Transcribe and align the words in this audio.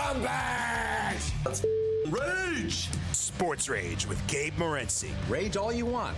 scumbags! 0.00 1.32
Let's 1.44 1.64
rage! 2.08 2.88
Sports 3.12 3.68
Rage 3.68 4.06
with 4.06 4.24
Gabe 4.26 4.54
Morency. 4.54 5.10
Rage 5.28 5.56
all 5.56 5.72
you 5.72 5.86
want. 5.86 6.16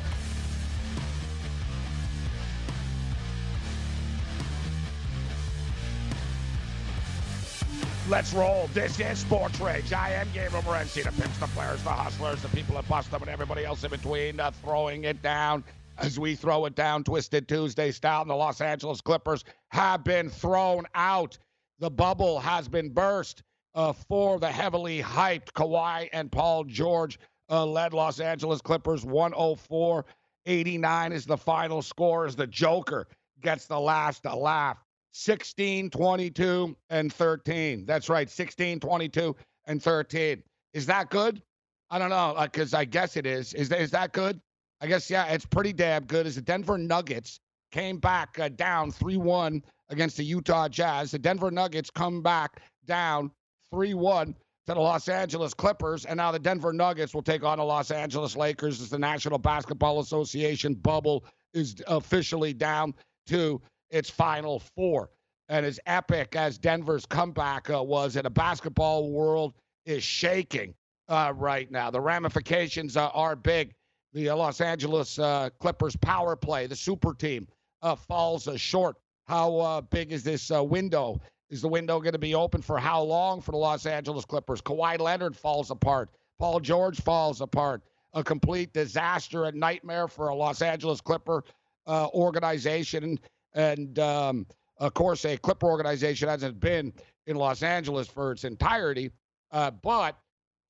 Let's 8.09 8.35
roll. 8.35 8.69
This 8.75 8.99
is 8.99 9.19
Sports 9.19 9.61
Rage. 9.61 9.93
I 9.93 10.11
am 10.13 10.29
Gabe 10.35 10.51
Morency, 10.51 11.05
the 11.05 11.13
pimps, 11.13 11.39
the 11.39 11.47
players, 11.49 11.83
the 11.83 11.91
hustlers, 11.91 12.43
the 12.43 12.49
people 12.49 12.75
that 12.75 12.89
bust 12.89 13.11
them, 13.11 13.23
and 13.23 13.31
everybody 13.31 13.65
else 13.65 13.85
in 13.85 13.91
between, 13.91 14.41
uh, 14.41 14.51
throwing 14.51 15.05
it 15.05 15.23
down 15.23 15.63
as 15.99 16.19
we 16.19 16.35
throw 16.35 16.65
it 16.65 16.75
down 16.75 17.05
Twisted 17.05 17.47
Tuesday 17.47 17.93
style. 17.93 18.25
The 18.25 18.35
Los 18.35 18.61
Angeles 18.61 19.01
Clippers 19.01 19.45
have 19.69 20.03
been 20.03 20.29
thrown 20.29 20.85
out. 20.95 21.39
The 21.79 21.91
bubble 21.91 22.41
has 22.41 22.69
been 22.69 22.91
burst 22.91 23.45
uh, 23.75 23.93
for 23.93 24.39
the 24.39 24.51
heavily 24.51 25.03
hyped 25.03 25.53
Kawhi 25.53 26.09
and 26.13 26.31
Paul 26.31 26.65
George 26.65 27.19
uh, 27.51 27.67
led 27.67 27.93
Los 27.93 28.21
Angeles 28.21 28.61
Clippers 28.61 29.05
104 29.05 30.05
89 30.47 31.13
is 31.13 31.25
the 31.25 31.37
final 31.37 31.83
score 31.83 32.27
as 32.27 32.35
the 32.35 32.47
Joker 32.47 33.07
gets 33.43 33.67
the 33.67 33.79
last 33.79 34.25
laugh. 34.25 34.79
16, 35.13 35.91
22, 35.91 36.77
and 36.91 37.13
13. 37.13 37.85
That's 37.85 38.09
right, 38.09 38.31
16, 38.31 38.81
22, 38.81 39.37
and 39.67 39.83
13. 39.83 40.43
Is 40.73 40.87
that 40.87 41.11
good? 41.11 41.43
I 41.91 41.99
don't 41.99 42.09
know, 42.09 42.35
because 42.41 42.73
uh, 42.73 42.79
I 42.79 42.87
guess 42.87 43.17
it 43.19 43.27
is. 43.27 43.53
Is 43.53 43.71
is 43.71 43.91
that 43.91 44.13
good? 44.13 44.41
I 44.81 44.87
guess, 44.87 45.11
yeah, 45.11 45.27
it's 45.27 45.45
pretty 45.45 45.75
damn 45.75 46.05
good. 46.05 46.27
As 46.27 46.37
the 46.37 46.41
Denver 46.41 46.79
Nuggets 46.79 47.39
came 47.71 47.99
back 47.99 48.39
uh, 48.39 48.49
down 48.49 48.91
3 48.91 49.19
1 49.19 49.63
against 49.91 50.17
the 50.17 50.25
Utah 50.25 50.69
Jazz, 50.69 51.11
the 51.11 51.19
Denver 51.19 51.51
Nuggets 51.51 51.91
come 51.91 52.23
back 52.23 52.63
down 52.87 53.31
3 53.73 53.95
1 53.95 54.35
to 54.67 54.75
the 54.75 54.81
Los 54.81 55.09
Angeles 55.09 55.55
Clippers, 55.55 56.05
and 56.05 56.19
now 56.19 56.31
the 56.31 56.39
Denver 56.39 56.73
Nuggets 56.73 57.15
will 57.15 57.23
take 57.23 57.43
on 57.43 57.59
the 57.59 57.65
Los 57.65 57.91
Angeles 57.91 58.37
Lakers 58.37 58.81
as 58.81 58.91
the 58.91 58.99
National 58.99 59.39
Basketball 59.39 59.99
Association 59.99 60.75
bubble 60.75 61.25
is 61.53 61.83
officially 61.89 62.53
down 62.53 62.95
to 63.27 63.61
its 63.91 64.09
final 64.09 64.61
four. 64.61 65.11
And 65.49 65.67
as 65.67 65.81
epic 65.87 66.37
as 66.37 66.59
Denver's 66.59 67.05
comeback 67.05 67.69
uh, 67.71 67.83
was 67.83 68.17
in 68.17 68.27
a 68.27 68.31
basketball 68.31 69.11
world 69.11 69.55
is 69.85 70.03
shaking 70.03 70.75
uh, 71.09 71.33
right 71.37 71.71
now. 71.71 71.91
The 71.91 72.01
ramifications 72.01 72.97
uh, 72.97 73.09
are 73.09 73.37
big. 73.37 73.73
The 74.13 74.29
uh, 74.31 74.37
Los 74.37 74.61
Angeles 74.61 75.19
uh, 75.19 75.51
Clippers 75.59 75.97
power 75.97 76.37
play, 76.37 76.67
the 76.67 76.77
super 76.77 77.15
team, 77.15 77.49
uh, 77.83 77.97
falls 77.97 78.49
short. 78.57 78.97
How 79.27 79.81
big 79.91 80.13
is 80.13 80.23
this 80.23 80.51
window? 80.51 81.21
Is 81.53 81.63
the 81.63 81.69
window 81.69 82.01
going 82.01 82.15
to 82.15 82.19
be 82.19 82.35
open 82.35 82.63
for 82.63 82.79
how 82.79 83.01
long 83.03 83.41
for 83.41 83.53
the 83.53 83.59
Los 83.59 83.87
Angeles 83.87 84.25
Clippers? 84.25 84.61
Kawhi 84.61 84.99
Leonard 84.99 85.37
falls 85.37 85.71
apart. 85.71 86.11
Paul 86.41 86.59
George 86.59 87.01
falls 87.01 87.41
apart. 87.41 87.83
A 88.15 88.25
complete 88.25 88.73
disaster, 88.73 89.45
a 89.45 89.53
nightmare 89.53 90.09
for 90.09 90.29
a 90.29 90.35
Los 90.35 90.63
Angeles 90.63 91.01
Clipper 91.01 91.45
organization 91.89 93.19
and 93.55 93.99
um, 93.99 94.47
of 94.79 94.95
course, 94.95 95.25
a 95.25 95.37
Clipper 95.37 95.67
organization 95.67 96.29
hasn't 96.29 96.59
been 96.59 96.93
in 97.27 97.37
Los 97.37 97.63
Angeles 97.63 98.09
for 98.09 98.33
its 98.33 98.45
entirety, 98.45 99.11
uh, 99.53 99.71
but 99.71 100.19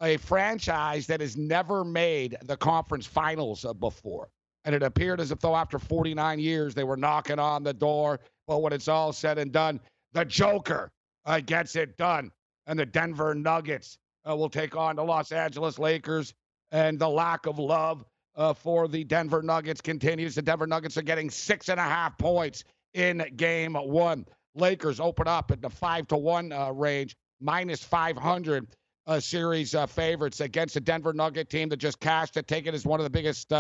a 0.02 0.17
franchise 0.19 1.06
that 1.06 1.20
has 1.20 1.36
never 1.36 1.84
made 1.84 2.36
the 2.42 2.56
conference 2.56 3.06
finals 3.06 3.64
uh, 3.64 3.72
before. 3.72 4.28
And 4.64 4.74
it 4.74 4.83
appeared 4.83 5.20
as 5.20 5.30
if 5.30 5.39
though 5.39 5.56
after 5.56 5.78
49 5.78 6.39
years 6.39 6.74
they 6.74 6.84
were 6.84 6.96
knocking 6.96 7.39
on 7.39 7.62
the 7.62 7.72
door. 7.72 8.20
But 8.46 8.61
when 8.61 8.72
it's 8.72 8.89
all 8.89 9.12
said 9.12 9.39
and 9.39 9.52
done, 9.52 9.80
the 10.12 10.24
Joker 10.24 10.91
uh, 11.24 11.41
gets 11.41 11.77
it 11.77 11.96
done. 11.96 12.30
And 12.66 12.78
the 12.78 12.86
Denver 12.86 13.34
Nuggets 13.34 13.98
uh, 14.28 14.36
will 14.36 14.48
take 14.48 14.77
on 14.77 14.96
the 14.96 15.02
Los 15.05 15.32
Angeles 15.32 15.78
Lakers. 15.78 16.32
And 16.70 16.98
the 16.98 17.08
lack 17.08 17.46
of 17.46 17.58
love 17.58 18.05
uh, 18.36 18.55
for 18.55 18.88
the 18.88 19.05
Denver 19.05 19.42
Nuggets 19.42 19.80
continues. 19.80 20.34
The 20.34 20.42
Denver 20.42 20.67
Nuggets 20.67 20.96
are 20.96 21.02
getting 21.02 21.28
six 21.28 21.68
and 21.68 21.78
a 21.78 21.84
half 21.84 22.17
points 22.18 22.64
in 22.95 23.24
game 23.36 23.74
one. 23.74 24.27
Lakers 24.55 25.00
open 25.00 25.27
up 25.27 25.50
at 25.50 25.61
the 25.61 25.70
five 25.70 26.06
to 26.08 26.17
one 26.17 26.52
uh, 26.52 26.70
range, 26.70 27.17
minus 27.40 27.83
500 27.83 28.68
uh, 29.06 29.18
series 29.18 29.74
uh, 29.74 29.86
favorites 29.86 30.40
against 30.40 30.74
the 30.74 30.80
Denver 30.80 31.12
Nugget 31.12 31.50
team 31.50 31.68
that 31.70 31.79
just 31.79 32.00
cashed 32.00 32.36
it, 32.36 32.46
taken 32.46 32.74
as 32.74 32.86
one 32.86 33.00
of 33.00 33.05
the 33.05 33.11
biggest 33.11 33.52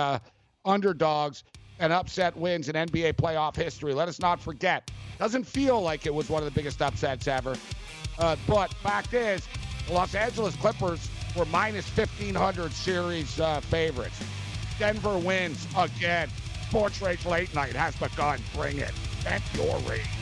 underdogs 0.64 1.44
and 1.82 1.92
upset 1.92 2.34
wins 2.36 2.68
in 2.68 2.76
NBA 2.76 3.14
playoff 3.14 3.56
history. 3.56 3.92
Let 3.92 4.08
us 4.08 4.20
not 4.20 4.40
forget. 4.40 4.88
Doesn't 5.18 5.44
feel 5.44 5.82
like 5.82 6.06
it 6.06 6.14
was 6.14 6.30
one 6.30 6.40
of 6.40 6.44
the 6.46 6.54
biggest 6.54 6.80
upsets 6.80 7.26
ever. 7.26 7.56
Uh, 8.18 8.36
but 8.46 8.72
fact 8.74 9.12
is, 9.12 9.46
the 9.88 9.92
Los 9.92 10.14
Angeles 10.14 10.54
Clippers 10.56 11.10
were 11.36 11.44
minus 11.46 11.86
1,500 11.96 12.72
series 12.72 13.40
uh, 13.40 13.60
favorites. 13.60 14.22
Denver 14.78 15.18
wins 15.18 15.66
again. 15.76 16.28
Sports 16.68 17.02
Rage 17.02 17.26
Late 17.26 17.52
Night 17.52 17.74
has 17.74 17.96
begun. 17.96 18.38
Bring 18.54 18.78
it. 18.78 18.92
Vent 19.24 19.42
your 19.54 19.76
rage. 19.80 20.21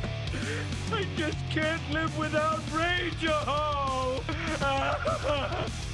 I 0.91 1.05
just 1.15 1.37
can't 1.49 1.81
live 1.91 2.15
without 2.17 2.59
Rageahol. 2.67 4.21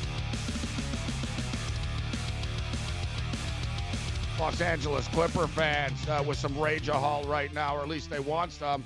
Los 4.39 4.61
Angeles 4.61 5.07
Clipper 5.07 5.47
fans 5.47 6.07
uh, 6.07 6.23
with 6.27 6.37
some 6.37 6.53
Rageahol 6.53 7.27
right 7.27 7.51
now, 7.53 7.75
or 7.75 7.81
at 7.81 7.87
least 7.87 8.09
they 8.09 8.19
want 8.19 8.51
some. 8.51 8.83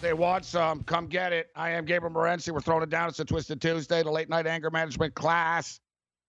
They 0.00 0.12
want 0.12 0.44
some. 0.44 0.82
Come 0.82 1.06
get 1.06 1.32
it. 1.32 1.50
I 1.54 1.70
am 1.70 1.84
Gabriel 1.84 2.12
Morency. 2.12 2.50
We're 2.50 2.60
throwing 2.60 2.82
it 2.82 2.90
down. 2.90 3.08
It's 3.08 3.20
a 3.20 3.24
Twisted 3.24 3.60
Tuesday, 3.60 4.02
the 4.02 4.10
late 4.10 4.28
night 4.28 4.46
anger 4.46 4.70
management 4.70 5.14
class. 5.14 5.80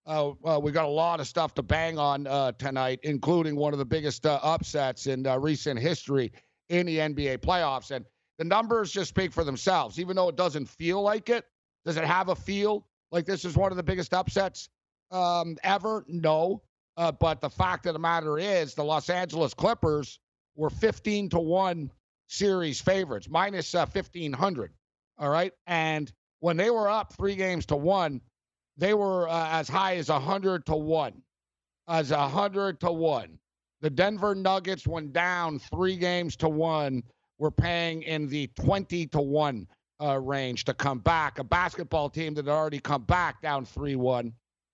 Uh, 0.06 0.32
uh, 0.46 0.60
we 0.60 0.72
got 0.72 0.86
a 0.86 0.90
lot 0.90 1.20
of 1.20 1.28
stuff 1.28 1.54
to 1.56 1.64
bang 1.64 2.00
on 2.00 2.28
uh, 2.28 2.54
tonight, 2.54 3.00
including 3.04 3.56
one 3.56 3.74
of 3.74 3.80
the 3.80 3.86
biggest 3.86 4.26
uh, 4.26 4.40
upsets 4.42 5.08
in 5.08 5.28
uh, 5.28 5.38
recent 5.38 5.80
history 5.80 6.32
in 6.70 6.86
the 6.86 6.98
NBA 6.98 7.40
playoffs. 7.40 7.92
And 7.92 8.06
the 8.38 8.44
numbers 8.44 8.92
just 8.92 9.10
speak 9.10 9.34
for 9.34 9.44
themselves, 9.44 10.00
even 10.00 10.16
though 10.16 10.30
it 10.30 10.36
doesn't 10.36 10.68
feel 10.68 11.02
like 11.02 11.30
it. 11.30 11.46
Does 11.86 11.98
it 11.98 12.04
have 12.04 12.30
a 12.30 12.36
feel 12.36 12.86
like 13.12 13.26
this 13.26 13.46
is 13.46 13.56
one 13.56 13.72
of 13.72 13.78
the 13.78 13.84
biggest 13.84 14.14
upsets 14.14 14.70
um, 15.12 15.58
ever? 15.64 16.06
No. 16.08 16.62
Uh, 16.98 17.12
but 17.12 17.42
the 17.42 17.50
fact 17.50 17.86
of 17.86 17.94
the 17.94 18.00
matter 18.00 18.40
is, 18.40 18.74
the 18.74 18.84
Los 18.84 19.10
Angeles 19.10 19.54
Clippers 19.54 20.20
were 20.56 20.70
15 20.70 21.30
to 21.30 21.40
1 21.40 21.92
series 22.28 22.82
favorites, 22.82 23.30
minus, 23.30 23.74
uh, 23.74 23.86
1,500. 23.86 24.74
All 25.20 25.30
right. 25.30 25.54
And 25.66 26.12
when 26.40 26.58
they 26.58 26.70
were 26.70 26.90
up 26.90 27.14
three 27.14 27.36
games 27.36 27.66
to 27.68 27.76
one, 27.76 28.22
they 28.78 28.94
were 28.94 29.28
uh, 29.28 29.50
as 29.50 29.68
high 29.68 29.96
as 29.96 30.10
100 30.10 30.66
to 30.68 30.76
one. 30.76 31.22
As 31.88 32.12
100 32.12 32.82
to 32.82 32.92
one. 32.92 33.40
The 33.82 33.90
Denver 33.90 34.36
Nuggets 34.36 34.88
went 34.88 35.14
down 35.14 35.60
three 35.60 35.98
games 35.98 36.36
to 36.38 36.50
one. 36.50 37.04
Were 37.40 37.52
paying 37.52 38.02
in 38.04 38.28
the 38.28 38.48
20 38.60 39.08
to 39.08 39.22
one 39.22 39.68
uh, 40.02 40.20
range 40.20 40.66
to 40.66 40.74
come 40.74 41.00
back. 41.00 41.40
A 41.40 41.44
basketball 41.44 42.10
team 42.10 42.34
that 42.36 42.46
had 42.46 42.52
already 42.52 42.80
come 42.80 43.04
back 43.04 43.42
down 43.42 43.66
3 43.66 43.96
1 43.96 44.34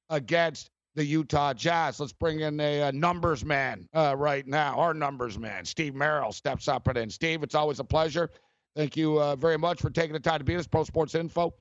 against 0.10 0.70
the 0.96 1.04
Utah 1.04 1.54
Jazz. 1.54 2.00
Let's 2.00 2.14
bring 2.14 2.42
in 2.42 2.60
a, 2.60 2.82
a 2.82 2.92
numbers 2.92 3.44
man 3.44 3.88
uh, 3.94 4.16
right 4.18 4.46
now. 4.46 4.76
Our 4.78 4.94
numbers 4.94 5.40
man, 5.40 5.66
Steve 5.66 5.96
Merrill, 5.96 6.32
steps 6.32 6.68
up 6.68 6.88
and 6.88 6.98
in. 6.98 7.10
Steve, 7.10 7.44
it's 7.44 7.56
always 7.56 7.80
a 7.80 7.84
pleasure. 7.84 8.30
Thank 8.76 8.98
you 8.98 9.20
uh, 9.22 9.36
very 9.36 9.58
much 9.58 9.82
for 9.82 9.90
taking 9.90 10.14
the 10.14 10.20
time 10.20 10.40
to 10.40 10.44
be 10.46 10.56
us. 10.56 10.68
Pro 10.68 10.84
Sports 10.84 11.16
Info. 11.16 11.54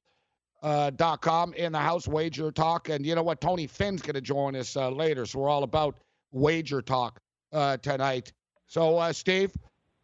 Uh, 0.62 0.90
dot 0.90 1.20
com 1.20 1.52
in 1.54 1.72
the 1.72 1.78
house 1.78 2.06
wager 2.06 2.52
talk 2.52 2.88
and 2.88 3.04
you 3.04 3.16
know 3.16 3.22
what 3.24 3.40
tony 3.40 3.66
finn's 3.66 4.00
going 4.00 4.14
to 4.14 4.20
join 4.20 4.54
us 4.54 4.76
uh, 4.76 4.88
later 4.90 5.26
so 5.26 5.40
we're 5.40 5.48
all 5.48 5.64
about 5.64 5.96
wager 6.30 6.80
talk 6.80 7.18
uh, 7.52 7.76
tonight 7.78 8.32
so 8.68 8.96
uh, 8.96 9.12
steve 9.12 9.50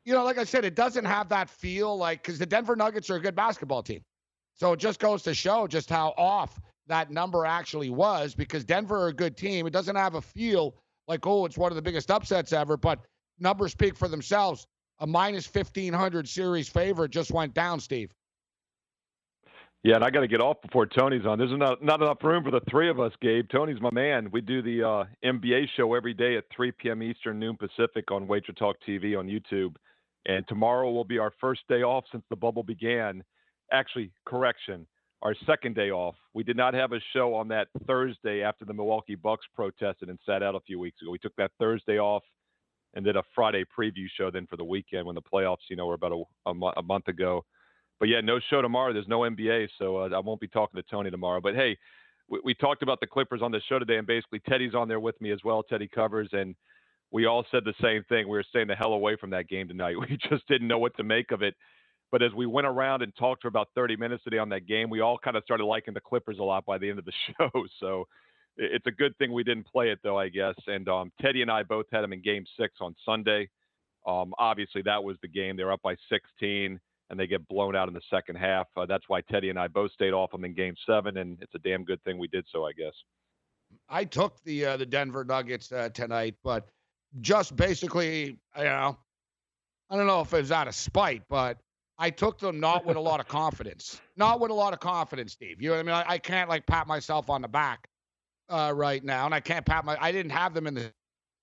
you 0.08 0.14
know 0.14 0.24
like 0.24 0.38
i 0.38 0.44
said 0.44 0.64
it 0.64 0.74
doesn't 0.74 1.04
have 1.04 1.28
that 1.28 1.48
feel 1.50 1.96
like 1.96 2.22
because 2.22 2.38
the 2.38 2.46
denver 2.46 2.74
nuggets 2.74 3.10
are 3.10 3.16
a 3.16 3.20
good 3.20 3.36
basketball 3.36 3.82
team 3.82 4.00
so 4.54 4.72
it 4.72 4.80
just 4.80 4.98
goes 4.98 5.22
to 5.22 5.34
show 5.34 5.68
just 5.68 5.88
how 5.88 6.14
off 6.18 6.60
that 6.88 7.10
number 7.10 7.46
actually 7.46 7.90
was 7.90 8.34
because 8.34 8.64
Denver 8.64 9.04
are 9.04 9.08
a 9.08 9.12
good 9.12 9.36
team. 9.36 9.66
It 9.66 9.72
doesn't 9.72 9.94
have 9.94 10.14
a 10.14 10.20
feel 10.20 10.74
like, 11.06 11.26
oh, 11.26 11.46
it's 11.46 11.56
one 11.56 11.70
of 11.70 11.76
the 11.76 11.82
biggest 11.82 12.10
upsets 12.10 12.52
ever, 12.52 12.76
but 12.76 12.98
numbers 13.38 13.72
speak 13.72 13.96
for 13.96 14.08
themselves. 14.08 14.66
A 15.00 15.06
minus 15.06 15.46
1500 15.46 16.28
series 16.28 16.68
favorite 16.68 17.12
just 17.12 17.30
went 17.30 17.54
down, 17.54 17.78
Steve. 17.78 18.12
Yeah, 19.84 19.94
and 19.94 20.04
I 20.04 20.10
got 20.10 20.22
to 20.22 20.28
get 20.28 20.40
off 20.40 20.60
before 20.60 20.86
Tony's 20.86 21.24
on. 21.24 21.38
There's 21.38 21.52
not 21.52 21.80
not 21.84 22.02
enough 22.02 22.18
room 22.24 22.42
for 22.42 22.50
the 22.50 22.60
three 22.68 22.90
of 22.90 22.98
us, 22.98 23.12
Gabe. 23.22 23.48
Tony's 23.48 23.80
my 23.80 23.92
man. 23.92 24.28
We 24.32 24.40
do 24.40 24.60
the 24.60 24.82
uh, 24.82 25.04
NBA 25.24 25.66
show 25.76 25.94
every 25.94 26.14
day 26.14 26.36
at 26.36 26.44
3 26.54 26.72
p.m. 26.72 27.00
Eastern, 27.00 27.38
noon 27.38 27.56
Pacific 27.56 28.10
on 28.10 28.26
Wager 28.26 28.52
Talk 28.52 28.74
TV 28.86 29.16
on 29.16 29.28
YouTube. 29.28 29.76
And 30.28 30.46
tomorrow 30.46 30.90
will 30.92 31.04
be 31.04 31.18
our 31.18 31.32
first 31.40 31.62
day 31.68 31.82
off 31.82 32.04
since 32.12 32.22
the 32.30 32.36
bubble 32.36 32.62
began. 32.62 33.24
Actually, 33.72 34.12
correction, 34.26 34.86
our 35.22 35.34
second 35.46 35.74
day 35.74 35.90
off. 35.90 36.14
We 36.34 36.44
did 36.44 36.56
not 36.56 36.74
have 36.74 36.92
a 36.92 37.00
show 37.12 37.34
on 37.34 37.48
that 37.48 37.68
Thursday 37.86 38.42
after 38.42 38.64
the 38.64 38.74
Milwaukee 38.74 39.14
Bucks 39.16 39.46
protested 39.54 40.08
and 40.08 40.18
sat 40.24 40.42
out 40.42 40.54
a 40.54 40.60
few 40.60 40.78
weeks 40.78 41.02
ago. 41.02 41.10
We 41.10 41.18
took 41.18 41.34
that 41.36 41.50
Thursday 41.58 41.98
off 41.98 42.22
and 42.94 43.04
did 43.04 43.16
a 43.16 43.22
Friday 43.34 43.64
preview 43.64 44.06
show 44.16 44.30
then 44.30 44.46
for 44.46 44.56
the 44.56 44.64
weekend 44.64 45.06
when 45.06 45.14
the 45.14 45.22
playoffs, 45.22 45.68
you 45.68 45.76
know, 45.76 45.86
were 45.86 45.94
about 45.94 46.12
a, 46.12 46.50
a, 46.50 46.52
a 46.76 46.82
month 46.82 47.08
ago 47.08 47.44
but 47.98 48.08
yeah, 48.08 48.20
no 48.20 48.38
show 48.50 48.62
tomorrow. 48.62 48.92
There's 48.92 49.08
no 49.08 49.20
NBA, 49.20 49.68
so 49.78 49.98
uh, 49.98 50.08
I 50.14 50.20
won't 50.20 50.40
be 50.40 50.48
talking 50.48 50.80
to 50.80 50.88
Tony 50.88 51.10
tomorrow. 51.10 51.40
But 51.40 51.54
hey, 51.54 51.76
we, 52.28 52.40
we, 52.44 52.54
talked 52.54 52.82
about 52.82 53.00
the 53.00 53.06
Clippers 53.06 53.42
on 53.42 53.50
the 53.50 53.60
show 53.68 53.78
today, 53.78 53.96
and 53.96 54.06
basically 54.06 54.40
Teddy's 54.48 54.74
on 54.74 54.88
there 54.88 55.00
with 55.00 55.20
me 55.20 55.32
as 55.32 55.40
well. 55.44 55.62
Teddy 55.62 55.88
covers, 55.88 56.28
and 56.32 56.54
we 57.10 57.26
all 57.26 57.44
said 57.50 57.64
the 57.64 57.74
same 57.80 58.04
thing. 58.04 58.28
We 58.28 58.36
were 58.36 58.44
staying 58.48 58.68
the 58.68 58.74
hell 58.74 58.92
away 58.92 59.16
from 59.16 59.30
that 59.30 59.48
game 59.48 59.68
tonight. 59.68 59.96
We 60.00 60.18
just 60.30 60.46
didn't 60.48 60.68
know 60.68 60.78
what 60.78 60.96
to 60.96 61.04
make 61.04 61.30
of 61.30 61.42
it. 61.42 61.54
But 62.10 62.22
as 62.22 62.32
we 62.32 62.46
went 62.46 62.66
around 62.66 63.02
and 63.02 63.14
talked 63.16 63.42
for 63.42 63.48
about 63.48 63.68
30 63.74 63.96
minutes 63.96 64.24
today 64.24 64.38
on 64.38 64.48
that 64.50 64.66
game, 64.66 64.88
we 64.88 65.00
all 65.00 65.18
kind 65.18 65.36
of 65.36 65.42
started 65.44 65.64
liking 65.64 65.92
the 65.92 66.00
Clippers 66.00 66.38
a 66.38 66.42
lot 66.42 66.64
by 66.64 66.78
the 66.78 66.88
end 66.88 66.98
of 66.98 67.04
the 67.04 67.12
show. 67.38 67.50
So 67.80 68.06
it's 68.56 68.86
a 68.86 68.90
good 68.90 69.16
thing 69.18 69.32
we 69.32 69.44
didn't 69.44 69.66
play 69.66 69.90
it, 69.90 69.98
though, 70.02 70.18
I 70.18 70.28
guess. 70.28 70.54
And 70.66 70.88
um, 70.88 71.12
Teddy 71.20 71.42
and 71.42 71.50
I 71.50 71.62
both 71.62 71.86
had 71.92 72.02
them 72.02 72.12
in 72.12 72.22
Game 72.22 72.44
Six 72.58 72.74
on 72.80 72.94
Sunday. 73.04 73.50
Um, 74.06 74.32
obviously, 74.38 74.82
that 74.82 75.04
was 75.04 75.16
the 75.20 75.28
game. 75.28 75.56
They 75.56 75.64
were 75.64 75.72
up 75.72 75.82
by 75.82 75.96
16 76.10 76.80
and 77.10 77.18
they 77.18 77.26
get 77.26 77.46
blown 77.48 77.74
out 77.74 77.88
in 77.88 77.94
the 77.94 78.00
second 78.10 78.36
half. 78.36 78.66
Uh, 78.76 78.86
that's 78.86 79.04
why 79.08 79.20
Teddy 79.22 79.50
and 79.50 79.58
I 79.58 79.68
both 79.68 79.92
stayed 79.92 80.12
off 80.12 80.30
them 80.30 80.44
in 80.44 80.54
Game 80.54 80.74
Seven, 80.86 81.16
and 81.16 81.38
it's 81.40 81.54
a 81.54 81.58
damn 81.58 81.84
good 81.84 82.02
thing 82.04 82.18
we 82.18 82.28
did 82.28 82.44
so, 82.52 82.66
I 82.66 82.72
guess. 82.72 82.92
I 83.88 84.04
took 84.04 84.42
the 84.44 84.64
uh, 84.64 84.76
the 84.76 84.86
Denver 84.86 85.24
Nuggets 85.24 85.72
uh, 85.72 85.88
tonight, 85.90 86.36
but 86.42 86.68
just 87.20 87.56
basically, 87.56 88.38
you 88.56 88.64
know, 88.64 88.96
I 89.90 89.96
don't 89.96 90.06
know 90.06 90.20
if 90.20 90.32
it 90.32 90.38
was 90.38 90.52
out 90.52 90.68
of 90.68 90.74
spite, 90.74 91.22
but 91.28 91.58
I 91.98 92.10
took 92.10 92.38
them 92.38 92.60
not 92.60 92.84
with 92.84 92.96
a 92.96 93.00
lot 93.00 93.20
of 93.20 93.28
confidence, 93.28 94.00
not 94.16 94.40
with 94.40 94.50
a 94.50 94.54
lot 94.54 94.72
of 94.72 94.80
confidence, 94.80 95.32
Steve. 95.32 95.60
You 95.60 95.70
know 95.70 95.76
what 95.76 95.80
I 95.80 95.82
mean? 95.84 95.94
I, 95.94 96.12
I 96.14 96.18
can't 96.18 96.48
like 96.48 96.66
pat 96.66 96.86
myself 96.86 97.30
on 97.30 97.42
the 97.42 97.48
back 97.48 97.88
uh, 98.48 98.72
right 98.74 99.02
now, 99.02 99.26
and 99.26 99.34
I 99.34 99.40
can't 99.40 99.64
pat 99.64 99.84
my. 99.84 99.96
I 100.00 100.12
didn't 100.12 100.32
have 100.32 100.54
them 100.54 100.66
in 100.66 100.74
the 100.74 100.92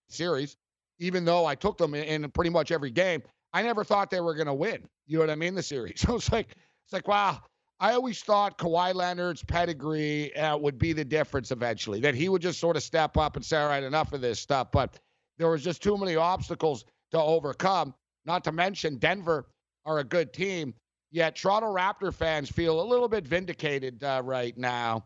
series, 0.09 0.55
even 0.99 1.25
though 1.25 1.45
I 1.45 1.55
took 1.55 1.77
them 1.77 1.93
in, 1.93 2.23
in 2.23 2.31
pretty 2.31 2.49
much 2.49 2.71
every 2.71 2.91
game. 2.91 3.21
I 3.53 3.61
never 3.61 3.83
thought 3.83 4.09
they 4.11 4.21
were 4.21 4.35
going 4.35 4.47
to 4.47 4.53
win. 4.53 4.87
You 5.07 5.17
know 5.17 5.23
what 5.23 5.29
I 5.29 5.35
mean? 5.35 5.55
The 5.55 5.63
series. 5.63 6.01
So 6.05 6.15
it's 6.15 6.31
like, 6.31 6.49
it's 6.85 6.93
like, 6.93 7.07
wow. 7.07 7.41
I 7.79 7.91
always 7.91 8.21
thought 8.21 8.57
Kawhi 8.57 8.93
Leonard's 8.93 9.43
pedigree 9.43 10.33
uh, 10.37 10.55
would 10.55 10.79
be 10.79 10.93
the 10.93 11.03
difference 11.03 11.51
eventually. 11.51 11.99
That 11.99 12.15
he 12.15 12.29
would 12.29 12.41
just 12.41 12.57
sort 12.57 12.77
of 12.77 12.83
step 12.83 13.17
up 13.17 13.35
and 13.35 13.43
say, 13.43 13.57
"All 13.57 13.67
right, 13.67 13.83
enough 13.83 14.13
of 14.13 14.21
this 14.21 14.39
stuff." 14.39 14.71
But 14.71 14.97
there 15.37 15.49
was 15.49 15.63
just 15.63 15.83
too 15.83 15.97
many 15.97 16.15
obstacles 16.15 16.85
to 17.11 17.19
overcome. 17.19 17.93
Not 18.25 18.43
to 18.45 18.51
mention 18.51 18.97
Denver 18.97 19.47
are 19.85 19.99
a 19.99 20.03
good 20.03 20.33
team. 20.33 20.73
Yet 21.11 21.35
Toronto 21.35 21.73
Raptor 21.73 22.13
fans 22.13 22.49
feel 22.49 22.81
a 22.81 22.83
little 22.83 23.07
bit 23.07 23.25
vindicated 23.25 24.03
uh, 24.03 24.21
right 24.23 24.57
now. 24.57 25.05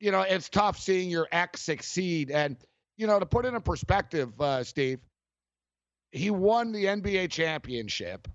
You 0.00 0.10
know, 0.10 0.22
it's 0.22 0.48
tough 0.48 0.78
seeing 0.78 1.10
your 1.10 1.26
ex 1.32 1.62
succeed. 1.62 2.30
And, 2.30 2.56
you 2.96 3.06
know, 3.06 3.18
to 3.18 3.26
put 3.26 3.44
it 3.44 3.54
in 3.54 3.60
perspective, 3.62 4.38
uh, 4.40 4.62
Steve, 4.62 5.00
he 6.12 6.30
won 6.30 6.72
the 6.72 6.84
NBA 6.84 7.30
championship. 7.30 8.28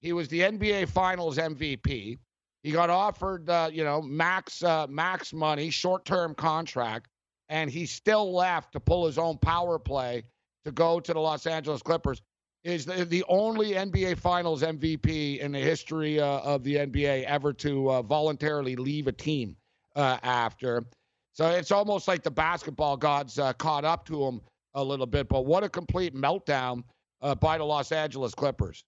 He 0.00 0.12
was 0.12 0.28
the 0.28 0.40
NBA 0.40 0.88
Finals 0.88 1.36
MVP. 1.36 2.18
He 2.62 2.72
got 2.72 2.90
offered, 2.90 3.48
uh, 3.48 3.70
you 3.72 3.84
know, 3.84 4.02
max 4.02 4.62
uh, 4.62 4.86
max 4.88 5.32
money, 5.32 5.70
short 5.70 6.04
term 6.04 6.34
contract, 6.34 7.08
and 7.48 7.70
he 7.70 7.86
still 7.86 8.34
left 8.34 8.72
to 8.72 8.80
pull 8.80 9.06
his 9.06 9.18
own 9.18 9.38
power 9.38 9.78
play 9.78 10.24
to 10.66 10.72
go 10.72 11.00
to 11.00 11.12
the 11.14 11.20
Los 11.20 11.46
Angeles 11.46 11.80
Clippers. 11.80 12.20
Is 12.64 12.84
the, 12.84 13.04
the 13.04 13.24
only 13.28 13.72
NBA 13.72 14.18
Finals 14.18 14.62
MVP 14.62 15.38
in 15.38 15.52
the 15.52 15.60
history 15.60 16.18
uh, 16.20 16.40
of 16.40 16.64
the 16.64 16.74
NBA 16.74 17.22
ever 17.24 17.52
to 17.52 17.90
uh, 17.90 18.02
voluntarily 18.02 18.74
leave 18.74 19.06
a 19.06 19.12
team 19.12 19.56
uh, 19.94 20.18
after. 20.24 20.84
So 21.32 21.48
it's 21.50 21.70
almost 21.70 22.08
like 22.08 22.24
the 22.24 22.30
basketball 22.30 22.96
gods 22.96 23.38
uh, 23.38 23.52
caught 23.52 23.84
up 23.84 24.04
to 24.06 24.24
him 24.24 24.40
a 24.74 24.82
little 24.82 25.06
bit. 25.06 25.28
But 25.28 25.46
what 25.46 25.62
a 25.62 25.68
complete 25.68 26.12
meltdown 26.12 26.82
uh, 27.22 27.36
by 27.36 27.58
the 27.58 27.64
Los 27.64 27.92
Angeles 27.92 28.34
Clippers. 28.34 28.84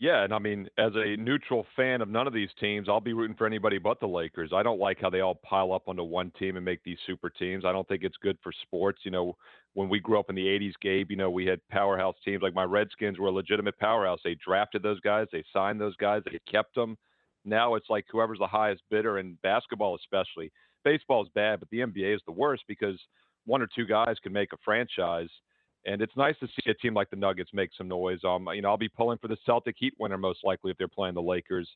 Yeah, 0.00 0.24
and 0.24 0.32
I 0.32 0.38
mean, 0.38 0.66
as 0.78 0.92
a 0.94 1.14
neutral 1.18 1.66
fan 1.76 2.00
of 2.00 2.08
none 2.08 2.26
of 2.26 2.32
these 2.32 2.48
teams, 2.58 2.88
I'll 2.88 3.02
be 3.02 3.12
rooting 3.12 3.36
for 3.36 3.46
anybody 3.46 3.76
but 3.76 4.00
the 4.00 4.06
Lakers. 4.08 4.50
I 4.50 4.62
don't 4.62 4.80
like 4.80 4.98
how 4.98 5.10
they 5.10 5.20
all 5.20 5.34
pile 5.34 5.74
up 5.74 5.88
onto 5.88 6.02
one 6.02 6.32
team 6.38 6.56
and 6.56 6.64
make 6.64 6.82
these 6.82 6.96
super 7.06 7.28
teams. 7.28 7.66
I 7.66 7.72
don't 7.72 7.86
think 7.86 8.02
it's 8.02 8.16
good 8.16 8.38
for 8.42 8.50
sports. 8.62 9.00
You 9.04 9.10
know, 9.10 9.36
when 9.74 9.90
we 9.90 10.00
grew 10.00 10.18
up 10.18 10.30
in 10.30 10.36
the 10.36 10.46
80s, 10.46 10.72
Gabe, 10.80 11.10
you 11.10 11.18
know, 11.18 11.30
we 11.30 11.44
had 11.44 11.60
powerhouse 11.68 12.16
teams 12.24 12.42
like 12.42 12.54
my 12.54 12.64
Redskins 12.64 13.18
were 13.18 13.28
a 13.28 13.32
legitimate 13.32 13.78
powerhouse. 13.78 14.20
They 14.24 14.36
drafted 14.42 14.82
those 14.82 15.00
guys, 15.00 15.26
they 15.32 15.44
signed 15.52 15.78
those 15.78 15.96
guys, 15.96 16.22
they 16.24 16.38
kept 16.50 16.74
them. 16.74 16.96
Now 17.44 17.74
it's 17.74 17.90
like 17.90 18.06
whoever's 18.10 18.38
the 18.38 18.46
highest 18.46 18.82
bidder 18.90 19.18
in 19.18 19.36
basketball, 19.42 19.96
especially. 19.96 20.50
Baseball 20.82 21.22
is 21.22 21.28
bad, 21.34 21.60
but 21.60 21.68
the 21.68 21.80
NBA 21.80 22.14
is 22.14 22.22
the 22.24 22.32
worst 22.32 22.62
because 22.66 22.98
one 23.44 23.60
or 23.60 23.68
two 23.74 23.84
guys 23.84 24.16
can 24.22 24.32
make 24.32 24.54
a 24.54 24.58
franchise 24.64 25.28
and 25.86 26.02
it's 26.02 26.16
nice 26.16 26.36
to 26.40 26.46
see 26.46 26.70
a 26.70 26.74
team 26.74 26.94
like 26.94 27.10
the 27.10 27.16
Nuggets 27.16 27.50
make 27.52 27.70
some 27.76 27.88
noise. 27.88 28.20
Um, 28.24 28.48
you 28.52 28.62
know, 28.62 28.68
I'll 28.68 28.76
be 28.76 28.88
pulling 28.88 29.18
for 29.18 29.28
the 29.28 29.36
Celtic 29.46 29.76
Heat 29.78 29.94
winner 29.98 30.18
most 30.18 30.40
likely 30.44 30.70
if 30.70 30.78
they're 30.78 30.88
playing 30.88 31.14
the 31.14 31.22
Lakers. 31.22 31.68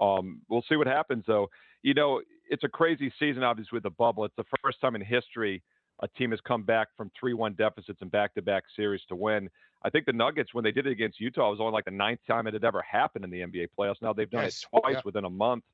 Um, 0.00 0.42
we'll 0.48 0.64
see 0.68 0.76
what 0.76 0.86
happens 0.86 1.24
though. 1.26 1.48
You 1.82 1.94
know, 1.94 2.20
it's 2.50 2.64
a 2.64 2.68
crazy 2.68 3.12
season, 3.18 3.42
obviously 3.42 3.76
with 3.76 3.84
the 3.84 3.90
bubble. 3.90 4.24
It's 4.24 4.36
the 4.36 4.44
first 4.62 4.80
time 4.80 4.94
in 4.94 5.02
history 5.02 5.62
a 6.00 6.08
team 6.08 6.30
has 6.30 6.40
come 6.46 6.62
back 6.62 6.88
from 6.96 7.10
three-one 7.18 7.54
deficits 7.54 8.02
in 8.02 8.08
back-to-back 8.08 8.64
series 8.74 9.00
to 9.08 9.16
win. 9.16 9.48
I 9.82 9.90
think 9.90 10.04
the 10.04 10.12
Nuggets, 10.12 10.52
when 10.52 10.64
they 10.64 10.72
did 10.72 10.86
it 10.86 10.90
against 10.90 11.20
Utah, 11.20 11.50
was 11.50 11.60
only 11.60 11.72
like 11.72 11.86
the 11.86 11.90
ninth 11.90 12.20
time 12.26 12.46
it 12.46 12.54
had 12.54 12.64
ever 12.64 12.82
happened 12.82 13.24
in 13.24 13.30
the 13.30 13.40
NBA 13.40 13.68
playoffs. 13.78 14.02
Now 14.02 14.12
they've 14.12 14.30
done 14.30 14.44
yes. 14.44 14.62
it 14.62 14.78
twice 14.78 14.94
yeah. 14.96 15.00
within 15.04 15.24
a 15.24 15.30
month. 15.30 15.64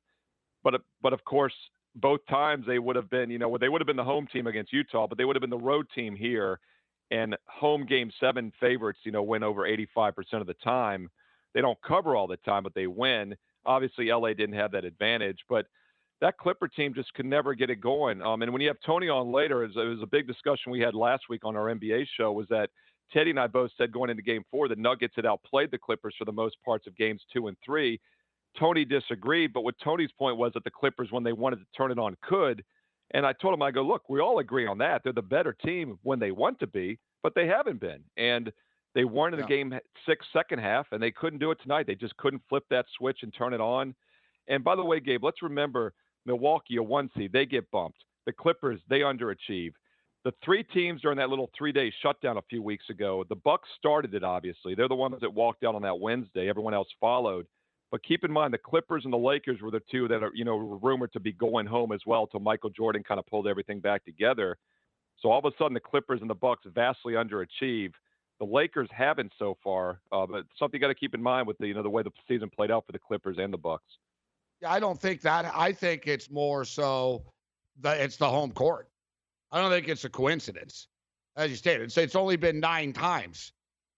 But 0.63 0.81
but 1.01 1.11
of 1.13 1.23
course, 1.25 1.53
both 1.95 2.21
times 2.29 2.65
they 2.65 2.79
would 2.79 2.95
have 2.95 3.09
been, 3.09 3.29
you 3.29 3.37
know, 3.37 3.57
they 3.57 3.69
would 3.69 3.81
have 3.81 3.87
been 3.87 3.97
the 3.97 4.03
home 4.03 4.27
team 4.31 4.47
against 4.47 4.71
Utah, 4.71 5.07
but 5.07 5.17
they 5.17 5.25
would 5.25 5.35
have 5.35 5.41
been 5.41 5.49
the 5.49 5.57
road 5.57 5.87
team 5.93 6.15
here 6.15 6.59
and 7.13 7.37
home 7.47 7.85
game 7.85 8.11
seven 8.19 8.51
favorites, 8.59 8.99
you 9.03 9.11
know, 9.11 9.21
win 9.21 9.43
over 9.43 9.61
85% 9.61 10.15
of 10.33 10.47
the 10.47 10.55
time. 10.55 11.09
They 11.53 11.61
don't 11.61 11.79
cover 11.83 12.15
all 12.15 12.25
the 12.25 12.37
time, 12.37 12.63
but 12.63 12.73
they 12.73 12.87
win. 12.87 13.35
Obviously, 13.65 14.11
LA 14.11 14.29
didn't 14.29 14.55
have 14.55 14.71
that 14.71 14.83
advantage, 14.83 15.37
but 15.47 15.67
that 16.21 16.37
Clipper 16.39 16.67
team 16.67 16.93
just 16.95 17.13
could 17.13 17.27
never 17.27 17.53
get 17.53 17.69
it 17.69 17.81
going. 17.81 18.21
Um, 18.23 18.41
and 18.41 18.51
when 18.51 18.61
you 18.61 18.67
have 18.67 18.77
Tony 18.83 19.09
on 19.09 19.31
later, 19.31 19.63
it 19.63 19.67
was, 19.67 19.77
it 19.77 19.87
was 19.87 20.01
a 20.01 20.07
big 20.07 20.25
discussion 20.25 20.71
we 20.71 20.79
had 20.79 20.95
last 20.95 21.23
week 21.29 21.45
on 21.45 21.55
our 21.55 21.65
NBA 21.65 22.07
show. 22.17 22.31
Was 22.31 22.47
that 22.49 22.71
Teddy 23.11 23.29
and 23.29 23.39
I 23.39 23.45
both 23.45 23.69
said 23.77 23.91
going 23.91 24.09
into 24.09 24.23
Game 24.23 24.43
Four, 24.49 24.67
the 24.67 24.75
Nuggets 24.75 25.13
had 25.15 25.27
outplayed 25.27 25.69
the 25.69 25.77
Clippers 25.77 26.15
for 26.17 26.25
the 26.25 26.31
most 26.31 26.57
parts 26.65 26.87
of 26.87 26.97
Games 26.97 27.21
Two 27.31 27.47
and 27.47 27.55
Three. 27.63 27.99
Tony 28.57 28.85
disagreed, 28.85 29.53
but 29.53 29.63
what 29.63 29.75
Tony's 29.83 30.11
point 30.17 30.37
was 30.37 30.51
that 30.53 30.63
the 30.63 30.71
Clippers, 30.71 31.11
when 31.11 31.23
they 31.23 31.33
wanted 31.33 31.57
to 31.57 31.65
turn 31.77 31.91
it 31.91 31.99
on, 31.99 32.17
could. 32.23 32.63
And 33.11 33.25
I 33.25 33.33
told 33.33 33.53
him, 33.53 33.61
I 33.61 33.71
go, 33.71 33.83
look, 33.83 34.09
we 34.09 34.19
all 34.19 34.39
agree 34.39 34.65
on 34.65 34.79
that. 34.79 35.01
They're 35.03 35.13
the 35.13 35.21
better 35.21 35.53
team 35.53 35.99
when 36.01 36.19
they 36.19 36.31
want 36.31 36.59
to 36.59 36.67
be, 36.67 36.97
but 37.23 37.33
they 37.33 37.47
haven't 37.47 37.79
been. 37.79 38.03
And 38.17 38.51
they 38.93 39.05
weren't 39.05 39.33
in 39.33 39.41
the 39.41 39.47
game 39.47 39.73
six 40.05 40.25
second 40.31 40.59
half, 40.59 40.85
and 40.91 41.01
they 41.01 41.09
couldn't 41.09 41.39
do 41.39 41.49
it 41.49 41.59
tonight. 41.61 41.87
They 41.87 41.95
just 41.95 42.15
couldn't 42.17 42.43
flip 42.47 42.65
that 42.69 42.85
switch 42.95 43.23
and 43.23 43.33
turn 43.33 43.53
it 43.53 43.61
on. 43.61 43.95
And 44.47 44.63
by 44.63 44.75
the 44.75 44.83
way, 44.83 44.99
Gabe, 44.99 45.23
let's 45.23 45.41
remember 45.41 45.93
Milwaukee, 46.25 46.75
a 46.75 46.83
one 46.83 47.09
seed, 47.17 47.31
they 47.33 47.45
get 47.45 47.71
bumped. 47.71 48.03
The 48.25 48.33
Clippers, 48.33 48.79
they 48.89 48.99
underachieve. 48.99 49.71
The 50.25 50.33
three 50.45 50.63
teams 50.63 51.01
during 51.01 51.17
that 51.17 51.29
little 51.29 51.49
three-day 51.57 51.91
shutdown 52.01 52.37
a 52.37 52.41
few 52.43 52.61
weeks 52.61 52.85
ago, 52.89 53.25
the 53.27 53.35
Bucks 53.35 53.67
started 53.77 54.13
it. 54.13 54.23
Obviously, 54.23 54.75
they're 54.75 54.87
the 54.87 54.95
ones 54.95 55.15
that 55.19 55.33
walked 55.33 55.63
out 55.65 55.75
on 55.75 55.81
that 55.81 55.99
Wednesday. 55.99 56.47
Everyone 56.47 56.73
else 56.73 56.87
followed. 57.01 57.45
But 57.91 58.03
keep 58.03 58.23
in 58.23 58.31
mind, 58.31 58.53
the 58.53 58.57
Clippers 58.57 59.03
and 59.03 59.13
the 59.13 59.17
Lakers 59.17 59.61
were 59.61 59.71
the 59.71 59.81
two 59.91 60.07
that 60.07 60.23
are, 60.23 60.31
you 60.33 60.45
know, 60.45 60.79
rumored 60.81 61.11
to 61.13 61.19
be 61.19 61.33
going 61.33 61.65
home 61.65 61.91
as 61.91 61.99
well 62.05 62.21
until 62.23 62.39
Michael 62.39 62.69
Jordan 62.69 63.03
kind 63.03 63.19
of 63.19 63.27
pulled 63.27 63.47
everything 63.47 63.79
back 63.81 64.05
together. 64.05 64.57
So 65.19 65.29
all 65.29 65.39
of 65.39 65.45
a 65.45 65.55
sudden, 65.57 65.73
the 65.73 65.79
Clippers 65.79 66.21
and 66.21 66.29
the 66.29 66.35
Bucks 66.35 66.63
vastly 66.73 67.13
underachieve. 67.13 67.93
The 68.39 68.45
Lakers 68.45 68.89
haven't 68.91 69.31
so 69.39 69.57
far, 69.63 69.99
uh, 70.11 70.25
but 70.25 70.45
something 70.57 70.77
you 70.77 70.81
got 70.81 70.87
to 70.87 70.95
keep 70.95 71.13
in 71.13 71.23
mind 71.23 71.47
with 71.47 71.57
the, 71.59 71.67
you 71.67 71.73
know, 71.73 71.83
the 71.83 71.89
way 71.89 72.03
the 72.03 72.11
season 72.27 72.49
played 72.49 72.71
out 72.71 72.85
for 72.85 72.91
the 72.91 72.99
Clippers 72.99 73.37
and 73.39 73.53
the 73.53 73.57
Bucks. 73.57 73.85
Yeah, 74.61 74.71
I 74.71 74.79
don't 74.79 74.99
think 74.99 75.21
that. 75.21 75.49
I 75.53 75.71
think 75.71 76.07
it's 76.07 76.29
more 76.29 76.65
so 76.65 77.23
that 77.81 77.99
it's 77.99 78.17
the 78.17 78.29
home 78.29 78.51
court. 78.51 78.89
I 79.51 79.61
don't 79.61 79.71
think 79.71 79.87
it's 79.87 80.03
a 80.03 80.09
coincidence, 80.09 80.87
as 81.37 81.51
you 81.51 81.55
stated. 81.55 81.83
It's, 81.83 81.97
it's 81.97 82.15
only 82.15 82.35
been 82.35 82.59
nine 82.59 82.91
times 82.91 83.53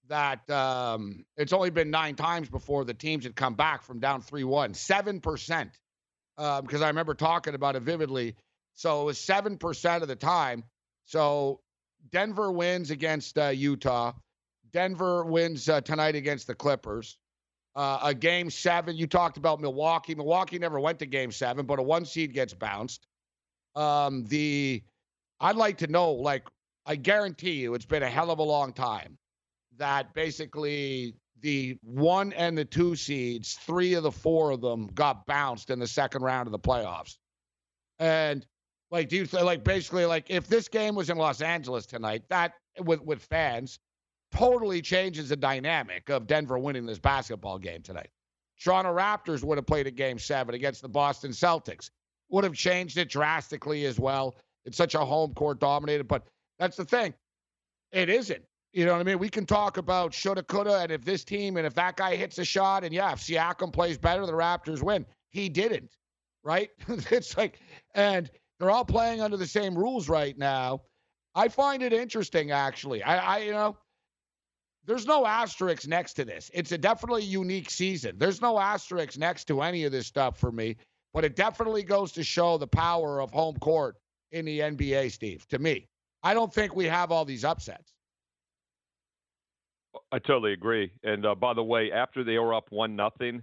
that 0.08 0.48
um, 0.50 1.26
it's 1.38 1.54
only 1.54 1.70
been 1.70 1.90
nine 1.90 2.16
times 2.16 2.50
before 2.50 2.86
the 2.86 2.94
teams 2.94 3.24
had 3.24 3.36
come 3.36 3.56
back 3.56 3.84
from 3.84 4.00
down 4.00 4.22
3 4.22 4.44
1, 4.44 4.74
7%. 4.74 5.70
Uh, 6.38 6.62
because 6.62 6.82
I 6.82 6.88
remember 6.88 7.14
talking 7.14 7.56
about 7.56 7.76
it 7.76 7.84
vividly. 7.84 8.36
So 8.74 9.02
it 9.02 9.06
was 9.06 9.18
7% 9.18 10.02
of 10.02 10.08
the 10.08 10.16
time. 10.16 10.64
So 11.06 11.62
Denver 12.12 12.52
wins 12.52 12.92
against 12.92 13.38
uh, 13.38 13.48
Utah. 13.48 14.14
Denver 14.72 15.26
wins 15.26 15.70
uh, 15.70 15.82
tonight 15.82 16.16
against 16.16 16.48
the 16.48 16.56
Clippers. 16.56 17.18
Uh, 17.76 18.00
a 18.04 18.14
game 18.14 18.50
seven. 18.50 18.96
You 18.96 19.08
talked 19.08 19.38
about 19.38 19.60
Milwaukee. 19.60 20.16
Milwaukee 20.16 20.60
never 20.60 20.80
went 20.80 21.00
to 21.00 21.06
game 21.06 21.32
seven, 21.32 21.66
but 21.66 21.80
a 21.80 21.84
one 21.84 22.06
seed 22.06 22.34
gets 22.34 22.54
bounced. 22.54 23.08
Um, 23.76 24.26
the 24.26 24.84
I'd 25.40 25.58
like 25.58 25.80
to 25.80 25.88
know, 25.88 26.14
like, 26.14 26.48
I 26.86 26.96
guarantee 26.96 27.54
you, 27.54 27.74
it's 27.74 27.86
been 27.86 28.04
a 28.04 28.10
hell 28.10 28.32
of 28.32 28.40
a 28.40 28.44
long 28.44 28.74
time 28.74 29.18
that 29.78 30.14
basically 30.14 31.16
the 31.42 31.78
one 31.82 32.32
and 32.34 32.58
the 32.58 32.66
two 32.66 32.96
seeds, 32.96 33.54
three 33.54 33.96
of 33.96 34.04
the 34.04 34.12
four 34.12 34.52
of 34.52 34.62
them 34.62 34.88
got 34.88 35.26
bounced 35.26 35.70
in 35.70 35.80
the 35.80 35.88
second 35.88 36.22
round 36.22 36.48
of 36.48 36.52
the 36.54 36.60
playoffs. 36.60 37.18
And 38.00 38.46
like, 38.92 39.10
do 39.10 39.18
you 39.18 39.26
like 39.26 39.64
basically 39.64 40.06
like 40.06 40.26
if 40.30 40.48
this 40.48 40.68
game 40.68 40.96
was 40.96 41.10
in 41.10 41.18
Los 41.18 41.42
Angeles 41.42 41.86
tonight, 41.86 42.24
that 42.30 42.54
with 42.80 43.02
with 43.02 43.22
fans 43.24 43.80
totally 44.32 44.82
changes 44.82 45.30
the 45.30 45.36
dynamic 45.36 46.10
of 46.10 46.28
Denver 46.28 46.58
winning 46.58 46.86
this 46.86 47.00
basketball 47.00 47.58
game 47.58 47.82
tonight. 47.82 48.10
Toronto 48.62 48.96
Raptors 48.96 49.44
would 49.44 49.58
have 49.58 49.68
played 49.68 49.88
a 49.88 49.92
game 49.92 50.20
seven 50.20 50.56
against 50.56 50.82
the 50.82 50.90
Boston 50.90 51.32
Celtics. 51.32 51.90
Would 52.30 52.44
have 52.44 52.54
changed 52.54 52.98
it 52.98 53.10
drastically 53.10 53.86
as 53.86 54.00
well. 54.00 54.36
It's 54.66 54.78
such 54.78 54.96
a 54.96 55.00
home 55.00 55.34
court 55.34 55.60
dominated, 55.60 56.08
but 56.08 56.24
that's 56.58 56.78
the 56.78 56.86
thing. 56.86 57.14
It 57.92 58.10
isn't. 58.10 58.44
You 58.74 58.86
know 58.86 58.94
what 58.94 59.02
I 59.02 59.04
mean? 59.04 59.20
We 59.20 59.30
can 59.30 59.46
talk 59.46 59.78
about 59.78 60.14
shoulda, 60.14 60.44
coulda, 60.44 60.80
and 60.80 60.92
if 60.92 61.06
this 61.06 61.24
team 61.24 61.56
and 61.56 61.66
if 61.66 61.74
that 61.76 61.96
guy 61.96 62.16
hits 62.16 62.38
a 62.40 62.46
shot, 62.46 62.84
and 62.84 62.94
yeah, 62.94 63.14
if 63.14 63.20
Siakam 63.20 63.72
plays 63.72 63.98
better, 63.98 64.26
the 64.26 64.34
Raptors 64.34 64.82
win. 64.82 65.06
He 65.30 65.48
didn't, 65.48 65.92
right? 66.44 66.70
it's 66.88 67.38
like, 67.38 67.60
and 67.94 68.30
they're 68.60 68.72
all 68.72 68.86
playing 68.86 69.22
under 69.22 69.38
the 69.38 69.48
same 69.48 69.78
rules 69.78 70.08
right 70.10 70.38
now. 70.38 70.82
I 71.34 71.50
find 71.50 71.84
it 71.84 71.92
interesting, 71.92 72.52
actually. 72.52 73.04
I, 73.04 73.36
I 73.36 73.38
you 73.40 73.52
know, 73.52 73.78
there's 74.86 75.06
no 75.06 75.26
asterisks 75.26 75.88
next 75.88 76.14
to 76.14 76.26
this. 76.26 76.50
It's 76.54 76.72
a 76.72 76.78
definitely 76.78 77.24
unique 77.24 77.70
season. 77.70 78.18
There's 78.18 78.42
no 78.42 78.60
asterisks 78.60 79.18
next 79.18 79.46
to 79.46 79.62
any 79.62 79.84
of 79.84 79.92
this 79.92 80.08
stuff 80.08 80.40
for 80.40 80.52
me, 80.52 80.78
but 81.14 81.26
it 81.26 81.36
definitely 81.36 81.84
goes 81.84 82.12
to 82.14 82.24
show 82.24 82.58
the 82.58 82.68
power 82.68 83.20
of 83.20 83.32
home 83.32 83.58
court 83.58 83.98
in 84.32 84.46
the 84.46 84.60
NBA, 84.60 85.12
Steve, 85.12 85.46
to 85.50 85.60
me. 85.60 85.88
I 86.24 86.34
don't 86.34 86.54
think 86.54 86.76
we 86.76 86.86
have 86.86 87.12
all 87.12 87.26
these 87.26 87.44
upsets. 87.44 87.94
I 90.12 90.20
totally 90.20 90.54
agree. 90.54 90.92
And 91.04 91.26
uh, 91.26 91.36
by 91.36 91.54
the 91.54 91.64
way, 91.64 91.92
after 91.92 92.24
they 92.24 92.38
were 92.38 92.54
up 92.54 92.68
one 92.70 92.96
nothing, 92.96 93.42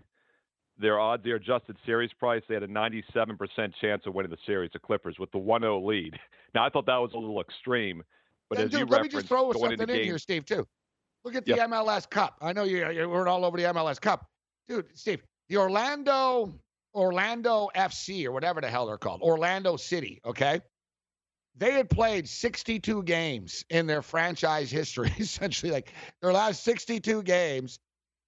their 0.78 0.98
odds, 0.98 1.22
their 1.24 1.36
adjusted 1.36 1.76
series 1.84 2.10
price, 2.18 2.42
they 2.48 2.54
had 2.54 2.62
a 2.62 2.68
97% 2.68 3.72
chance 3.80 4.02
of 4.06 4.14
winning 4.14 4.30
the 4.30 4.38
series, 4.46 4.70
the 4.72 4.78
Clippers, 4.78 5.18
with 5.18 5.30
the 5.32 5.38
1-0 5.38 5.84
lead. 5.84 6.18
Now 6.54 6.66
I 6.66 6.68
thought 6.68 6.84
that 6.84 6.98
was 6.98 7.12
a 7.14 7.16
little 7.16 7.40
extreme, 7.40 8.02
but 8.50 8.58
and 8.58 8.66
as 8.66 8.72
dude, 8.72 8.80
you 8.80 8.86
let 8.86 9.00
me 9.00 9.08
just 9.08 9.26
throw 9.26 9.50
something 9.52 9.80
in 9.80 9.86
game, 9.86 10.04
here, 10.04 10.18
Steve, 10.18 10.44
too. 10.44 10.66
Look 11.24 11.34
at 11.34 11.46
the 11.46 11.52
Yep. 11.52 11.70
MLS 11.70 12.10
Cup. 12.10 12.36
I 12.42 12.52
know 12.52 12.64
you, 12.64 12.90
you 12.90 13.08
we're 13.08 13.26
all 13.26 13.46
over 13.46 13.56
the 13.56 13.62
MLS 13.62 13.98
Cup, 13.98 14.26
dude. 14.68 14.86
Steve, 14.92 15.22
the 15.48 15.56
Orlando 15.56 16.52
Orlando 16.94 17.70
FC 17.74 18.26
or 18.26 18.32
whatever 18.32 18.60
the 18.60 18.68
hell 18.68 18.86
they're 18.86 18.98
called, 18.98 19.22
Orlando 19.22 19.78
City. 19.78 20.20
Okay, 20.26 20.60
they 21.56 21.72
had 21.72 21.88
played 21.88 22.28
62 22.28 23.02
games 23.04 23.64
in 23.70 23.86
their 23.86 24.02
franchise 24.02 24.70
history. 24.70 25.12
Essentially, 25.18 25.72
like 25.72 25.92
their 26.20 26.32
last 26.32 26.64
62 26.64 27.22
games, 27.22 27.78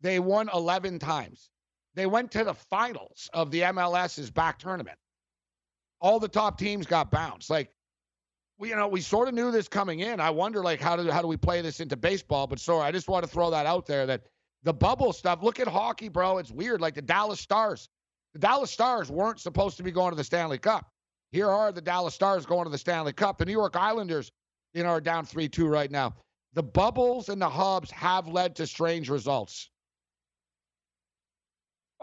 they 0.01 0.19
won 0.19 0.49
11 0.53 0.99
times. 0.99 1.51
They 1.95 2.07
went 2.07 2.31
to 2.33 2.45
the 2.45 2.55
finals 2.55 3.31
of 3.33 3.51
the 3.51 3.61
MLS's 3.61 4.31
back 4.31 4.59
tournament. 4.59 4.99
All 6.01 6.19
the 6.19 6.29
top 6.29 6.59
teams 6.59 6.87
got 6.87 7.11
bounced. 7.11 7.51
Like 7.51 7.71
we, 8.59 8.71
you 8.71 8.77
know, 8.77 8.89
we 8.89 9.01
sort 9.01 9.29
of 9.29 9.35
knew 9.35 9.51
this 9.51 9.69
coming 9.69 10.01
in. 10.01 10.21
I 10.21 10.31
wonder, 10.31 10.63
like, 10.63 10.81
how 10.81 10.97
do 10.97 11.11
how 11.11 11.23
do 11.23 11.29
we 11.29 11.37
play 11.37 11.61
this 11.61 11.81
into 11.81 11.97
baseball? 11.97 12.47
But 12.47 12.61
sorry, 12.61 12.83
I 12.83 12.93
just 12.93 13.09
want 13.09 13.25
to 13.25 13.31
throw 13.31 13.51
that 13.51 13.67
out 13.67 13.87
there 13.87 14.07
that 14.07 14.23
the 14.63 14.73
bubble 14.73 15.13
stuff. 15.13 15.43
Look 15.43 15.61
at 15.61 15.69
hockey, 15.69 16.09
bro. 16.09 16.39
It's 16.39 16.51
weird. 16.51 16.81
Like 16.81 16.95
the 16.95 17.03
Dallas 17.03 17.41
Stars, 17.41 17.89
the 18.33 18.39
Dallas 18.39 18.71
Stars 18.71 19.11
weren't 19.11 19.41
supposed 19.41 19.77
to 19.79 19.83
be 19.83 19.91
going 19.91 20.11
to 20.11 20.17
the 20.17 20.25
Stanley 20.25 20.59
Cup. 20.59 20.89
Here 21.33 21.49
are 21.51 21.73
the 21.73 21.81
Dallas 21.81 22.15
Stars 22.15 22.47
going 22.47 22.65
to 22.65 22.71
the 22.71 22.79
Stanley 22.79 23.13
Cup. 23.13 23.39
The 23.39 23.45
New 23.45 23.53
York 23.53 23.77
Islanders, 23.77 24.31
you 24.73 24.83
know, 24.85 24.91
are 24.91 25.01
down 25.01 25.25
three 25.25 25.49
two 25.49 25.67
right 25.67 25.91
now. 25.91 26.15
The 26.55 26.63
bubbles 26.63 27.29
and 27.29 27.43
the 27.43 27.49
hubs 27.49 27.91
have 27.91 28.29
led 28.29 28.55
to 28.57 28.67
strange 28.67 29.11
results. 29.11 29.71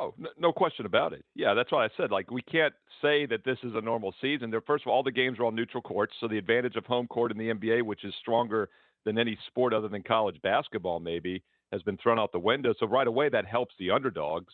Oh, 0.01 0.15
no, 0.17 0.29
no 0.39 0.51
question 0.51 0.88
about 0.88 1.13
it. 1.13 1.24
Yeah, 1.36 1.53
that's 1.53 1.72
what 1.72 1.84
I 1.84 1.89
said. 1.96 2.10
Like, 2.10 2.31
we 2.31 2.41
can't 2.41 2.74
say 3.03 3.27
that 3.27 3.43
this 3.46 3.60
is 3.62 3.74
a 3.75 3.81
normal 3.81 4.15
season. 4.20 4.50
There, 4.50 4.62
first 4.62 4.84
of 4.84 4.88
all, 4.89 4.96
all 4.96 5.03
the 5.03 5.12
games 5.12 5.38
are 5.38 5.46
on 5.46 5.53
neutral 5.55 5.84
courts, 5.84 6.13
so 6.20 6.27
the 6.27 6.39
advantage 6.39 6.75
of 6.75 6.86
home 6.86 7.05
court 7.05 7.31
in 7.31 7.38
the 7.38 7.50
NBA, 7.53 7.84
which 7.84 8.03
is 8.03 8.13
stronger 8.20 8.70
than 9.05 9.20
any 9.20 9.38
sport 9.48 9.74
other 9.75 9.88
than 9.88 10.01
college 10.01 10.41
basketball, 10.41 11.00
maybe, 11.00 11.43
has 11.72 11.84
been 11.84 11.98
thrown 11.98 12.17
out 12.17 12.31
the 12.31 12.39
window. 12.39 12.74
So 12.79 12.88
right 12.88 13.05
away, 13.05 13.29
that 13.29 13.46
helps 13.46 13.75
the 13.77 13.91
underdogs. 13.91 14.51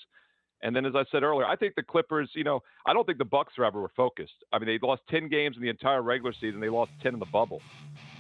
And 0.64 0.76
then, 0.76 0.86
as 0.86 0.96
I 0.96 1.06
said 1.12 1.24
earlier, 1.24 1.46
I 1.46 1.56
think 1.56 1.76
the 1.76 1.84
Clippers. 1.84 2.30
You 2.34 2.44
know, 2.44 2.62
I 2.86 2.94
don't 2.94 3.06
think 3.06 3.18
the 3.18 3.26
Bucks 3.26 3.54
are 3.58 3.64
ever 3.64 3.80
were 3.80 3.92
focused. 3.96 4.34
I 4.52 4.60
mean, 4.60 4.68
they 4.68 4.80
lost 4.86 5.04
ten 5.10 5.30
games 5.30 5.56
in 5.56 5.62
the 5.62 5.70
entire 5.70 6.02
regular 6.02 6.34
season. 6.34 6.60
They 6.60 6.70
lost 6.70 6.92
ten 7.02 7.14
in 7.14 7.20
the 7.20 7.28
bubble. 7.32 7.62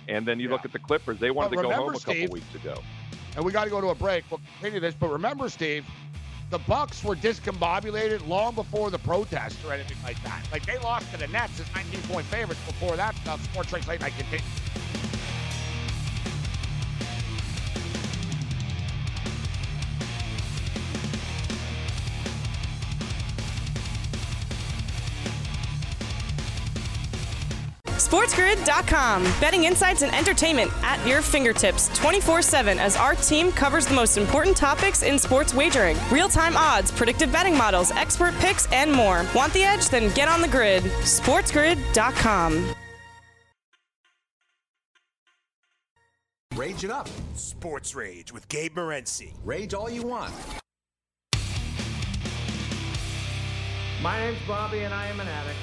And 0.07 0.25
then 0.25 0.39
you 0.39 0.48
Yeah. 0.48 0.53
look 0.53 0.63
at 0.63 0.72
the 0.72 0.79
Clippers; 0.79 1.19
they 1.19 1.31
wanted 1.31 1.55
But 1.55 1.63
to 1.63 1.67
go 1.67 1.74
home 1.74 1.89
a 1.89 2.00
couple 2.00 2.13
Steve, 2.13 2.29
weeks 2.29 2.55
ago. 2.55 2.75
and 3.36 3.43
we 3.43 3.51
got 3.51 3.65
to 3.65 3.69
go 3.69 3.81
to 3.81 3.89
a 3.89 3.96
break. 3.96 4.24
We'll 4.29 4.39
continue 4.60 4.79
this, 4.79 4.96
but 5.00 5.10
remember, 5.10 5.50
Steve, 5.50 5.84
the 6.50 6.60
Bucks 6.60 7.04
were 7.04 7.16
discombobulated 7.16 8.25
long 8.27 8.56
before 8.56 8.89
the 8.89 9.00
protest 9.00 9.58
or 9.66 9.74
anything 9.74 9.98
like 10.04 10.22
that. 10.24 10.42
Like 10.51 10.66
they 10.66 10.77
lost 10.80 11.12
to 11.12 11.18
the 11.18 11.27
Nets 11.27 11.60
as 11.60 11.66
19-point 11.68 12.25
favorites 12.27 12.62
before 12.66 12.96
that 12.96 13.16
stuff. 13.18 13.44
Sports 13.44 13.74
Rage 13.74 13.88
Late 13.88 14.01
Night 14.01 14.13
continues. 14.18 14.66
SportsGrid.com. 28.08 29.24
Betting 29.42 29.66
insights 29.66 30.02
and 30.02 30.16
entertainment 30.16 30.72
at 30.82 31.06
your 31.06 31.22
fingertips 31.22 31.90
24 31.98 32.42
7 32.42 32.80
as 32.80 32.96
our 32.96 33.16
team 33.16 33.52
covers 33.52 33.86
the 33.86 33.94
most 33.94 34.18
important 34.18 34.56
topics 34.56 35.04
in 35.04 35.20
sports 35.20 35.54
wagering 35.54 35.98
real 36.10 36.30
time 36.30 36.56
odds, 36.56 36.90
predictive 36.90 37.34
betting 37.34 37.58
models, 37.58 37.92
expert 37.92 38.34
picks, 38.36 38.66
and 38.72 38.90
more. 38.92 39.26
Want 39.36 39.52
the 39.52 39.64
edge? 39.64 39.90
Then 39.90 40.14
get 40.14 40.30
on 40.30 40.42
the 40.42 40.48
grid. 40.48 40.84
SportsGrid.com. 40.84 42.74
Rage 46.56 46.86
it 46.86 46.92
up. 46.92 47.10
Sports 47.36 47.94
Rage 47.94 48.32
with 48.32 48.48
Gabe 48.48 48.76
Morency. 48.76 49.34
Rage 49.44 49.74
all 49.74 49.90
you 49.90 50.04
want. 50.04 50.34
My 54.02 54.18
name's 54.20 54.40
Bobby, 54.48 54.80
and 54.80 54.94
I 54.94 55.08
am 55.08 55.20
an 55.20 55.28
addict. 55.28 55.60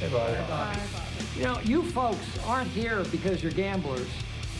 Hey, 0.00 0.08
Bobby. 0.10 1.03
You 1.36 1.42
know, 1.42 1.58
you 1.64 1.82
folks 1.82 2.24
aren't 2.46 2.68
here 2.68 3.02
because 3.10 3.42
you're 3.42 3.50
gamblers. 3.50 4.06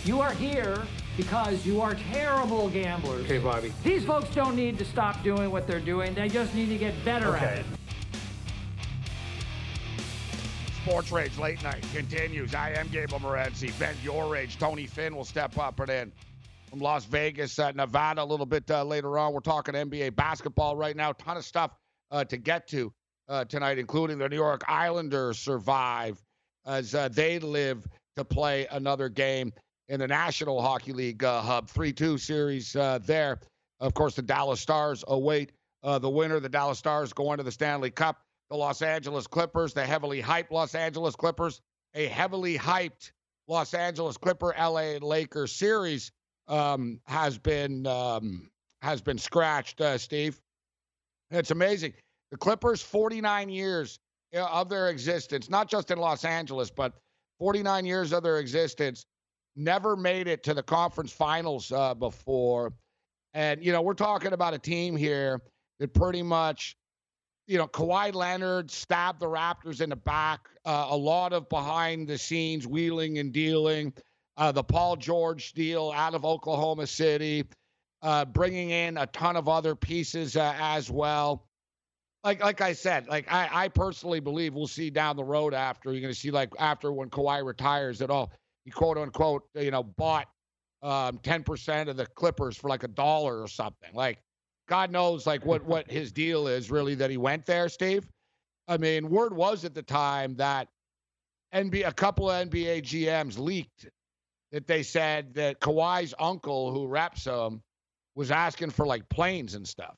You 0.04 0.20
are 0.20 0.32
here 0.32 0.82
because 1.16 1.64
you 1.64 1.80
are 1.80 1.94
terrible 2.12 2.68
gamblers. 2.68 3.24
Okay, 3.26 3.38
Bobby. 3.38 3.72
These 3.84 4.04
folks 4.04 4.28
don't 4.34 4.56
need 4.56 4.78
to 4.78 4.84
stop 4.84 5.22
doing 5.22 5.52
what 5.52 5.68
they're 5.68 5.78
doing. 5.78 6.14
They 6.14 6.28
just 6.28 6.52
need 6.52 6.68
to 6.70 6.76
get 6.76 6.92
better 7.04 7.36
at 7.36 7.58
it. 7.58 7.66
Sports 10.82 11.12
Rage 11.12 11.38
Late 11.38 11.62
Night 11.62 11.84
continues. 11.94 12.54
I 12.56 12.70
am 12.72 12.88
Gabe 12.88 13.08
Morency. 13.10 13.70
Vent 13.70 13.96
your 14.02 14.28
rage. 14.28 14.58
Tony 14.58 14.86
Finn 14.86 15.14
will 15.14 15.24
step 15.24 15.56
up 15.56 15.78
and 15.78 15.90
in 15.90 16.12
from 16.68 16.80
Las 16.80 17.04
Vegas, 17.04 17.56
uh, 17.60 17.70
Nevada, 17.70 18.22
a 18.22 18.24
little 18.24 18.46
bit 18.46 18.68
uh, 18.68 18.82
later 18.82 19.16
on. 19.16 19.32
We're 19.32 19.40
talking 19.40 19.74
NBA 19.74 20.16
basketball 20.16 20.76
right 20.76 20.96
now. 20.96 21.12
Ton 21.12 21.36
of 21.36 21.44
stuff 21.44 21.70
uh, 22.10 22.24
to 22.24 22.36
get 22.36 22.66
to 22.68 22.92
uh, 23.28 23.44
tonight, 23.44 23.78
including 23.78 24.18
the 24.18 24.28
New 24.28 24.36
York 24.36 24.62
Islanders 24.66 25.38
survive 25.38 26.20
as 26.66 26.94
uh, 26.94 27.08
they 27.08 27.38
live 27.38 27.86
to 28.16 28.24
play 28.24 28.66
another 28.70 29.08
game 29.08 29.52
in 29.88 30.00
the 30.00 30.08
National 30.08 30.60
Hockey 30.62 30.92
League 30.92 31.22
uh, 31.24 31.42
Hub 31.42 31.68
3 31.68 31.92
2 31.92 32.18
series 32.18 32.74
uh, 32.76 32.98
there. 33.04 33.40
Of 33.80 33.94
course, 33.94 34.14
the 34.14 34.22
Dallas 34.22 34.60
Stars 34.60 35.04
await 35.08 35.52
uh, 35.82 35.98
the 35.98 36.08
winner. 36.08 36.40
The 36.40 36.48
Dallas 36.48 36.78
Stars 36.78 37.12
going 37.12 37.38
to 37.38 37.42
the 37.42 37.52
Stanley 37.52 37.90
Cup. 37.90 38.20
The 38.50 38.56
Los 38.56 38.82
Angeles 38.82 39.26
Clippers, 39.26 39.72
the 39.72 39.84
heavily 39.84 40.22
hyped 40.22 40.50
Los 40.50 40.74
Angeles 40.74 41.16
Clippers, 41.16 41.60
a 41.94 42.06
heavily 42.06 42.58
hyped 42.58 43.10
Los 43.48 43.74
Angeles 43.74 44.16
Clipper 44.16 44.54
LA 44.58 44.98
Lakers 45.00 45.52
series 45.52 46.12
um, 46.48 47.00
has 47.06 47.38
been 47.38 47.86
um, 47.86 48.50
has 48.82 49.00
been 49.00 49.18
scratched, 49.18 49.80
uh, 49.80 49.96
Steve. 49.96 50.40
It's 51.30 51.50
amazing. 51.50 51.94
The 52.30 52.36
Clippers, 52.36 52.82
49 52.82 53.48
years 53.48 53.98
of 54.34 54.68
their 54.68 54.88
existence, 54.90 55.48
not 55.50 55.68
just 55.68 55.90
in 55.90 55.98
Los 55.98 56.24
Angeles, 56.24 56.70
but 56.70 56.94
49 57.38 57.86
years 57.86 58.12
of 58.12 58.22
their 58.22 58.38
existence, 58.38 59.06
never 59.56 59.96
made 59.96 60.28
it 60.28 60.42
to 60.44 60.54
the 60.54 60.62
conference 60.62 61.12
finals 61.12 61.72
uh, 61.72 61.94
before. 61.94 62.72
And, 63.34 63.64
you 63.64 63.72
know, 63.72 63.82
we're 63.82 63.94
talking 63.94 64.32
about 64.32 64.54
a 64.54 64.58
team 64.58 64.96
here 64.96 65.40
that 65.80 65.94
pretty 65.94 66.22
much, 66.22 66.76
you 67.46 67.58
know, 67.58 67.66
Kawhi 67.66 68.14
Leonard 68.14 68.70
stabbed 68.70 69.20
the 69.20 69.26
Raptors 69.26 69.80
in 69.80 69.90
the 69.90 69.96
back, 69.96 70.48
uh, 70.64 70.86
a 70.90 70.96
lot 70.96 71.32
of 71.32 71.48
behind 71.48 72.08
the 72.08 72.18
scenes 72.18 72.66
wheeling 72.66 73.18
and 73.18 73.32
dealing. 73.32 73.92
uh, 74.36 74.52
the 74.52 74.64
Paul 74.64 74.96
George 74.96 75.52
deal 75.52 75.92
out 75.94 76.14
of 76.14 76.24
Oklahoma 76.24 76.86
City, 76.86 77.44
uh, 78.02 78.24
bringing 78.24 78.70
in 78.70 78.96
a 78.96 79.06
ton 79.06 79.36
of 79.36 79.48
other 79.48 79.74
pieces 79.74 80.36
uh, 80.36 80.54
as 80.58 80.90
well. 80.90 81.46
Like 82.24 82.42
like 82.42 82.60
I 82.62 82.72
said, 82.72 83.06
like 83.06 83.30
I, 83.30 83.48
I 83.52 83.68
personally 83.68 84.18
believe 84.18 84.54
we'll 84.54 84.66
see 84.66 84.88
down 84.88 85.16
the 85.16 85.24
road 85.24 85.52
after 85.52 85.92
you're 85.92 86.08
to 86.08 86.14
see 86.14 86.30
like 86.30 86.50
after 86.58 86.90
when 86.90 87.10
Kawhi 87.10 87.44
retires 87.44 87.98
that 87.98 88.10
all 88.10 88.32
he 88.64 88.70
quote 88.70 88.96
unquote 88.96 89.42
you 89.54 89.70
know 89.70 89.82
bought 89.82 90.26
um, 90.82 91.18
10% 91.18 91.88
of 91.88 91.96
the 91.96 92.06
Clippers 92.06 92.56
for 92.56 92.68
like 92.68 92.82
a 92.82 92.88
dollar 92.88 93.40
or 93.40 93.48
something. 93.48 93.90
Like 93.94 94.18
God 94.68 94.90
knows 94.90 95.26
like 95.26 95.44
what 95.44 95.64
what 95.64 95.90
his 95.90 96.12
deal 96.12 96.46
is 96.46 96.70
really 96.70 96.94
that 96.94 97.10
he 97.10 97.16
went 97.16 97.46
there, 97.46 97.68
Steve. 97.68 98.08
I 98.68 98.78
mean, 98.78 99.10
word 99.10 99.34
was 99.34 99.64
at 99.64 99.74
the 99.74 99.82
time 99.82 100.36
that 100.36 100.68
NBA 101.54 101.86
a 101.86 101.92
couple 101.92 102.30
of 102.30 102.48
NBA 102.48 102.82
GMs 102.82 103.38
leaked 103.38 103.88
that 104.52 104.66
they 104.66 104.82
said 104.82 105.34
that 105.34 105.60
Kawhi's 105.60 106.14
uncle 106.18 106.72
who 106.72 106.86
reps 106.86 107.24
him 107.24 107.60
was 108.14 108.30
asking 108.30 108.70
for 108.70 108.86
like 108.86 109.08
planes 109.08 109.54
and 109.54 109.66
stuff. 109.66 109.96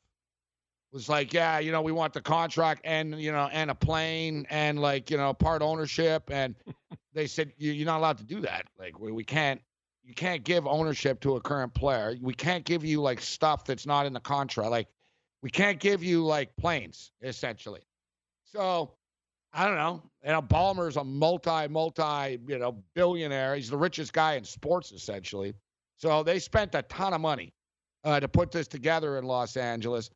Was 0.97 1.11
like, 1.11 1.35
yeah, 1.35 1.59
you 1.59 1.73
know, 1.73 1.83
we 1.83 1.93
want 1.93 2.15
the 2.15 2.23
contract 2.23 2.81
and 2.83 3.21
you 3.21 3.31
know, 3.31 3.51
and 3.53 3.71
a 3.71 3.75
plane 3.75 4.47
and 4.49 4.81
like, 4.81 5.11
you 5.11 5.19
know, 5.19 5.35
part 5.35 5.61
ownership. 5.61 6.31
And 6.33 6.55
they 7.13 7.27
said 7.27 7.53
you're 7.59 7.85
not 7.85 7.99
allowed 7.99 8.17
to 8.17 8.25
do 8.25 8.41
that. 8.41 8.65
Like, 8.79 8.99
we, 8.99 9.13
we 9.13 9.23
can't 9.23 9.61
you 10.05 10.15
can't 10.15 10.43
give 10.43 10.67
ownership 10.67 11.21
to 11.21 11.37
a 11.37 11.41
current 11.43 11.75
player. 11.75 12.17
We 12.23 12.33
can't 12.33 12.65
give 12.65 12.83
you 12.83 13.03
like 13.03 13.21
stuff 13.21 13.67
that's 13.67 13.85
not 13.85 14.07
in 14.07 14.15
the 14.15 14.21
contract. 14.21 14.71
Like 14.71 14.89
we 15.43 15.51
can't 15.51 15.79
give 15.79 16.03
you 16.03 16.25
like 16.25 16.57
planes 16.57 17.13
essentially. 17.21 17.83
So 18.45 18.93
I 19.53 19.67
don't 19.67 19.77
know. 19.77 20.03
You 20.25 20.33
know, 20.33 20.41
Ballmer's 20.41 20.97
a 20.97 21.05
multi, 21.05 21.69
multi, 21.69 22.39
you 22.49 22.59
know, 22.59 22.83
billionaire. 22.95 23.55
He's 23.55 23.69
the 23.69 23.77
richest 23.77 24.15
guy 24.15 24.37
in 24.37 24.45
sports 24.45 24.93
essentially. 24.93 25.53
So 25.99 26.23
they 26.23 26.39
spent 26.39 26.75
a 26.75 26.81
ton 26.81 27.13
of 27.13 27.21
money 27.21 27.53
uh, 28.03 28.19
to 28.19 28.29
put 28.29 28.51
this 28.51 28.67
together 28.67 29.19
in 29.19 29.25
Los 29.25 29.59
Angeles. 29.59 30.09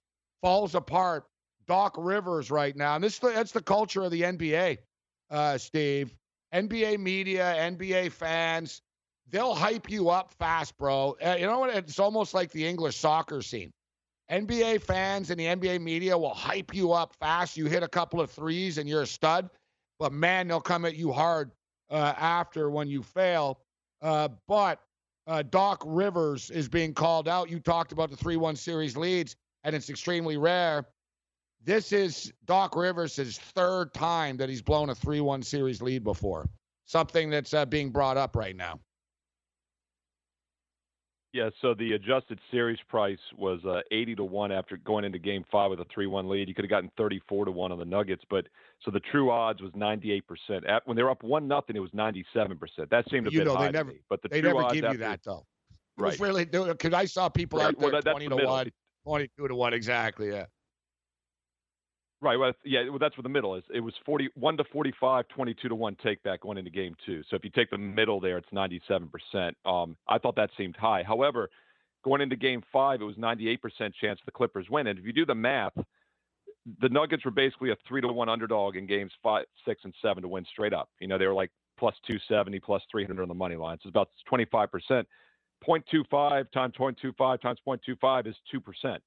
Falls 0.42 0.74
apart. 0.74 1.24
Doc 1.66 1.94
Rivers 1.96 2.50
right 2.50 2.74
now, 2.74 2.96
and 2.96 3.04
this 3.04 3.20
that's 3.20 3.52
the 3.52 3.62
culture 3.62 4.02
of 4.02 4.10
the 4.10 4.22
NBA, 4.22 4.78
uh, 5.30 5.56
Steve. 5.56 6.12
NBA 6.52 6.98
media, 6.98 7.54
NBA 7.58 8.10
fans, 8.10 8.82
they'll 9.28 9.54
hype 9.54 9.88
you 9.88 10.10
up 10.10 10.32
fast, 10.32 10.76
bro. 10.76 11.16
Uh, 11.24 11.36
you 11.38 11.46
know 11.46 11.60
what? 11.60 11.74
It's 11.74 12.00
almost 12.00 12.34
like 12.34 12.50
the 12.50 12.66
English 12.66 12.96
soccer 12.96 13.40
scene. 13.40 13.72
NBA 14.30 14.82
fans 14.82 15.30
and 15.30 15.38
the 15.38 15.46
NBA 15.46 15.80
media 15.80 16.16
will 16.16 16.34
hype 16.34 16.74
you 16.74 16.92
up 16.92 17.14
fast. 17.16 17.56
You 17.56 17.66
hit 17.66 17.82
a 17.82 17.88
couple 17.88 18.20
of 18.20 18.30
threes 18.30 18.78
and 18.78 18.88
you're 18.88 19.02
a 19.02 19.06
stud, 19.06 19.50
but 19.98 20.12
man, 20.12 20.48
they'll 20.48 20.60
come 20.60 20.84
at 20.84 20.96
you 20.96 21.12
hard 21.12 21.50
uh, 21.90 22.14
after 22.16 22.70
when 22.70 22.88
you 22.88 23.02
fail. 23.02 23.60
Uh, 24.02 24.28
but 24.46 24.80
uh, 25.26 25.42
Doc 25.42 25.82
Rivers 25.84 26.50
is 26.50 26.68
being 26.68 26.94
called 26.94 27.28
out. 27.28 27.50
You 27.50 27.58
talked 27.58 27.92
about 27.92 28.10
the 28.10 28.16
3 28.16 28.36
1 28.36 28.56
series 28.56 28.96
leads, 28.96 29.36
and 29.64 29.74
it's 29.74 29.90
extremely 29.90 30.36
rare. 30.36 30.86
This 31.62 31.92
is 31.92 32.32
Doc 32.46 32.74
Rivers' 32.74 33.38
third 33.54 33.92
time 33.92 34.36
that 34.38 34.48
he's 34.48 34.62
blown 34.62 34.90
a 34.90 34.94
3 34.94 35.20
1 35.20 35.42
series 35.42 35.82
lead 35.82 36.04
before, 36.04 36.48
something 36.86 37.28
that's 37.30 37.52
uh, 37.52 37.66
being 37.66 37.90
brought 37.90 38.16
up 38.16 38.34
right 38.34 38.56
now. 38.56 38.80
Yeah, 41.32 41.50
so 41.62 41.74
the 41.74 41.92
adjusted 41.92 42.40
series 42.50 42.78
price 42.88 43.18
was 43.38 43.64
uh, 43.64 43.82
80 43.92 44.16
to 44.16 44.24
1 44.24 44.50
after 44.50 44.76
going 44.78 45.04
into 45.04 45.18
game 45.20 45.44
five 45.50 45.70
with 45.70 45.78
a 45.78 45.86
3 45.94 46.06
1 46.06 46.28
lead. 46.28 46.48
You 46.48 46.54
could 46.54 46.64
have 46.64 46.70
gotten 46.70 46.90
34 46.96 47.44
to 47.44 47.50
1 47.52 47.70
on 47.70 47.78
the 47.78 47.84
Nuggets, 47.84 48.24
but 48.28 48.46
so 48.84 48.90
the 48.90 48.98
true 48.98 49.30
odds 49.30 49.62
was 49.62 49.70
98%. 49.72 50.22
At, 50.68 50.84
when 50.86 50.96
they 50.96 51.04
were 51.04 51.10
up 51.10 51.22
1 51.22 51.46
nothing, 51.46 51.76
it 51.76 51.80
was 51.80 51.92
97%. 51.92 52.56
That 52.90 53.08
seemed 53.10 53.28
a 53.28 53.30
you 53.30 53.40
bit 53.40 53.46
know, 53.46 53.54
high. 53.54 53.66
They 53.66 53.72
never, 53.72 53.90
me, 53.90 54.00
but 54.08 54.22
the 54.22 54.28
they 54.28 54.40
never 54.40 54.68
give 54.70 54.92
you 54.92 54.98
that, 54.98 55.20
though. 55.24 55.46
Right. 55.96 56.18
really, 56.18 56.46
because 56.46 56.94
I 56.94 57.04
saw 57.04 57.28
people 57.28 57.60
right. 57.60 57.66
out 57.66 57.78
there 57.78 57.92
well, 57.92 58.02
that, 58.02 58.10
20 58.10 58.28
to 58.28 58.34
the 58.34 58.46
1, 58.46 58.72
22 59.04 59.48
to 59.48 59.54
1, 59.54 59.74
exactly, 59.74 60.30
yeah. 60.30 60.46
Right. 62.22 62.36
Well, 62.36 62.52
yeah. 62.64 62.86
Well, 62.90 62.98
that's 62.98 63.16
what 63.16 63.22
the 63.22 63.30
middle 63.30 63.54
is. 63.54 63.64
It 63.72 63.80
was 63.80 63.94
41 64.04 64.58
to 64.58 64.64
45, 64.64 65.26
22 65.28 65.68
to 65.70 65.74
one 65.74 65.96
take 65.96 66.22
back 66.22 66.42
going 66.42 66.58
into 66.58 66.70
game 66.70 66.94
two. 67.06 67.22
So 67.30 67.36
if 67.36 67.44
you 67.44 67.50
take 67.50 67.70
the 67.70 67.78
middle 67.78 68.20
there, 68.20 68.36
it's 68.36 68.50
97%. 68.50 69.54
Um, 69.64 69.96
I 70.06 70.18
thought 70.18 70.36
that 70.36 70.50
seemed 70.58 70.76
high. 70.76 71.02
However, 71.02 71.48
going 72.04 72.20
into 72.20 72.36
game 72.36 72.62
five, 72.70 73.00
it 73.00 73.04
was 73.04 73.16
98% 73.16 73.58
chance 73.94 74.20
the 74.26 74.32
Clippers 74.32 74.68
win. 74.68 74.86
And 74.86 74.98
if 74.98 75.04
you 75.06 75.14
do 75.14 75.24
the 75.24 75.34
math, 75.34 75.72
the 76.80 76.90
Nuggets 76.90 77.24
were 77.24 77.30
basically 77.30 77.70
a 77.70 77.76
three 77.88 78.02
to 78.02 78.08
one 78.08 78.28
underdog 78.28 78.76
in 78.76 78.86
games 78.86 79.12
five, 79.22 79.46
six, 79.64 79.80
and 79.84 79.94
seven 80.02 80.22
to 80.22 80.28
win 80.28 80.44
straight 80.44 80.74
up. 80.74 80.90
You 81.00 81.08
know, 81.08 81.16
they 81.16 81.26
were 81.26 81.32
like 81.32 81.50
plus 81.78 81.94
270, 82.06 82.60
plus 82.60 82.82
300 82.90 83.22
on 83.22 83.28
the 83.28 83.34
money 83.34 83.56
line. 83.56 83.78
So 83.82 83.88
it's 83.88 83.94
about 83.94 84.10
25%. 84.30 85.06
0.25 85.66 86.50
times 86.52 86.74
0.25 86.78 87.40
times 87.40 87.58
0.25 87.66 88.26
is 88.26 88.36
2%. 88.54 88.98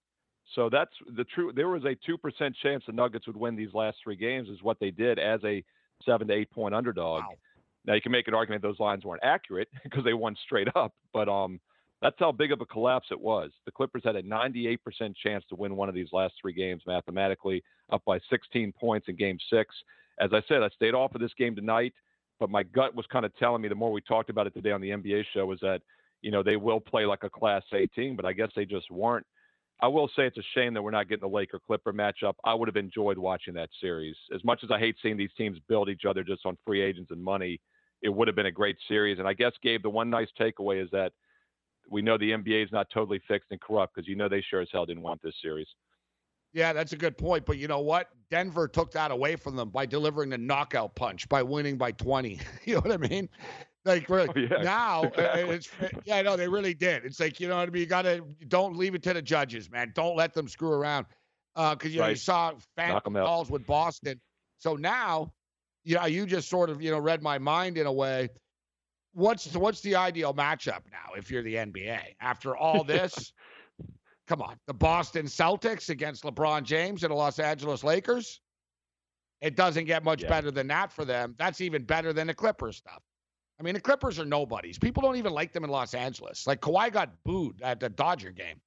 So 0.55 0.69
that's 0.69 0.91
the 1.15 1.23
true. 1.23 1.51
There 1.55 1.69
was 1.69 1.85
a 1.85 1.95
two 2.05 2.17
percent 2.17 2.55
chance 2.61 2.83
the 2.85 2.91
Nuggets 2.91 3.27
would 3.27 3.37
win 3.37 3.55
these 3.55 3.73
last 3.73 3.97
three 4.03 4.15
games, 4.15 4.49
is 4.49 4.61
what 4.61 4.79
they 4.79 4.91
did 4.91 5.17
as 5.17 5.39
a 5.43 5.63
seven 6.05 6.27
to 6.27 6.33
eight 6.33 6.51
point 6.51 6.75
underdog. 6.75 7.23
Wow. 7.23 7.35
Now 7.85 7.93
you 7.93 8.01
can 8.01 8.11
make 8.11 8.27
an 8.27 8.33
argument 8.33 8.61
those 8.61 8.79
lines 8.79 9.03
weren't 9.03 9.23
accurate 9.23 9.69
because 9.83 10.03
they 10.03 10.13
won 10.13 10.35
straight 10.45 10.67
up, 10.75 10.93
but 11.13 11.27
um, 11.27 11.59
that's 12.01 12.15
how 12.19 12.31
big 12.31 12.51
of 12.51 12.61
a 12.61 12.65
collapse 12.65 13.07
it 13.11 13.19
was. 13.19 13.51
The 13.65 13.71
Clippers 13.71 14.03
had 14.03 14.15
a 14.15 14.23
98% 14.23 14.77
chance 15.21 15.43
to 15.49 15.55
win 15.55 15.75
one 15.75 15.89
of 15.89 15.95
these 15.95 16.09
last 16.11 16.33
three 16.41 16.53
games 16.53 16.81
mathematically, 16.85 17.63
up 17.91 18.03
by 18.05 18.19
16 18.29 18.73
points 18.73 19.07
in 19.07 19.15
Game 19.15 19.37
Six. 19.49 19.73
As 20.19 20.31
I 20.33 20.41
said, 20.47 20.61
I 20.61 20.69
stayed 20.69 20.93
off 20.93 21.15
of 21.15 21.21
this 21.21 21.33
game 21.37 21.55
tonight, 21.55 21.93
but 22.39 22.49
my 22.49 22.63
gut 22.63 22.93
was 22.93 23.05
kind 23.11 23.25
of 23.25 23.35
telling 23.37 23.61
me 23.61 23.69
the 23.69 23.75
more 23.75 23.91
we 23.91 24.01
talked 24.01 24.29
about 24.29 24.47
it 24.47 24.53
today 24.53 24.71
on 24.71 24.81
the 24.81 24.89
NBA 24.89 25.23
show 25.33 25.45
was 25.45 25.59
that 25.61 25.81
you 26.23 26.31
know 26.31 26.41
they 26.41 26.55
will 26.55 26.79
play 26.79 27.05
like 27.05 27.23
a 27.23 27.29
Class 27.29 27.63
A 27.73 27.85
team, 27.87 28.15
but 28.15 28.25
I 28.25 28.33
guess 28.33 28.49
they 28.55 28.65
just 28.65 28.89
weren't. 28.89 29.25
I 29.81 29.87
will 29.87 30.07
say 30.15 30.25
it's 30.25 30.37
a 30.37 30.43
shame 30.55 30.73
that 30.73 30.81
we're 30.81 30.91
not 30.91 31.09
getting 31.09 31.29
the 31.29 31.35
Laker 31.35 31.59
Clipper 31.59 31.91
matchup. 31.91 32.35
I 32.45 32.53
would 32.53 32.69
have 32.69 32.77
enjoyed 32.77 33.17
watching 33.17 33.53
that 33.55 33.69
series. 33.81 34.15
As 34.33 34.43
much 34.43 34.63
as 34.63 34.71
I 34.71 34.79
hate 34.79 34.95
seeing 35.03 35.17
these 35.17 35.33
teams 35.37 35.59
build 35.67 35.89
each 35.89 36.05
other 36.07 36.23
just 36.23 36.45
on 36.45 36.57
free 36.65 36.81
agents 36.81 37.11
and 37.11 37.21
money, 37.21 37.59
it 38.01 38.09
would 38.09 38.27
have 38.29 38.35
been 38.35 38.45
a 38.45 38.51
great 38.51 38.77
series. 38.87 39.19
And 39.19 39.27
I 39.27 39.33
guess, 39.33 39.51
Gabe, 39.61 39.83
the 39.83 39.89
one 39.89 40.09
nice 40.09 40.29
takeaway 40.39 40.81
is 40.81 40.89
that 40.91 41.11
we 41.89 42.01
know 42.01 42.17
the 42.17 42.31
NBA 42.31 42.63
is 42.63 42.71
not 42.71 42.87
totally 42.93 43.21
fixed 43.27 43.51
and 43.51 43.59
corrupt 43.59 43.93
because 43.93 44.07
you 44.07 44.15
know 44.15 44.29
they 44.29 44.41
sure 44.41 44.61
as 44.61 44.69
hell 44.71 44.85
didn't 44.85 45.03
want 45.03 45.21
this 45.21 45.35
series. 45.41 45.67
Yeah, 46.53 46.71
that's 46.71 46.93
a 46.93 46.97
good 46.97 47.17
point. 47.17 47.45
But 47.45 47.57
you 47.57 47.67
know 47.67 47.79
what? 47.79 48.09
Denver 48.29 48.67
took 48.67 48.91
that 48.91 49.11
away 49.11 49.35
from 49.35 49.55
them 49.55 49.69
by 49.69 49.85
delivering 49.85 50.29
the 50.29 50.37
knockout 50.37 50.95
punch, 50.95 51.27
by 51.27 51.43
winning 51.43 51.77
by 51.77 51.91
20. 51.91 52.39
you 52.63 52.75
know 52.75 52.79
what 52.79 52.91
I 52.91 52.97
mean? 52.97 53.27
Like 53.85 54.07
really, 54.07 54.29
oh, 54.29 54.39
yeah, 54.39 54.63
now, 54.63 55.03
uh, 55.03 55.03
uh, 55.03 55.09
exactly. 55.09 55.55
it's 55.55 55.69
uh, 55.81 55.87
yeah, 56.05 56.21
no, 56.21 56.37
they 56.37 56.47
really 56.47 56.73
did. 56.73 57.03
It's 57.03 57.19
like 57.19 57.39
you 57.39 57.49
know 57.49 57.57
what 57.57 57.67
I 57.67 57.71
mean. 57.71 57.81
You 57.81 57.85
gotta 57.85 58.23
don't 58.47 58.77
leave 58.77 58.95
it 58.95 59.03
to 59.03 59.13
the 59.13 59.21
judges, 59.21 59.69
man. 59.69 59.91
Don't 59.93 60.15
let 60.15 60.33
them 60.33 60.47
screw 60.47 60.71
around, 60.71 61.05
because 61.53 61.77
uh, 61.83 61.89
you 61.89 61.99
know 61.99 62.07
you 62.07 62.15
saw 62.15 62.53
fan 62.77 62.99
calls 63.01 63.51
with 63.51 63.65
Boston. 63.65 64.21
So 64.59 64.75
now, 64.75 65.33
you 65.83 65.95
know, 65.95 66.05
you 66.05 66.25
just 66.25 66.49
sort 66.49 66.69
of 66.69 66.81
you 66.81 66.91
know 66.91 66.99
read 66.99 67.21
my 67.21 67.37
mind 67.37 67.77
in 67.77 67.85
a 67.85 67.91
way. 67.91 68.29
What's 69.13 69.53
what's 69.53 69.81
the 69.81 69.95
ideal 69.95 70.33
matchup 70.33 70.83
now 70.89 71.15
if 71.17 71.29
you're 71.29 71.43
the 71.43 71.55
NBA 71.55 71.99
after 72.21 72.55
all 72.55 72.83
this? 72.85 73.33
come 74.27 74.41
on, 74.41 74.55
the 74.67 74.73
Boston 74.73 75.25
Celtics 75.25 75.89
against 75.89 76.23
LeBron 76.23 76.63
James 76.63 77.03
and 77.03 77.11
the 77.11 77.15
Los 77.15 77.39
Angeles 77.39 77.83
Lakers. 77.83 78.39
It 79.41 79.55
doesn't 79.55 79.85
get 79.85 80.03
much 80.03 80.23
yeah. 80.23 80.29
better 80.29 80.51
than 80.51 80.67
that 80.67 80.91
for 80.91 81.03
them. 81.03 81.35
That's 81.37 81.59
even 81.59 81.83
better 81.83 82.13
than 82.13 82.27
the 82.27 82.33
Clippers 82.33 82.77
stuff. 82.77 83.03
I 83.59 83.63
mean, 83.63 83.75
the 83.75 83.81
Clippers 83.81 84.19
are 84.19 84.25
nobodies. 84.25 84.77
People 84.77 85.03
don't 85.03 85.15
even 85.15 85.31
like 85.31 85.53
them 85.53 85.63
in 85.63 85.69
Los 85.69 85.93
Angeles. 85.93 86.47
Like 86.47 86.61
Kawhi 86.61 86.91
got 86.91 87.11
booed 87.23 87.61
at 87.61 87.79
the 87.79 87.89
Dodger 87.89 88.31
game. 88.31 88.59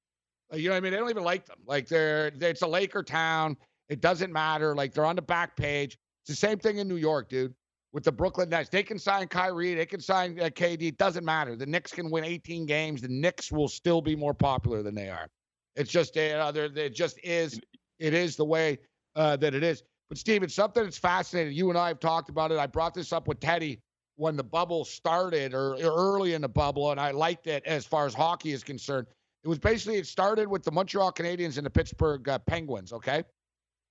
You 0.53 0.69
know 0.69 0.75
what 0.75 0.77
I 0.77 0.79
mean? 0.79 0.91
They 0.93 0.97
don't 0.97 1.09
even 1.09 1.23
like 1.23 1.45
them. 1.45 1.57
Like 1.65 1.87
they're, 1.87 2.31
they're 2.31 2.51
it's 2.51 2.61
a 2.61 2.67
Laker 2.67 3.03
town. 3.03 3.57
It 3.89 4.01
doesn't 4.01 4.31
matter. 4.31 4.75
Like 4.75 4.93
they're 4.93 5.05
on 5.05 5.15
the 5.15 5.21
back 5.21 5.57
page. 5.57 5.97
It's 6.23 6.29
the 6.29 6.47
same 6.47 6.57
thing 6.57 6.77
in 6.77 6.87
New 6.87 6.95
York, 6.95 7.29
dude. 7.29 7.53
With 7.93 8.03
the 8.03 8.11
Brooklyn 8.11 8.49
Nets, 8.49 8.69
they 8.69 8.83
can 8.83 8.99
sign 8.99 9.27
Kyrie, 9.27 9.73
they 9.73 9.85
can 9.85 10.01
sign 10.01 10.39
uh, 10.39 10.45
KD. 10.45 10.83
It 10.83 10.97
doesn't 10.97 11.23
matter. 11.23 11.55
The 11.55 11.65
Knicks 11.65 11.91
can 11.91 12.11
win 12.11 12.23
18 12.23 12.65
games. 12.65 13.01
The 13.01 13.07
Knicks 13.07 13.51
will 13.51 13.69
still 13.69 14.01
be 14.01 14.15
more 14.15 14.33
popular 14.33 14.83
than 14.83 14.93
they 14.93 15.09
are. 15.09 15.27
It's 15.75 15.91
just 15.91 16.17
uh, 16.17 16.51
it 16.55 16.89
just 16.93 17.19
is. 17.23 17.59
It 17.99 18.13
is 18.13 18.35
the 18.35 18.45
way 18.45 18.79
uh, 19.15 19.37
that 19.37 19.55
it 19.55 19.63
is. 19.63 19.83
But 20.09 20.17
Steve, 20.17 20.43
it's 20.43 20.53
something 20.53 20.83
that's 20.83 20.97
fascinating. 20.97 21.53
You 21.53 21.69
and 21.69 21.77
I 21.77 21.87
have 21.87 21.99
talked 21.99 22.29
about 22.29 22.51
it. 22.51 22.59
I 22.59 22.67
brought 22.67 22.93
this 22.93 23.11
up 23.11 23.27
with 23.27 23.39
Teddy 23.39 23.79
when 24.17 24.35
the 24.35 24.43
bubble 24.43 24.83
started 24.83 25.53
or 25.53 25.77
early 25.79 26.33
in 26.33 26.41
the 26.41 26.49
bubble, 26.49 26.91
and 26.91 26.99
I 26.99 27.11
liked 27.11 27.47
it 27.47 27.63
as 27.65 27.85
far 27.85 28.05
as 28.05 28.13
hockey 28.13 28.51
is 28.51 28.63
concerned. 28.63 29.07
It 29.43 29.47
was 29.47 29.59
basically 29.59 29.97
it 29.97 30.07
started 30.07 30.47
with 30.47 30.63
the 30.63 30.71
Montreal 30.71 31.11
Canadiens 31.11 31.57
and 31.57 31.65
the 31.65 31.69
Pittsburgh 31.69 32.27
uh, 32.27 32.39
Penguins. 32.39 32.91
Okay, 32.91 33.23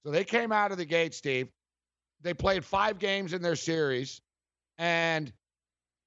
so 0.05 0.11
they 0.11 0.25
came 0.25 0.53
out 0.53 0.73
of 0.73 0.79
the 0.79 0.85
gate, 0.85 1.15
Steve. 1.15 1.49
They 2.23 2.35
played 2.35 2.65
five 2.65 2.99
games 2.99 3.33
in 3.33 3.41
their 3.41 3.57
series, 3.57 4.21
and 4.79 5.33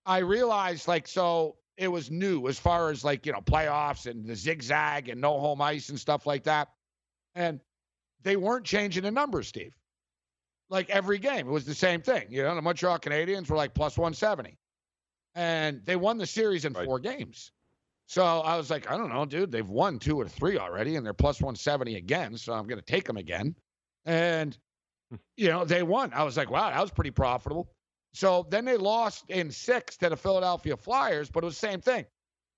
I 0.06 0.20
realized 0.20 0.88
like 0.88 1.08
so 1.08 1.56
it 1.78 1.88
was 1.88 2.12
new 2.12 2.48
as 2.50 2.60
far 2.60 2.92
as 2.92 3.06
like 3.06 3.26
you 3.26 3.32
know 3.32 3.42
playoffs 3.42 4.06
and 4.06 4.28
the 4.28 4.36
zigzag 4.36 5.08
and 5.08 5.22
no 5.22 5.40
home 5.40 5.62
ice 5.62 5.90
and 5.90 5.98
stuff 6.00 6.26
like 6.26 6.44
that, 6.44 6.68
and 7.36 7.62
they 8.24 8.36
weren't 8.36 8.66
changing 8.66 9.04
the 9.04 9.12
numbers, 9.12 9.48
Steve 9.48 9.74
like 10.70 10.90
every 10.90 11.18
game. 11.20 11.48
It 11.48 11.52
was 11.52 11.66
the 11.66 11.76
same 11.76 12.02
thing. 12.02 12.28
You 12.30 12.44
know, 12.44 12.54
the 12.56 12.62
Montreal 12.62 13.00
Canadiens 13.00 13.50
were 13.50 13.56
like 13.58 13.74
plus 13.74 13.98
170. 13.98 14.58
and 15.36 15.84
they 15.86 15.96
won 15.96 16.18
the 16.18 16.26
series 16.26 16.66
in 16.66 16.74
Right. 16.74 16.86
four 16.86 17.00
games. 17.00 17.52
So 18.08 18.24
I 18.24 18.58
was 18.58 18.72
like, 18.72 18.90
I 18.90 18.98
don't 18.98 19.10
know, 19.10 19.26
dude. 19.26 19.52
They've 19.52 19.70
won 19.70 20.00
two 20.00 20.20
or 20.20 20.28
three 20.28 20.58
already, 20.58 20.96
and 20.96 21.06
they're 21.06 21.14
plus 21.14 21.40
170 21.40 21.96
again. 21.96 22.36
So 22.36 22.54
I'm 22.54 22.66
going 22.66 22.80
to 22.80 22.86
take 22.86 23.06
them 23.06 23.18
again. 23.18 23.56
And, 24.06 24.58
you 25.38 25.50
know, 25.50 25.66
they 25.66 25.84
won. 25.84 26.12
I 26.14 26.24
was 26.24 26.36
like, 26.36 26.50
wow, 26.50 26.72
that 26.72 26.82
was 26.82 26.90
pretty 26.92 27.12
profitable. 27.12 27.70
So 28.14 28.48
then 28.50 28.66
they 28.66 28.76
lost 28.78 29.30
in 29.30 29.52
six 29.52 29.96
to 29.98 30.10
the 30.10 30.18
Philadelphia 30.18 30.76
Flyers, 30.76 31.30
but 31.30 31.44
it 31.44 31.46
was 31.46 31.60
the 31.60 31.68
same 31.68 31.82
thing. 31.82 32.06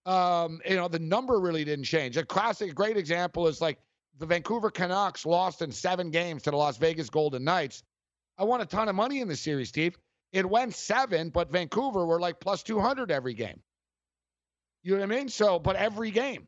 Um, 0.05 0.61
you 0.67 0.77
know, 0.77 0.87
the 0.87 0.99
number 0.99 1.39
really 1.41 1.65
didn't 1.65 1.85
change. 1.85 2.15
A 2.15 2.25
classic, 2.25 2.73
great 2.73 2.95
example 2.95 3.47
is 3.47 3.59
like 3.59 3.77
the 4.17 4.25
Vancouver 4.25 4.71
Canucks 4.71 5.25
lost 5.25 5.61
in 5.61 5.71
seven 5.73 6.09
games 6.09 6.43
to 6.43 6.51
the 6.51 6.57
Las 6.57 6.77
Vegas 6.77 7.09
Golden 7.09 7.43
Knights. 7.43 7.83
I 8.41 8.43
won 8.43 8.59
a 8.59 8.65
ton 8.65 8.89
of 8.89 8.95
money 8.95 9.19
in 9.19 9.27
the 9.27 9.35
series, 9.35 9.69
Steve. 9.69 9.95
It 10.33 10.49
went 10.49 10.73
seven, 10.73 11.29
but 11.29 11.51
Vancouver 11.51 12.07
were 12.07 12.19
like 12.19 12.39
plus 12.39 12.63
200 12.63 13.11
every 13.11 13.35
game. 13.35 13.61
You 14.81 14.93
know 14.93 15.01
what 15.01 15.11
I 15.11 15.15
mean? 15.15 15.29
So, 15.29 15.59
but 15.59 15.75
every 15.75 16.09
game. 16.09 16.47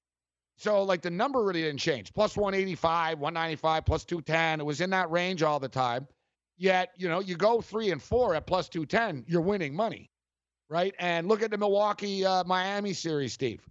So, 0.58 0.82
like 0.82 1.04
the 1.04 1.12
number 1.12 1.44
really 1.44 1.62
didn't 1.62 1.82
change. 1.82 2.12
Plus 2.12 2.36
185, 2.36 3.20
195, 3.20 3.86
plus 3.86 4.06
210. 4.06 4.60
It 4.60 4.66
was 4.66 4.82
in 4.82 4.90
that 4.90 5.12
range 5.12 5.44
all 5.44 5.60
the 5.60 5.70
time. 5.70 6.08
Yet, 6.58 6.90
you 6.98 7.10
know, 7.10 7.20
you 7.20 7.36
go 7.36 7.62
three 7.62 7.92
and 7.92 8.02
four 8.02 8.34
at 8.34 8.48
plus 8.48 8.70
210, 8.70 9.26
you're 9.28 9.42
winning 9.42 9.76
money, 9.76 10.10
right? 10.70 10.96
And 10.98 11.28
look 11.28 11.44
at 11.44 11.52
the 11.52 11.60
Milwaukee 11.60 12.26
uh, 12.26 12.44
Miami 12.46 12.94
series, 12.94 13.34
Steve. 13.34 13.62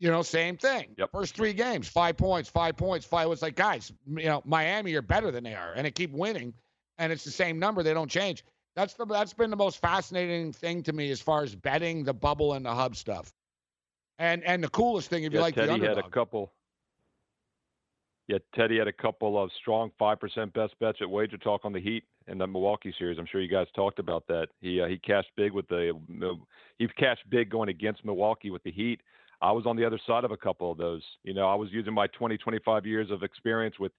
You 0.00 0.10
know, 0.10 0.22
same 0.22 0.56
thing. 0.56 0.96
Yep. 0.98 1.10
First 1.12 1.36
three 1.36 1.52
games, 1.52 1.86
five 1.86 2.16
points, 2.16 2.48
five 2.48 2.76
points, 2.76 3.06
five. 3.06 3.30
It's 3.30 3.42
like, 3.42 3.54
guys, 3.54 3.92
you 4.08 4.24
know, 4.24 4.42
Miami 4.44 4.94
are 4.94 5.02
better 5.02 5.30
than 5.30 5.44
they 5.44 5.54
are, 5.54 5.72
and 5.72 5.86
they 5.86 5.92
keep 5.92 6.10
winning, 6.10 6.52
and 6.98 7.12
it's 7.12 7.24
the 7.24 7.30
same 7.30 7.58
number. 7.58 7.82
They 7.82 7.94
don't 7.94 8.10
change. 8.10 8.44
That's 8.76 8.94
the 8.94 9.04
that's 9.04 9.32
been 9.32 9.50
the 9.50 9.56
most 9.56 9.80
fascinating 9.80 10.52
thing 10.52 10.82
to 10.84 10.92
me 10.92 11.10
as 11.10 11.20
far 11.20 11.42
as 11.42 11.54
betting 11.54 12.04
the 12.04 12.14
bubble 12.14 12.54
and 12.54 12.64
the 12.64 12.74
hub 12.74 12.96
stuff. 12.96 13.32
And 14.18 14.42
and 14.44 14.62
the 14.62 14.68
coolest 14.68 15.10
thing, 15.10 15.24
if 15.24 15.32
you 15.32 15.38
Yeah, 15.38 15.44
like 15.44 15.54
the 15.54 15.66
Teddy 15.66 15.80
had 15.80 15.98
a 15.98 16.08
couple. 16.10 16.52
Yeah, 18.26 18.38
Teddy 18.54 18.78
had 18.78 18.88
a 18.88 18.92
couple 18.92 19.42
of 19.42 19.50
strong 19.60 19.90
five 19.98 20.18
percent 20.18 20.52
best 20.54 20.78
bets 20.80 20.98
at 21.00 21.08
Wager 21.08 21.36
Talk 21.36 21.64
on 21.64 21.72
the 21.72 21.80
Heat 21.80 22.04
and 22.26 22.40
the 22.40 22.46
Milwaukee 22.46 22.94
series. 22.98 23.18
I'm 23.18 23.26
sure 23.26 23.40
you 23.40 23.48
guys 23.48 23.66
talked 23.76 23.98
about 23.98 24.26
that. 24.28 24.48
He 24.60 24.80
uh, 24.80 24.86
he 24.86 24.98
cashed 24.98 25.30
big 25.36 25.52
with 25.52 25.68
the 25.68 25.92
he 26.78 26.88
cashed 26.88 27.28
big 27.30 27.50
going 27.50 27.68
against 27.68 28.04
Milwaukee 28.04 28.50
with 28.50 28.62
the 28.62 28.72
Heat. 28.72 29.00
I 29.40 29.52
was 29.52 29.66
on 29.66 29.76
the 29.76 29.84
other 29.84 30.00
side 30.06 30.24
of 30.24 30.30
a 30.30 30.36
couple 30.36 30.72
of 30.72 30.78
those. 30.78 31.02
You 31.22 31.34
know, 31.34 31.46
I 31.48 31.54
was 31.54 31.68
using 31.70 31.92
my 31.92 32.06
20, 32.06 32.38
25 32.38 32.86
years 32.86 33.10
of 33.10 33.22
experience 33.22 33.78
with 33.78 33.92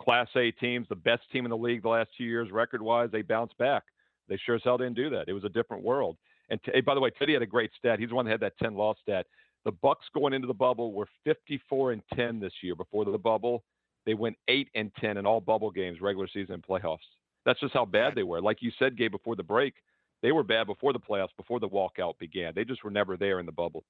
Class 0.00 0.28
A 0.36 0.50
teams, 0.52 0.86
the 0.88 0.96
best 0.96 1.22
team 1.30 1.44
in 1.44 1.50
the 1.50 1.56
league 1.56 1.82
the 1.82 1.88
last 1.88 2.10
two 2.16 2.24
years, 2.24 2.50
record 2.50 2.80
wise. 2.80 3.10
They 3.12 3.22
bounced 3.22 3.56
back. 3.58 3.84
They 4.28 4.38
sure 4.44 4.54
as 4.54 4.62
hell 4.64 4.78
didn't 4.78 4.94
do 4.96 5.10
that. 5.10 5.28
It 5.28 5.32
was 5.32 5.44
a 5.44 5.48
different 5.48 5.82
world. 5.82 6.16
And 6.48 6.62
t- 6.62 6.72
hey, 6.72 6.80
by 6.80 6.94
the 6.94 7.00
way, 7.00 7.10
Teddy 7.10 7.34
had 7.34 7.42
a 7.42 7.46
great 7.46 7.70
stat. 7.78 7.98
He's 7.98 8.08
the 8.08 8.14
one 8.14 8.24
that 8.24 8.30
had 8.30 8.40
that 8.40 8.58
10 8.58 8.74
loss 8.74 8.96
stat. 9.02 9.26
The 9.64 9.72
Bucks 9.72 10.06
going 10.14 10.32
into 10.32 10.46
the 10.46 10.54
bubble 10.54 10.92
were 10.92 11.06
54 11.24 11.92
and 11.92 12.02
10 12.14 12.40
this 12.40 12.52
year. 12.62 12.74
Before 12.74 13.04
the 13.04 13.18
bubble, 13.18 13.62
they 14.06 14.14
went 14.14 14.36
8 14.48 14.68
and 14.74 14.90
10 15.00 15.18
in 15.18 15.26
all 15.26 15.40
bubble 15.40 15.70
games, 15.70 16.00
regular 16.00 16.28
season 16.28 16.54
and 16.54 16.62
playoffs. 16.62 16.98
That's 17.44 17.60
just 17.60 17.74
how 17.74 17.84
bad 17.84 18.14
they 18.14 18.22
were. 18.22 18.40
Like 18.40 18.62
you 18.62 18.70
said, 18.78 18.96
Gabe, 18.96 19.12
before 19.12 19.36
the 19.36 19.42
break, 19.42 19.74
they 20.22 20.32
were 20.32 20.42
bad 20.42 20.66
before 20.66 20.92
the 20.92 21.00
playoffs, 21.00 21.36
before 21.36 21.60
the 21.60 21.68
walkout 21.68 22.18
began. 22.18 22.52
They 22.54 22.64
just 22.64 22.84
were 22.84 22.90
never 22.90 23.16
there 23.16 23.38
in 23.40 23.46
the 23.46 23.52
bubble. 23.52 23.84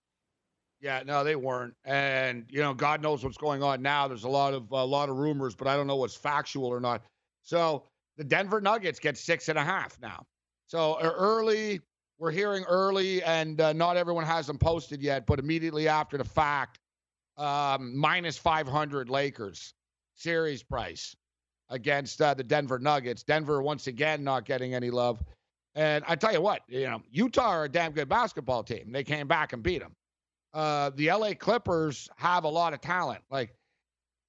Yeah, 0.80 1.02
no, 1.04 1.22
they 1.22 1.36
weren't. 1.36 1.74
And 1.84 2.46
you 2.48 2.60
know, 2.60 2.72
God 2.72 3.02
knows 3.02 3.22
what's 3.22 3.36
going 3.36 3.62
on 3.62 3.82
now. 3.82 4.08
There's 4.08 4.24
a 4.24 4.28
lot 4.28 4.54
of 4.54 4.70
a 4.72 4.84
lot 4.84 5.08
of 5.08 5.16
rumors, 5.18 5.54
but 5.54 5.68
I 5.68 5.76
don't 5.76 5.86
know 5.86 5.96
what's 5.96 6.16
factual 6.16 6.66
or 6.66 6.80
not. 6.80 7.02
So 7.42 7.84
the 8.16 8.24
Denver 8.24 8.60
Nuggets 8.60 8.98
get 8.98 9.18
six 9.18 9.48
and 9.48 9.58
a 9.58 9.64
half 9.64 9.98
now. 10.00 10.24
So 10.68 10.98
early, 11.00 11.80
we're 12.18 12.30
hearing 12.30 12.64
early, 12.64 13.22
and 13.24 13.60
uh, 13.60 13.72
not 13.72 13.96
everyone 13.96 14.24
has 14.24 14.46
them 14.46 14.58
posted 14.58 15.02
yet, 15.02 15.26
but 15.26 15.38
immediately 15.38 15.88
after 15.88 16.16
the 16.16 16.24
fact, 16.24 16.78
um, 17.36 17.96
minus 17.96 18.38
500 18.38 19.08
Lakers 19.10 19.74
series 20.16 20.62
price 20.62 21.14
against 21.70 22.22
uh, 22.22 22.34
the 22.34 22.44
Denver 22.44 22.78
Nuggets. 22.78 23.22
Denver 23.22 23.62
once 23.62 23.86
again 23.86 24.22
not 24.22 24.44
getting 24.44 24.74
any 24.74 24.90
love. 24.90 25.22
And 25.74 26.04
I 26.06 26.16
tell 26.16 26.32
you 26.32 26.40
what, 26.40 26.62
you 26.68 26.84
know, 26.84 27.00
Utah 27.10 27.48
are 27.48 27.64
a 27.64 27.68
damn 27.68 27.92
good 27.92 28.08
basketball 28.08 28.64
team. 28.64 28.92
They 28.92 29.04
came 29.04 29.28
back 29.28 29.52
and 29.52 29.62
beat 29.62 29.80
them 29.80 29.94
uh, 30.52 30.90
the 30.94 31.10
LA 31.10 31.34
Clippers 31.34 32.08
have 32.16 32.44
a 32.44 32.48
lot 32.48 32.72
of 32.72 32.80
talent. 32.80 33.22
Like, 33.30 33.54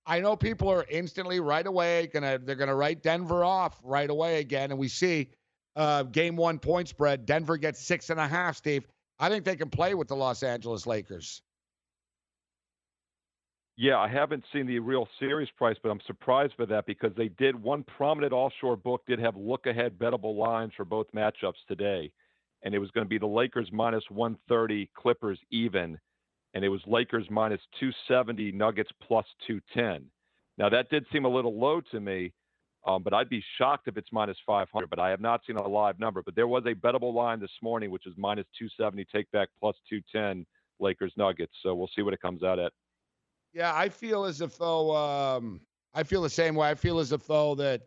I 0.06 0.20
know 0.20 0.36
people 0.36 0.70
are 0.70 0.86
instantly 0.90 1.40
right 1.40 1.66
away 1.66 2.08
gonna 2.08 2.40
they're 2.40 2.56
gonna 2.56 2.76
write 2.76 3.04
Denver 3.04 3.44
off 3.44 3.80
right 3.84 4.10
away 4.10 4.40
again, 4.40 4.72
and 4.72 4.80
we 4.80 4.88
see 4.88 5.30
uh, 5.76 6.04
game 6.04 6.36
one 6.36 6.60
point 6.60 6.88
spread. 6.88 7.26
Denver 7.26 7.58
gets 7.58 7.80
six 7.80 8.10
and 8.10 8.20
a 8.20 8.28
half. 8.28 8.58
Steve, 8.58 8.88
I 9.20 9.30
think 9.30 9.46
they 9.46 9.56
can 9.56 9.70
play 9.70 9.94
with 9.94 10.08
the 10.08 10.16
Los 10.16 10.44
Angeles 10.44 10.88
Lakers. 10.88 11.42
Yeah, 13.78 13.98
I 13.98 14.08
haven't 14.08 14.44
seen 14.54 14.68
the 14.68 14.80
real 14.80 15.08
series 15.18 15.50
price, 15.58 15.78
but 15.82 15.90
I'm 15.90 16.02
surprised 16.06 16.56
by 16.58 16.66
that 16.66 16.86
because 16.86 17.12
they 17.16 17.30
did 17.30 17.56
one 17.56 17.84
prominent 17.84 18.34
offshore 18.34 18.76
book 18.76 19.02
did 19.08 19.18
have 19.20 19.36
look 19.36 19.66
ahead 19.66 19.98
bettable 19.98 20.36
lines 20.36 20.74
for 20.76 20.86
both 20.86 21.08
matchups 21.16 21.54
today. 21.68 22.12
And 22.64 22.76
it 22.76 22.80
was 22.80 22.92
going 22.92 23.06
to 23.06 23.10
be 23.10 23.18
the 23.18 23.26
Lakers 23.26 23.70
minus 23.72 24.04
130, 24.10 24.92
Clippers 24.96 25.40
even. 25.50 25.98
And 26.54 26.66
it 26.66 26.70
was 26.70 26.82
Lakers 26.86 27.26
minus 27.30 27.62
270, 27.80 28.52
Nuggets 28.52 28.90
plus 29.02 29.26
210. 29.48 30.06
Now, 30.58 30.70
that 30.70 30.90
did 30.90 31.06
seem 31.12 31.26
a 31.26 31.30
little 31.30 31.58
low 31.58 31.82
to 31.92 32.00
me, 32.00 32.34
um, 32.86 33.04
but 33.04 33.14
I'd 33.14 33.30
be 33.30 33.44
shocked 33.58 33.88
if 33.88 33.98
it's 33.98 34.10
minus 34.12 34.38
500. 34.46 34.90
But 34.90 35.00
I 35.00 35.10
have 35.10 35.22
not 35.22 35.42
seen 35.48 35.56
a 35.56 35.68
live 35.68 36.00
number. 36.00 36.22
But 36.24 36.36
there 36.36 36.48
was 36.48 36.64
a 36.66 36.76
bettable 36.76 37.14
line 37.14 37.40
this 37.40 37.52
morning, 37.62 37.90
which 37.90 38.06
is 38.06 38.14
minus 38.18 38.46
270, 38.60 39.06
take 39.14 39.32
back 39.32 39.48
plus 39.60 39.76
210, 39.90 40.46
Lakers 40.80 41.14
Nuggets. 41.16 41.54
So 41.64 41.74
we'll 41.74 41.90
see 41.96 42.02
what 42.02 42.14
it 42.14 42.22
comes 42.22 42.44
out 42.44 42.60
at. 42.60 42.74
Yeah, 43.54 43.74
I 43.76 43.90
feel 43.90 44.24
as 44.26 44.42
if 44.42 44.58
though 44.58 44.96
um, 44.96 45.62
I 45.94 46.04
feel 46.04 46.22
the 46.22 46.30
same 46.30 46.56
way. 46.56 46.70
I 46.70 46.76
feel 46.76 47.00
as 47.00 47.12
if 47.12 47.28
though 47.28 47.56
that 47.56 47.82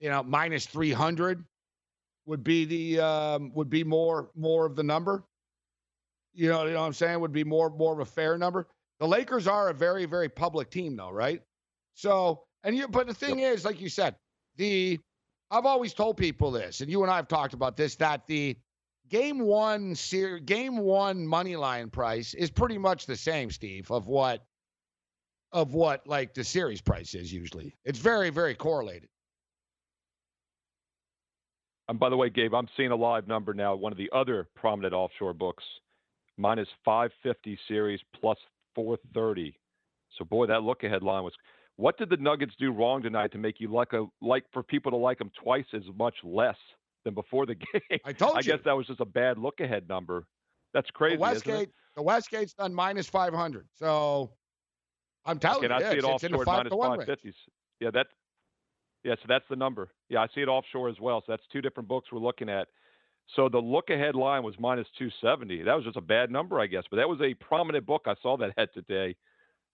you 0.00 0.08
know 0.08 0.22
minus 0.22 0.66
three 0.66 0.92
hundred 0.92 1.44
would 2.26 2.44
be 2.44 2.64
the 2.64 3.00
um, 3.00 3.52
would 3.54 3.70
be 3.70 3.82
more 3.82 4.30
more 4.34 4.66
of 4.66 4.76
the 4.76 4.82
number. 4.82 5.24
You 6.34 6.48
know, 6.48 6.64
you 6.64 6.72
know 6.72 6.80
what 6.80 6.86
I'm 6.86 6.92
saying? 6.92 7.20
Would 7.20 7.32
be 7.32 7.44
more 7.44 7.70
more 7.70 7.92
of 7.92 8.00
a 8.00 8.04
fair 8.04 8.36
number. 8.36 8.66
The 9.00 9.06
Lakers 9.06 9.46
are 9.46 9.68
a 9.68 9.74
very 9.74 10.04
very 10.04 10.28
public 10.28 10.70
team 10.70 10.96
though, 10.96 11.10
right? 11.10 11.42
So 11.94 12.42
and 12.64 12.76
you 12.76 12.88
but 12.88 13.06
the 13.06 13.14
thing 13.14 13.40
is, 13.40 13.64
like 13.64 13.80
you 13.80 13.88
said, 13.88 14.16
the 14.56 14.98
I've 15.50 15.66
always 15.66 15.94
told 15.94 16.16
people 16.16 16.50
this, 16.50 16.80
and 16.80 16.90
you 16.90 17.02
and 17.02 17.10
I 17.10 17.16
have 17.16 17.28
talked 17.28 17.54
about 17.54 17.76
this 17.76 17.94
that 17.96 18.26
the 18.26 18.56
game 19.08 19.38
one 19.40 19.94
ser- 19.94 20.38
game 20.38 20.78
one 20.78 21.26
money 21.26 21.56
line 21.56 21.90
price 21.90 22.34
is 22.34 22.50
pretty 22.50 22.78
much 22.78 23.06
the 23.06 23.16
same, 23.16 23.50
Steve, 23.50 23.90
of 23.90 24.08
what 24.08 24.44
of 25.52 25.74
what 25.74 26.06
like 26.06 26.34
the 26.34 26.42
series 26.42 26.80
price 26.80 27.14
is 27.14 27.32
usually. 27.32 27.76
It's 27.84 27.98
very 27.98 28.30
very 28.30 28.54
correlated. 28.54 29.08
And 31.88 31.98
by 31.98 32.08
the 32.08 32.16
way, 32.16 32.30
Gabe, 32.30 32.54
I'm 32.54 32.68
seeing 32.76 32.90
a 32.92 32.96
live 32.96 33.28
number 33.28 33.52
now. 33.52 33.74
One 33.74 33.92
of 33.92 33.98
the 33.98 34.10
other 34.12 34.48
prominent 34.56 34.94
offshore 34.94 35.34
books, 35.34 35.62
minus 36.36 36.68
550 36.84 37.58
series 37.68 38.00
plus 38.18 38.38
430. 38.74 39.58
So 40.18 40.24
boy, 40.24 40.46
that 40.46 40.62
look 40.62 40.84
ahead 40.84 41.02
line 41.02 41.24
was. 41.24 41.32
What 41.76 41.98
did 41.98 42.08
the 42.08 42.16
Nuggets 42.16 42.54
do 42.58 42.70
wrong 42.70 43.02
tonight 43.02 43.32
to 43.32 43.38
make 43.38 43.60
you 43.60 43.68
like 43.68 43.92
a 43.92 44.06
like 44.20 44.44
for 44.52 44.62
people 44.62 44.92
to 44.92 44.96
like 44.96 45.18
them 45.18 45.30
twice 45.42 45.64
as 45.72 45.82
much 45.96 46.14
less 46.22 46.56
than 47.04 47.14
before 47.14 47.46
the 47.46 47.54
game? 47.90 47.98
I 48.04 48.12
told 48.12 48.34
you. 48.34 48.38
I 48.38 48.42
guess 48.42 48.64
that 48.64 48.76
was 48.76 48.86
just 48.86 49.00
a 49.00 49.04
bad 49.04 49.38
look 49.38 49.60
ahead 49.60 49.88
number. 49.88 50.26
That's 50.72 50.90
crazy. 50.90 51.16
the 51.16 51.22
Westgate, 51.22 51.68
it? 51.68 51.74
the 51.96 52.02
Westgate's 52.02 52.54
done 52.54 52.74
minus 52.74 53.08
500. 53.08 53.66
So 53.74 54.30
I'm 55.24 55.38
telling 55.38 55.62
Can 55.62 55.72
I 55.72 55.78
you, 55.78 55.84
see 55.84 55.98
it 55.98 56.04
it's 56.04 56.24
in 56.24 56.32
the 56.32 56.38
offshore 56.38 56.44
five 56.44 56.70
minus 56.70 57.06
to 57.06 57.12
550s? 57.12 57.34
Yeah, 57.80 57.90
that. 57.92 58.06
Yeah, 59.02 59.14
so 59.16 59.26
that's 59.28 59.44
the 59.50 59.56
number. 59.56 59.90
Yeah, 60.08 60.20
I 60.20 60.28
see 60.34 60.40
it 60.40 60.48
offshore 60.48 60.88
as 60.88 60.98
well. 60.98 61.20
So 61.20 61.32
that's 61.32 61.42
two 61.52 61.60
different 61.60 61.88
books 61.88 62.08
we're 62.10 62.20
looking 62.20 62.48
at. 62.48 62.68
So 63.28 63.48
the 63.48 63.58
look 63.58 63.90
ahead 63.90 64.14
line 64.14 64.42
was 64.42 64.54
minus 64.58 64.86
270. 64.98 65.62
That 65.62 65.74
was 65.74 65.84
just 65.84 65.96
a 65.96 66.00
bad 66.02 66.30
number, 66.30 66.60
I 66.60 66.66
guess. 66.66 66.84
But 66.90 66.98
that 66.98 67.08
was 67.08 67.20
a 67.20 67.34
prominent 67.34 67.86
book. 67.86 68.02
I 68.06 68.14
saw 68.22 68.36
that 68.36 68.52
head 68.56 68.68
today. 68.74 69.16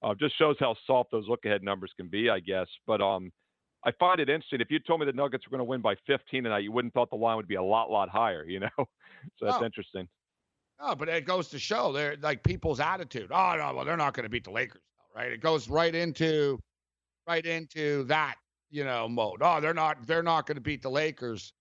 Uh, 0.03 0.15
just 0.15 0.39
shows 0.39 0.57
how 0.59 0.75
soft 0.87 1.11
those 1.11 1.29
look 1.29 1.45
ahead 1.45 1.63
numbers 1.63 1.93
can 1.97 2.09
be, 2.09 2.31
I 2.31 2.41
guess. 2.41 2.69
But 2.87 3.03
um, 3.03 3.33
I 3.85 3.93
find 3.99 4.21
it 4.21 4.29
interesting. 4.31 4.61
If 4.61 4.71
you 4.71 4.79
told 4.79 5.01
me 5.01 5.07
the 5.07 5.13
Nuggets 5.13 5.47
were 5.47 5.51
going 5.51 5.59
to 5.59 5.65
win 5.65 5.83
by 5.83 5.97
15 6.07 6.45
tonight, 6.45 6.61
you 6.61 6.73
wouldn't 6.73 6.95
thought 6.95 7.11
the 7.11 7.17
line 7.17 7.37
would 7.37 7.49
be 7.49 7.57
a 7.57 7.63
lot, 7.63 7.91
lot 7.91 8.09
higher. 8.09 8.45
You 8.45 8.61
know, 8.61 8.69
so 8.79 9.45
that's 9.47 9.61
No. 9.61 9.67
interesting. 9.67 10.09
No, 10.81 10.95
but 10.95 11.09
it 11.11 11.27
goes 11.27 11.49
to 11.51 11.59
show 11.59 11.93
they're 11.93 12.17
like 12.17 12.43
people's 12.43 12.81
attitude. 12.81 13.31
Oh 13.31 13.55
no, 13.57 13.75
well 13.75 13.85
they're 13.85 13.97
not 13.99 14.15
going 14.15 14.25
to 14.25 14.31
beat 14.31 14.45
the 14.45 14.51
Lakers, 14.51 14.81
right? 15.15 15.31
It 15.31 15.41
goes 15.43 15.69
right 15.69 15.95
into, 15.95 16.59
right 17.27 17.45
into 17.45 18.05
that 18.05 18.37
you 18.71 18.85
know 18.85 19.09
mode. 19.09 19.41
Oh, 19.43 19.61
they're 19.61 19.75
not 19.75 20.07
they're 20.07 20.23
not 20.23 20.47
going 20.47 20.57
to 20.57 20.63
beat 20.63 20.81
the 20.83 20.91
Lakers, 20.91 21.53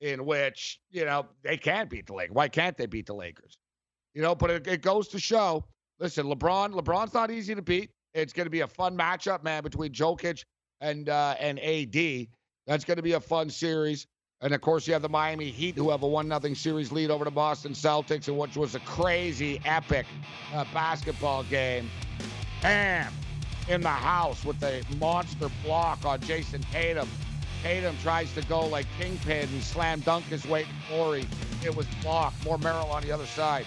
in 0.00 0.24
which 0.24 0.80
you 0.90 1.04
know 1.04 1.26
they 1.42 1.56
can't 1.56 1.90
beat 1.90 2.06
the 2.06 2.14
Lakers. 2.14 2.34
Why 2.34 2.48
can't 2.48 2.76
they 2.76 2.86
beat 2.86 3.06
the 3.06 3.14
Lakers? 3.14 3.58
You 4.14 4.22
know, 4.22 4.34
but 4.34 4.50
it, 4.50 4.66
it 4.66 4.82
goes 4.82 5.08
to 5.08 5.18
show. 5.18 5.64
Listen, 5.98 6.26
LeBron, 6.26 6.72
LeBron's 6.72 7.14
not 7.14 7.30
easy 7.30 7.54
to 7.54 7.62
beat. 7.62 7.90
It's 8.14 8.32
going 8.32 8.46
to 8.46 8.50
be 8.50 8.60
a 8.60 8.66
fun 8.66 8.96
matchup, 8.96 9.42
man, 9.42 9.62
between 9.62 9.92
Jokic 9.92 10.44
and 10.80 11.08
uh, 11.08 11.34
and 11.38 11.58
AD. 11.60 12.28
That's 12.66 12.84
going 12.84 12.96
to 12.96 13.02
be 13.02 13.12
a 13.12 13.20
fun 13.20 13.50
series. 13.50 14.06
And 14.40 14.54
of 14.54 14.60
course, 14.60 14.86
you 14.86 14.92
have 14.92 15.02
the 15.02 15.08
Miami 15.08 15.50
Heat, 15.50 15.74
who 15.74 15.90
have 15.90 16.02
a 16.02 16.06
one 16.06 16.28
nothing 16.28 16.54
series 16.54 16.92
lead 16.92 17.10
over 17.10 17.24
the 17.24 17.30
Boston 17.30 17.72
Celtics, 17.72 18.28
and 18.28 18.38
which 18.38 18.56
was 18.56 18.74
a 18.76 18.80
crazy, 18.80 19.60
epic 19.64 20.06
uh, 20.54 20.64
basketball 20.72 21.42
game. 21.44 21.90
Bam! 22.62 23.12
In 23.68 23.80
the 23.80 23.88
house 23.88 24.44
with 24.44 24.62
a 24.62 24.82
monster 24.98 25.48
block 25.64 26.04
on 26.04 26.20
Jayson 26.20 26.62
Tatum. 26.70 27.08
Tatum 27.62 27.96
tries 27.98 28.32
to 28.34 28.42
go 28.42 28.66
like 28.66 28.86
kingpin 28.98 29.48
and 29.48 29.62
slam 29.62 30.00
dunk 30.00 30.24
his 30.26 30.46
way 30.46 30.64
to 30.64 30.72
glory. 30.88 31.26
It 31.64 31.74
was 31.74 31.86
blocked. 32.02 32.44
More 32.44 32.58
Merrill 32.58 32.90
on 32.90 33.02
the 33.02 33.12
other 33.12 33.26
side. 33.26 33.66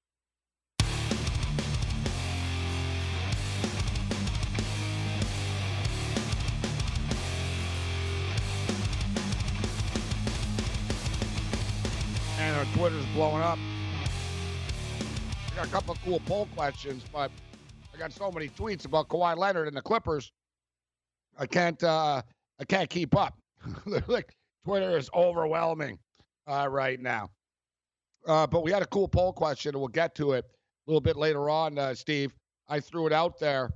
And 12.41 12.57
our 12.57 12.65
Twitter's 12.73 13.05
blowing 13.13 13.43
up. 13.43 13.59
I 15.51 15.55
got 15.55 15.67
a 15.67 15.69
couple 15.69 15.93
of 15.93 16.01
cool 16.03 16.19
poll 16.25 16.47
questions, 16.55 17.03
but 17.13 17.29
I 17.93 17.97
got 17.97 18.11
so 18.11 18.31
many 18.31 18.49
tweets 18.49 18.85
about 18.85 19.09
Kawhi 19.09 19.37
Leonard 19.37 19.67
and 19.67 19.77
the 19.77 19.81
Clippers. 19.81 20.31
I 21.37 21.45
can't 21.45 21.81
uh 21.83 22.23
I 22.59 22.65
can't 22.65 22.89
keep 22.89 23.15
up. 23.15 23.37
like 24.07 24.33
Twitter 24.65 24.97
is 24.97 25.07
overwhelming 25.13 25.99
uh, 26.47 26.67
right 26.67 26.99
now. 26.99 27.29
Uh, 28.27 28.47
but 28.47 28.63
we 28.63 28.71
had 28.71 28.81
a 28.81 28.87
cool 28.87 29.07
poll 29.07 29.33
question, 29.33 29.69
and 29.75 29.79
we'll 29.79 29.87
get 29.87 30.15
to 30.15 30.33
it 30.33 30.45
a 30.45 30.89
little 30.89 31.01
bit 31.01 31.17
later 31.17 31.47
on, 31.47 31.77
uh, 31.77 31.93
Steve. 31.93 32.33
I 32.67 32.79
threw 32.79 33.05
it 33.05 33.13
out 33.13 33.39
there 33.39 33.71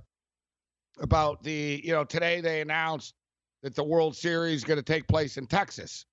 about 0.99 1.43
the, 1.43 1.81
you 1.83 1.91
know, 1.91 2.03
today 2.03 2.41
they 2.41 2.61
announced 2.61 3.13
that 3.61 3.75
the 3.75 3.83
World 3.83 4.15
Series 4.15 4.57
is 4.57 4.63
going 4.63 4.77
to 4.77 4.83
take 4.83 5.07
place 5.07 5.37
in 5.37 5.45
Texas 5.45 6.05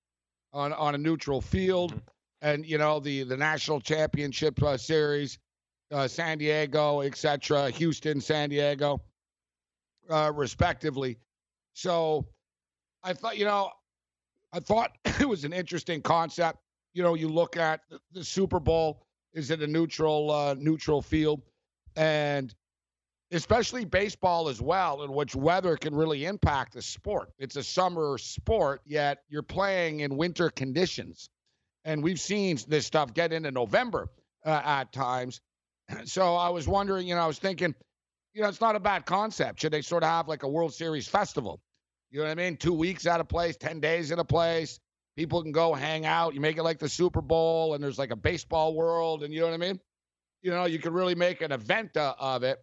on 0.53 0.71
on 0.73 0.93
a 0.93 0.97
neutral 0.97 1.41
field, 1.41 1.99
and 2.43 2.65
you 2.65 2.77
know 2.77 2.99
the 2.99 3.23
the 3.23 3.37
national 3.37 3.79
championship 3.79 4.61
uh, 4.61 4.77
series, 4.77 5.39
uh, 5.91 6.07
San 6.07 6.37
Diego, 6.37 7.01
etc., 7.01 7.71
Houston, 7.71 8.21
San 8.21 8.49
Diego, 8.49 9.01
uh, 10.09 10.31
respectively. 10.35 11.17
So 11.73 12.27
I 13.01 13.13
thought, 13.13 13.37
you 13.37 13.45
know, 13.45 13.71
I 14.51 14.59
thought 14.59 14.91
it 15.19 15.27
was 15.27 15.45
an 15.45 15.53
interesting 15.53 16.01
concept. 16.01 16.59
You 16.93 17.01
know, 17.01 17.15
you 17.15 17.29
look 17.29 17.57
at 17.57 17.81
the, 18.11 18.23
Super 18.23 18.59
Bowl 18.59 19.07
is 19.33 19.49
it 19.49 19.61
a 19.61 19.67
neutral 19.67 20.29
uh, 20.29 20.53
neutral 20.59 21.01
field, 21.01 21.41
and 21.95 22.53
especially 23.31 23.85
baseball 23.85 24.49
as 24.49 24.61
well, 24.61 25.03
in 25.03 25.13
which 25.13 25.33
weather 25.33 25.77
can 25.77 25.95
really 25.95 26.25
impact 26.25 26.73
the 26.73 26.81
sport. 26.81 27.29
It's 27.39 27.55
a 27.55 27.63
summer 27.63 28.17
sport, 28.17 28.81
yet 28.85 29.23
you're 29.29 29.41
playing 29.41 30.01
in 30.01 30.17
winter 30.17 30.49
conditions, 30.49 31.29
and 31.85 32.03
we've 32.03 32.19
seen 32.19 32.57
this 32.67 32.85
stuff 32.85 33.13
get 33.13 33.33
into 33.33 33.51
November 33.51 34.09
uh, 34.45 34.61
at 34.63 34.91
times. 34.91 35.41
So 36.05 36.35
I 36.35 36.49
was 36.49 36.65
wondering, 36.65 37.07
you 37.07 37.13
know, 37.13 37.21
I 37.21 37.27
was 37.27 37.37
thinking, 37.37 37.75
you 38.33 38.41
know, 38.41 38.47
it's 38.47 38.61
not 38.61 38.77
a 38.77 38.79
bad 38.79 39.05
concept. 39.05 39.59
Should 39.59 39.73
they 39.73 39.81
sort 39.81 40.01
of 40.01 40.09
have 40.09 40.29
like 40.29 40.43
a 40.43 40.47
World 40.47 40.73
Series 40.73 41.07
festival? 41.07 41.59
You 42.09 42.19
know 42.19 42.25
what 42.25 42.31
I 42.31 42.35
mean? 42.35 42.57
Two 42.57 42.73
weeks 42.73 43.05
at 43.05 43.19
a 43.19 43.25
place, 43.25 43.57
10 43.57 43.79
days 43.81 44.11
at 44.11 44.17
a 44.17 44.23
place. 44.23 44.79
People 45.17 45.43
can 45.43 45.51
go 45.51 45.73
hang 45.73 46.05
out. 46.05 46.33
You 46.33 46.41
make 46.41 46.57
it 46.57 46.63
like 46.63 46.79
the 46.79 46.89
Super 46.89 47.21
Bowl, 47.21 47.73
and 47.73 47.83
there's 47.83 47.99
like 47.99 48.11
a 48.11 48.15
baseball 48.15 48.73
world, 48.73 49.23
and 49.23 49.33
you 49.33 49.41
know 49.41 49.47
what 49.47 49.53
I 49.53 49.57
mean? 49.57 49.79
You 50.41 50.51
know, 50.51 50.65
you 50.65 50.79
could 50.79 50.93
really 50.93 51.15
make 51.15 51.41
an 51.41 51.51
event 51.51 51.97
uh, 51.97 52.15
of 52.17 52.43
it. 52.43 52.59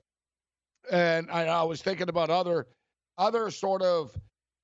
And 0.91 1.31
I, 1.31 1.47
I 1.47 1.63
was 1.65 1.83
thinking 1.83 2.09
about 2.09 2.31
other, 2.31 2.67
other 3.19 3.51
sort 3.51 3.83
of 3.83 4.17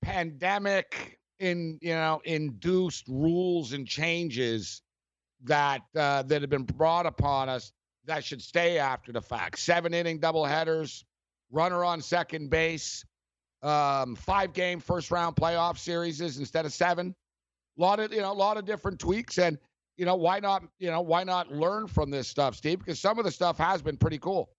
pandemic 0.02 1.18
in 1.38 1.78
you 1.82 1.94
know 1.94 2.20
induced 2.24 3.06
rules 3.08 3.72
and 3.72 3.86
changes 3.86 4.82
that 5.44 5.82
uh, 5.96 6.22
that 6.22 6.40
have 6.40 6.50
been 6.50 6.64
brought 6.64 7.06
upon 7.06 7.48
us 7.48 7.72
that 8.06 8.24
should 8.24 8.42
stay 8.42 8.78
after 8.78 9.12
the 9.12 9.20
fact. 9.20 9.58
Seven 9.58 9.92
inning 9.92 10.18
double 10.18 10.44
headers, 10.44 11.04
runner 11.50 11.84
on 11.84 12.00
second 12.00 12.50
base, 12.50 13.04
um, 13.62 14.16
five 14.16 14.52
game 14.52 14.80
first 14.80 15.10
round 15.10 15.36
playoff 15.36 15.78
series 15.78 16.20
instead 16.20 16.64
of 16.64 16.72
seven. 16.72 17.14
A 17.78 17.82
lot 17.82 18.00
of 18.00 18.12
you 18.12 18.20
know, 18.20 18.32
a 18.32 18.34
lot 18.34 18.56
of 18.56 18.64
different 18.64 18.98
tweaks, 18.98 19.38
and 19.38 19.58
you 19.96 20.06
know, 20.06 20.14
why 20.16 20.40
not? 20.40 20.62
You 20.78 20.90
know, 20.90 21.00
why 21.02 21.24
not 21.24 21.52
learn 21.52 21.86
from 21.86 22.10
this 22.10 22.28
stuff, 22.28 22.54
Steve? 22.54 22.78
Because 22.78 23.00
some 23.00 23.18
of 23.18 23.24
the 23.24 23.30
stuff 23.30 23.58
has 23.58 23.82
been 23.82 23.96
pretty 23.96 24.18
cool. 24.18 24.50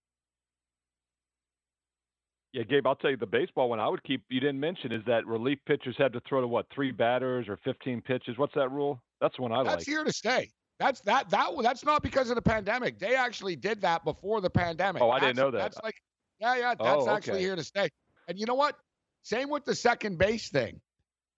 Yeah, 2.52 2.62
Gabe, 2.62 2.86
I'll 2.86 2.96
tell 2.96 3.10
you 3.10 3.16
the 3.16 3.26
baseball 3.26 3.68
one 3.68 3.78
I 3.78 3.88
would 3.88 4.02
keep 4.04 4.22
you 4.30 4.40
didn't 4.40 4.58
mention 4.60 4.90
is 4.90 5.02
that 5.06 5.26
relief 5.26 5.58
pitchers 5.66 5.96
had 5.98 6.12
to 6.14 6.20
throw 6.20 6.40
to 6.40 6.46
what, 6.48 6.66
three 6.74 6.90
batters 6.92 7.46
or 7.48 7.58
15 7.58 8.00
pitches? 8.00 8.38
What's 8.38 8.54
that 8.54 8.70
rule? 8.70 9.02
That's 9.20 9.36
the 9.36 9.42
one 9.42 9.52
I 9.52 9.56
That's 9.58 9.66
like. 9.66 9.76
That's 9.78 9.86
here 9.86 10.04
to 10.04 10.12
stay. 10.12 10.50
That's 10.78 11.00
that 11.02 11.28
that 11.30 11.50
that's 11.60 11.84
not 11.84 12.02
because 12.02 12.30
of 12.30 12.36
the 12.36 12.42
pandemic. 12.42 12.98
They 12.98 13.16
actually 13.16 13.56
did 13.56 13.80
that 13.80 14.04
before 14.04 14.40
the 14.40 14.48
pandemic. 14.48 15.02
Oh, 15.02 15.10
I 15.10 15.18
didn't 15.18 15.36
know 15.36 15.50
that. 15.50 15.58
That's 15.58 15.78
like, 15.82 15.96
yeah, 16.40 16.56
yeah, 16.56 16.74
that's 16.80 17.04
Oh, 17.04 17.10
actually 17.10 17.32
okay. 17.34 17.42
here 17.42 17.56
to 17.56 17.64
stay. 17.64 17.88
And 18.28 18.38
you 18.38 18.46
know 18.46 18.54
what? 18.54 18.76
Same 19.24 19.50
with 19.50 19.64
the 19.64 19.74
second 19.74 20.18
base 20.18 20.48
thing. 20.50 20.80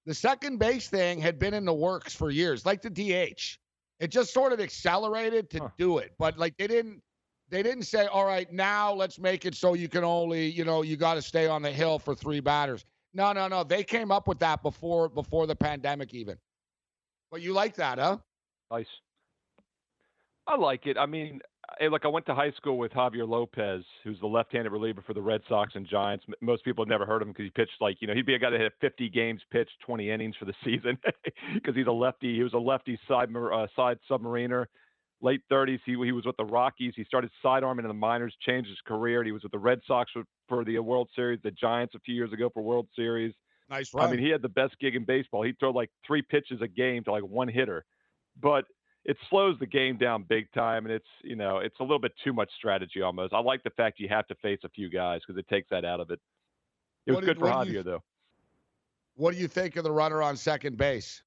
The 0.07 0.15
second 0.15 0.59
base 0.59 0.89
thing 0.89 1.21
had 1.21 1.39
been 1.39 1.55
in 1.55 1.65
the 1.65 1.73
works 1.75 2.15
for 2.15 2.31
years, 2.31 2.67
like 2.67 2.83
the 2.83 2.91
DH. 2.91 3.59
It 3.99 4.09
just 4.11 4.33
sort 4.33 4.53
of 4.53 4.61
accelerated 4.61 5.51
to 5.51 5.59
Huh. 5.61 5.69
do 5.79 5.99
it, 5.99 6.13
but 6.19 6.39
like 6.39 6.57
they 6.59 6.67
didn't. 6.67 7.03
They 7.51 7.63
didn't 7.63 7.83
say, 7.83 8.07
"All 8.07 8.25
right, 8.25 8.51
now 8.53 8.93
let's 8.93 9.19
make 9.19 9.45
it 9.45 9.55
so 9.55 9.75
you 9.75 9.89
can 9.89 10.05
only, 10.05 10.47
you 10.47 10.65
know, 10.65 10.83
you 10.83 10.97
got 10.97 11.15
to 11.15 11.23
stay 11.23 11.47
on 11.47 11.63
the 11.63 11.71
hill 11.71 11.99
for 11.99 12.15
three 12.15 12.41
batters." 12.41 12.85
No, 13.13 13.33
no, 13.33 13.49
no. 13.49 13.65
They 13.65 13.83
came 13.83 14.13
up 14.13 14.29
with 14.29 14.39
that 14.39 14.63
before 14.63 15.09
before 15.09 15.47
the 15.47 15.57
pandemic 15.57 16.15
even. 16.15 16.39
But 17.31 17.43
you 17.43 17.53
like 17.53 17.75
that, 17.77 17.99
huh? 17.99 18.19
Nice. 18.71 18.87
I 20.47 20.57
like 20.57 20.87
it. 20.87 20.97
I 20.97 21.07
mean, 21.07 21.41
look, 21.89 22.05
I 22.05 22.09
went 22.09 22.27
to 22.27 22.35
high 22.35 22.51
school 22.53 22.77
with 22.79 22.93
Javier 22.93 23.29
Lopez, 23.29 23.85
who's 24.05 24.19
the 24.21 24.27
left-handed 24.27 24.71
reliever 24.71 25.03
for 25.07 25.15
the 25.15 25.23
Red 25.23 25.43
Sox 25.49 25.75
and 25.75 25.87
Giants. 25.87 26.25
Most 26.41 26.65
people 26.65 26.85
have 26.85 26.89
never 26.89 27.07
heard 27.07 27.23
of 27.23 27.29
him 27.29 27.33
because 27.33 27.47
he 27.47 27.51
pitched 27.51 27.81
like, 27.81 27.97
you 28.01 28.09
know, 28.09 28.15
he'd 28.15 28.27
be 28.27 28.35
a 28.35 28.39
guy 28.39 28.51
that 28.51 28.61
had 28.61 28.73
50 28.81 29.09
games 29.11 29.41
pitched, 29.51 29.73
20 29.87 30.11
innings 30.11 30.35
for 30.39 30.45
the 30.45 30.55
season 30.65 30.99
because 31.55 31.75
he's 31.75 31.87
a 31.87 31.93
lefty. 31.93 32.35
He 32.35 32.43
was 32.43 32.55
a 32.55 32.59
lefty 32.59 32.99
side 33.09 33.29
uh, 33.35 33.67
side 33.77 33.99
submariner. 34.11 34.67
Late 35.23 35.43
30s, 35.51 35.81
he 35.85 35.93
he 35.93 36.13
was 36.13 36.25
with 36.25 36.37
the 36.39 36.45
Rockies. 36.45 36.95
He 36.97 37.05
started 37.05 37.31
sidearming 37.45 37.81
in 37.81 37.89
the 37.89 37.95
minors, 37.95 38.35
changed 38.41 38.71
his 38.71 38.81
career. 38.87 39.23
He 39.23 39.33
was 39.33 39.43
with 39.43 39.53
the 39.53 39.59
Red 39.59 39.81
Sox 39.87 40.11
for, 40.13 40.23
for 40.49 40.65
the 40.65 40.79
World 40.79 41.11
Series, 41.15 41.41
the 41.43 41.51
Giants 41.51 41.95
a 41.95 42.01
few 42.01 42.15
years 42.15 42.33
ago 42.33 42.49
for 42.53 42.63
World 42.63 42.89
Series. 42.97 43.35
Nice 43.69 43.93
run. 43.93 44.09
I 44.09 44.11
mean, 44.11 44.21
he 44.21 44.31
had 44.31 44.43
the 44.43 44.49
best 44.49 44.79
gig 44.81 44.97
in 44.97 45.05
baseball. 45.05 45.43
He'd 45.43 45.59
throw 45.59 45.71
like 45.71 45.91
three 46.07 46.23
pitches 46.23 46.61
a 46.63 46.69
game 46.69 47.05
to 47.05 47.13
like 47.13 47.23
one 47.23 47.49
hitter, 47.49 47.85
but 48.41 48.65
it 49.05 49.17
slows 49.29 49.59
the 49.61 49.67
game 49.67 49.97
down 49.97 50.25
big 50.29 50.51
time, 50.53 50.87
and 50.87 50.95
it's 50.95 51.07
you 51.23 51.37
know 51.37 51.59
it's 51.59 51.77
a 51.81 51.83
little 51.83 51.99
bit 52.01 52.13
too 52.25 52.33
much 52.33 52.51
strategy 52.57 53.03
almost. 53.03 53.33
I 53.35 53.41
like 53.41 53.63
the 53.63 53.71
fact 53.71 54.01
you 54.01 54.09
have 54.09 54.27
to 54.29 54.35
face 54.37 54.61
a 54.65 54.69
few 54.71 54.91
guys 54.91 55.21
because 55.27 55.39
it 55.39 55.49
takes 55.49 55.69
that 55.71 55.85
out 55.85 56.01
of 56.01 56.11
it. 56.11 56.21
It 57.07 57.13
was 57.13 57.17
What 57.17 57.25
good 57.25 57.39
for 57.39 57.45
what 57.45 57.67
do 57.67 57.73
you- 57.73 57.81
Javier 57.81 57.85
though. 57.85 58.03
What 59.17 59.35
do 59.35 59.41
you 59.41 59.49
think 59.49 59.77
of 59.77 59.85
the 59.85 59.93
runner 59.93 60.23
on 60.23 60.37
second 60.37 60.79
base? 60.79 61.23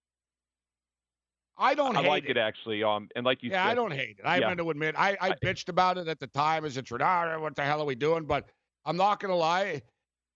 I 1.57 1.75
don't 1.75 1.95
I 1.95 2.01
hate 2.01 2.09
like 2.09 2.25
it. 2.25 2.37
actually. 2.37 2.83
Um, 2.83 3.09
and 3.15 3.25
like 3.25 3.43
you 3.43 3.51
yeah, 3.51 3.63
said, 3.63 3.71
I 3.71 3.75
don't 3.75 3.91
hate 3.91 4.17
it. 4.19 4.25
I'm 4.25 4.41
yeah. 4.41 4.47
going 4.47 4.57
to 4.57 4.69
admit, 4.69 4.95
I, 4.97 5.11
I 5.21 5.29
I- 5.29 5.35
bitched 5.43 5.69
about 5.69 5.97
it 5.97 6.07
at 6.07 6.19
the 6.19 6.27
time 6.27 6.65
as 6.65 6.77
a 6.77 6.81
trade. 6.81 7.01
Ah, 7.01 7.37
what 7.39 7.55
the 7.55 7.63
hell 7.63 7.81
are 7.81 7.85
we 7.85 7.95
doing? 7.95 8.25
But 8.25 8.49
I'm 8.85 8.97
not 8.97 9.19
going 9.19 9.31
to 9.31 9.35
lie. 9.35 9.81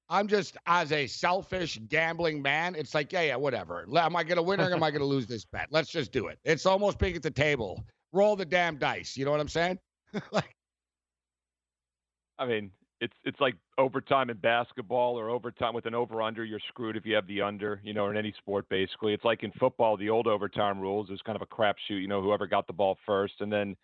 I'm 0.10 0.28
just, 0.28 0.56
as 0.68 0.94
a 0.94 1.06
selfish 1.06 1.80
gambling 1.90 2.42
man, 2.42 2.76
it's 2.76 2.94
like, 2.94 3.12
yeah, 3.12 3.24
yeah, 3.24 3.36
whatever. 3.36 3.86
Am 3.98 4.16
I 4.16 4.24
going 4.24 4.38
to 4.38 4.42
win 4.42 4.62
or 4.62 4.72
am 4.72 4.82
I 4.82 4.90
going 4.90 5.02
to 5.02 5.06
lose 5.06 5.28
this 5.28 5.44
bet? 5.44 5.68
Let's 5.70 5.90
just 5.90 6.14
do 6.14 6.28
it. 6.28 6.40
It's 6.46 6.66
almost 6.66 6.98
being 6.98 7.16
at 7.16 7.24
the 7.24 7.32
table. 7.32 7.84
Roll 8.14 8.38
the 8.38 8.46
damn 8.46 8.78
dice. 8.78 9.18
You 9.18 9.26
know 9.26 9.32
what 9.32 9.42
I'm 9.42 9.50
saying? 9.50 9.80
like, 10.32 10.56
I 12.40 12.46
mean, 12.46 12.72
it's 13.00 13.14
it's 13.26 13.40
like 13.40 13.56
overtime 13.78 14.30
in 14.30 14.38
basketball 14.38 15.20
or 15.20 15.30
overtime 15.30 15.74
with 15.74 15.86
an 15.86 15.94
over 15.94 16.22
under. 16.22 16.44
You're 16.44 16.60
screwed 16.68 16.98
if 16.98 17.06
you 17.06 17.16
have 17.16 17.28
the 17.28 17.42
under. 17.42 17.80
You 17.84 17.94
know, 17.94 18.10
in 18.10 18.18
any 18.18 18.34
sport 18.38 18.68
basically. 18.70 19.14
It's 19.14 19.26
like 19.26 19.44
in 19.44 19.52
football, 19.60 19.98
the 19.98 20.10
old 20.10 20.28
overtime 20.28 20.80
rules 20.80 21.10
is 21.10 21.22
kind 21.26 21.36
of 21.36 21.42
a 21.42 21.46
crapshoot. 21.46 22.02
You 22.02 22.08
know, 22.08 22.22
whoever 22.22 22.48
got 22.48 22.68
the 22.68 22.74
ball 22.74 22.98
first, 23.06 23.36
and 23.40 23.52
then 23.52 23.76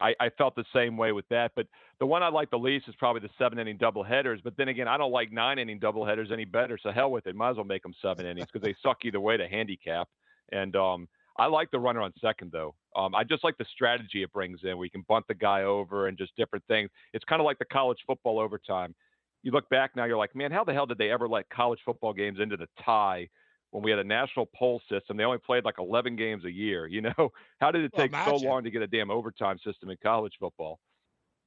I, 0.00 0.14
I 0.20 0.30
felt 0.30 0.54
the 0.54 0.64
same 0.74 0.96
way 0.96 1.12
with 1.12 1.28
that. 1.28 1.52
But 1.56 1.66
the 1.98 2.06
one 2.06 2.22
I 2.22 2.28
like 2.28 2.50
the 2.50 2.58
least 2.58 2.88
is 2.88 2.94
probably 2.98 3.20
the 3.20 3.30
seven 3.38 3.58
inning 3.58 3.78
double 3.78 4.02
headers. 4.02 4.40
But 4.42 4.56
then 4.56 4.68
again, 4.68 4.88
I 4.88 4.96
don't 4.96 5.12
like 5.12 5.32
nine 5.32 5.58
inning 5.58 5.78
double 5.78 6.04
headers 6.04 6.30
any 6.32 6.44
better. 6.44 6.78
So 6.80 6.90
hell 6.90 7.10
with 7.10 7.26
it. 7.26 7.34
Might 7.34 7.50
as 7.50 7.56
well 7.56 7.64
make 7.64 7.82
them 7.82 7.94
seven 8.02 8.26
innings 8.26 8.48
because 8.52 8.64
they 8.64 8.74
suck 8.82 8.98
either 9.04 9.20
way 9.20 9.36
to 9.36 9.48
handicap. 9.48 10.08
And 10.52 10.76
um, 10.76 11.08
I 11.38 11.46
like 11.46 11.70
the 11.70 11.80
runner 11.80 12.02
on 12.02 12.12
second 12.20 12.52
though. 12.52 12.74
Um, 12.96 13.14
I 13.14 13.24
just 13.24 13.44
like 13.44 13.58
the 13.58 13.66
strategy 13.72 14.22
it 14.22 14.32
brings 14.32 14.60
in. 14.64 14.78
We 14.78 14.88
can 14.88 15.04
bunt 15.06 15.26
the 15.28 15.34
guy 15.34 15.62
over 15.62 16.08
and 16.08 16.16
just 16.16 16.34
different 16.36 16.64
things. 16.66 16.90
It's 17.12 17.24
kind 17.24 17.40
of 17.40 17.44
like 17.44 17.58
the 17.58 17.66
college 17.66 17.98
football 18.06 18.38
overtime. 18.38 18.94
You 19.42 19.52
look 19.52 19.68
back 19.68 19.94
now, 19.94 20.06
you're 20.06 20.16
like, 20.16 20.34
man, 20.34 20.50
how 20.50 20.64
the 20.64 20.72
hell 20.72 20.86
did 20.86 20.98
they 20.98 21.10
ever 21.10 21.28
let 21.28 21.48
college 21.50 21.78
football 21.84 22.14
games 22.14 22.38
into 22.40 22.56
the 22.56 22.66
tie 22.82 23.28
when 23.70 23.82
we 23.82 23.90
had 23.90 24.00
a 24.00 24.04
national 24.04 24.48
poll 24.56 24.80
system. 24.90 25.18
They 25.18 25.24
only 25.24 25.38
played 25.38 25.64
like 25.64 25.76
11 25.78 26.16
games 26.16 26.44
a 26.44 26.50
year. 26.50 26.86
You 26.96 27.02
know, 27.02 27.30
how 27.60 27.70
did 27.70 27.84
it 27.84 27.92
take 27.94 28.12
well, 28.12 28.38
so 28.38 28.46
long 28.46 28.64
to 28.64 28.70
get 28.70 28.80
a 28.80 28.86
damn 28.86 29.10
overtime 29.10 29.58
system 29.62 29.90
in 29.90 29.98
college 30.02 30.32
football? 30.40 30.80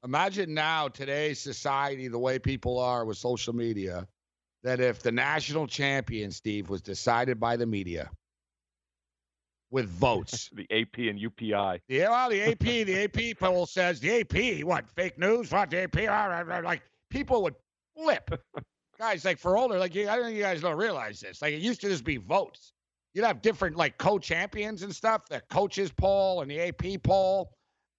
Imagine 0.03 0.53
now 0.53 0.87
today's 0.87 1.39
society, 1.39 2.07
the 2.07 2.19
way 2.19 2.37
people 2.37 2.77
are 2.77 3.03
with 3.03 3.17
social 3.17 3.55
media, 3.55 4.07
that 4.61 4.79
if 4.79 5.01
the 5.01 5.11
national 5.11 5.65
champion, 5.65 6.29
Steve, 6.29 6.69
was 6.69 6.83
decided 6.83 7.39
by 7.39 7.57
the 7.57 7.65
media 7.65 8.11
with 9.71 9.89
votes, 9.89 10.49
the 10.53 10.63
AP 10.71 10.97
and 10.97 11.19
UPI. 11.19 11.79
Yeah, 11.87 12.09
well, 12.09 12.29
the 12.29 12.41
AP, 12.41 12.59
the 12.59 13.03
AP 13.03 13.39
poll 13.39 13.65
says 13.65 13.99
the 13.99 14.21
AP, 14.21 14.65
what 14.65 14.89
fake 14.89 15.17
news? 15.17 15.51
What 15.51 15.69
the 15.69 15.83
AP? 15.83 16.63
Like 16.63 16.81
people 17.09 17.43
would 17.43 17.55
flip 17.95 18.29
guys, 18.99 19.25
like 19.25 19.39
for 19.39 19.57
older, 19.57 19.79
like 19.79 19.95
I 19.95 20.15
don't 20.15 20.25
think 20.25 20.37
you 20.37 20.43
guys 20.43 20.61
don't 20.61 20.77
realize 20.77 21.19
this. 21.19 21.41
Like 21.41 21.53
it 21.53 21.61
used 21.61 21.81
to 21.81 21.89
just 21.89 22.03
be 22.03 22.17
votes. 22.17 22.73
You'd 23.13 23.25
have 23.25 23.41
different 23.41 23.75
like 23.75 23.97
co-champions 23.97 24.83
and 24.83 24.95
stuff, 24.95 25.27
the 25.27 25.41
coaches 25.49 25.91
poll 25.91 26.41
and 26.41 26.51
the 26.51 26.59
AP 26.59 27.01
poll, 27.03 27.51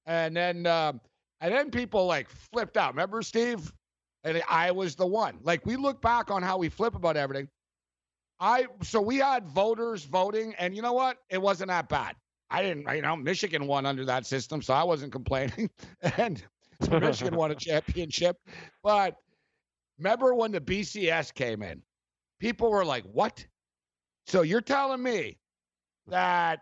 and 0.06 0.36
then 0.36 0.66
um, 0.66 1.00
and 1.40 1.52
then 1.52 1.70
people 1.70 2.06
like 2.06 2.28
flipped 2.28 2.76
out. 2.76 2.92
Remember, 2.92 3.22
Steve? 3.22 3.72
And 4.22 4.42
I 4.48 4.70
was 4.70 4.94
the 4.94 5.06
one. 5.06 5.38
Like 5.42 5.64
we 5.64 5.76
look 5.76 6.02
back 6.02 6.30
on 6.30 6.42
how 6.42 6.58
we 6.58 6.68
flip 6.68 6.94
about 6.94 7.16
everything. 7.16 7.48
I 8.40 8.66
so 8.82 9.00
we 9.00 9.18
had 9.18 9.48
voters 9.48 10.04
voting, 10.04 10.54
and 10.58 10.74
you 10.74 10.82
know 10.82 10.94
what? 10.94 11.18
It 11.28 11.40
wasn't 11.40 11.68
that 11.68 11.88
bad. 11.88 12.16
I 12.50 12.62
didn't, 12.62 12.92
you 12.96 13.02
know, 13.02 13.14
Michigan 13.14 13.66
won 13.66 13.86
under 13.86 14.04
that 14.06 14.26
system, 14.26 14.60
so 14.60 14.74
I 14.74 14.82
wasn't 14.82 15.12
complaining. 15.12 15.70
and 16.16 16.42
Michigan 16.90 17.36
won 17.36 17.52
a 17.52 17.54
championship, 17.54 18.36
but 18.82 19.14
Remember 20.00 20.34
when 20.34 20.50
the 20.50 20.60
BCS 20.60 21.34
came 21.34 21.62
in? 21.62 21.82
People 22.38 22.70
were 22.70 22.86
like, 22.86 23.04
what? 23.04 23.46
So 24.26 24.40
you're 24.40 24.62
telling 24.62 25.02
me 25.02 25.38
that 26.06 26.60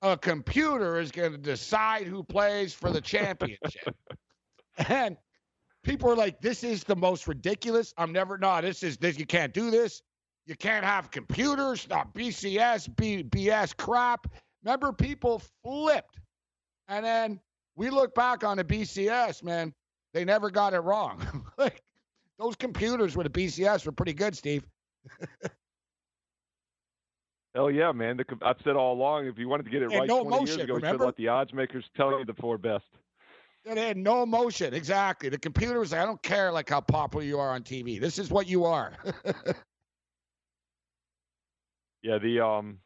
a 0.00 0.16
computer 0.16 1.00
is 1.00 1.10
going 1.10 1.32
to 1.32 1.38
decide 1.38 2.06
who 2.06 2.22
plays 2.22 2.72
for 2.72 2.90
the 2.90 3.00
championship? 3.00 3.96
and 4.88 5.16
people 5.82 6.08
are 6.08 6.14
like, 6.14 6.40
this 6.40 6.62
is 6.62 6.84
the 6.84 6.94
most 6.94 7.26
ridiculous. 7.26 7.92
I'm 7.98 8.12
never, 8.12 8.38
no, 8.38 8.60
this 8.60 8.84
is, 8.84 8.96
this, 8.96 9.18
you 9.18 9.26
can't 9.26 9.52
do 9.52 9.72
this. 9.72 10.00
You 10.46 10.56
can't 10.56 10.84
have 10.84 11.10
computers, 11.10 11.86
not 11.88 12.12
BCS, 12.14 12.94
B, 12.96 13.22
BS 13.22 13.76
crap. 13.76 14.26
Remember, 14.64 14.92
people 14.92 15.42
flipped. 15.62 16.18
And 16.88 17.04
then 17.04 17.40
we 17.76 17.90
look 17.90 18.14
back 18.14 18.44
on 18.44 18.56
the 18.56 18.64
BCS, 18.64 19.42
man, 19.44 19.72
they 20.12 20.24
never 20.24 20.50
got 20.50 20.74
it 20.74 20.80
wrong. 20.80 21.46
like, 21.58 21.82
those 22.38 22.56
computers 22.56 23.16
with 23.16 23.26
a 23.26 23.30
BCS 23.30 23.86
were 23.86 23.92
pretty 23.92 24.14
good, 24.14 24.36
Steve. 24.36 24.64
Hell 27.54 27.70
yeah, 27.70 27.92
man! 27.92 28.16
The, 28.16 28.24
I've 28.40 28.56
said 28.64 28.76
all 28.76 28.94
along, 28.94 29.26
if 29.26 29.38
you 29.38 29.46
wanted 29.46 29.64
to 29.64 29.70
get 29.70 29.82
it 29.82 29.88
right 29.88 30.08
no 30.08 30.22
20 30.22 30.30
motion, 30.30 30.46
years 30.46 30.64
ago, 30.64 30.74
remember? 30.74 30.86
you 30.86 30.98
should 30.98 31.06
let 31.06 31.16
the 31.16 31.28
odds 31.28 31.52
makers 31.52 31.84
tell 31.94 32.18
you 32.18 32.24
the 32.24 32.32
four 32.34 32.56
best. 32.56 32.86
It 33.64 33.76
had 33.76 33.96
no 33.96 34.22
emotion. 34.22 34.74
Exactly. 34.74 35.28
The 35.28 35.38
computer 35.38 35.78
was 35.78 35.92
like, 35.92 36.00
I 36.00 36.04
don't 36.06 36.22
care 36.22 36.50
like 36.50 36.68
how 36.70 36.80
popular 36.80 37.24
you 37.24 37.38
are 37.38 37.50
on 37.50 37.62
TV. 37.62 38.00
This 38.00 38.18
is 38.18 38.30
what 38.30 38.48
you 38.48 38.64
are. 38.64 38.92
yeah, 42.02 42.18
the 42.18 42.44
um 42.44 42.78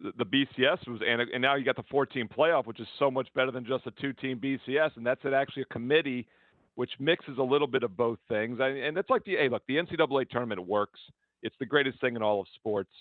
the, 0.00 0.24
BCS 0.24 0.88
was 0.88 1.00
and, 1.06 1.20
and 1.20 1.42
now 1.42 1.56
you 1.56 1.64
got 1.64 1.76
the 1.76 1.84
14 1.90 2.28
playoff, 2.28 2.66
which 2.66 2.80
is 2.80 2.88
so 2.98 3.10
much 3.10 3.28
better 3.34 3.50
than 3.50 3.66
just 3.66 3.86
a 3.86 3.90
two-team 3.90 4.38
BCS, 4.38 4.96
and 4.96 5.06
that's 5.06 5.20
actually 5.24 5.62
a 5.62 5.72
committee 5.72 6.26
which 6.76 6.90
mixes 6.98 7.36
a 7.38 7.42
little 7.42 7.66
bit 7.66 7.82
of 7.82 7.96
both 7.96 8.18
things. 8.28 8.58
And 8.60 8.96
it's 8.96 9.10
like 9.10 9.24
the 9.24 9.36
hey, 9.36 9.48
look, 9.48 9.62
the 9.68 9.76
NCAA 9.76 10.30
tournament 10.30 10.66
works. 10.66 11.00
It's 11.42 11.56
the 11.58 11.66
greatest 11.66 12.00
thing 12.00 12.16
in 12.16 12.22
all 12.22 12.40
of 12.40 12.46
sports, 12.54 12.92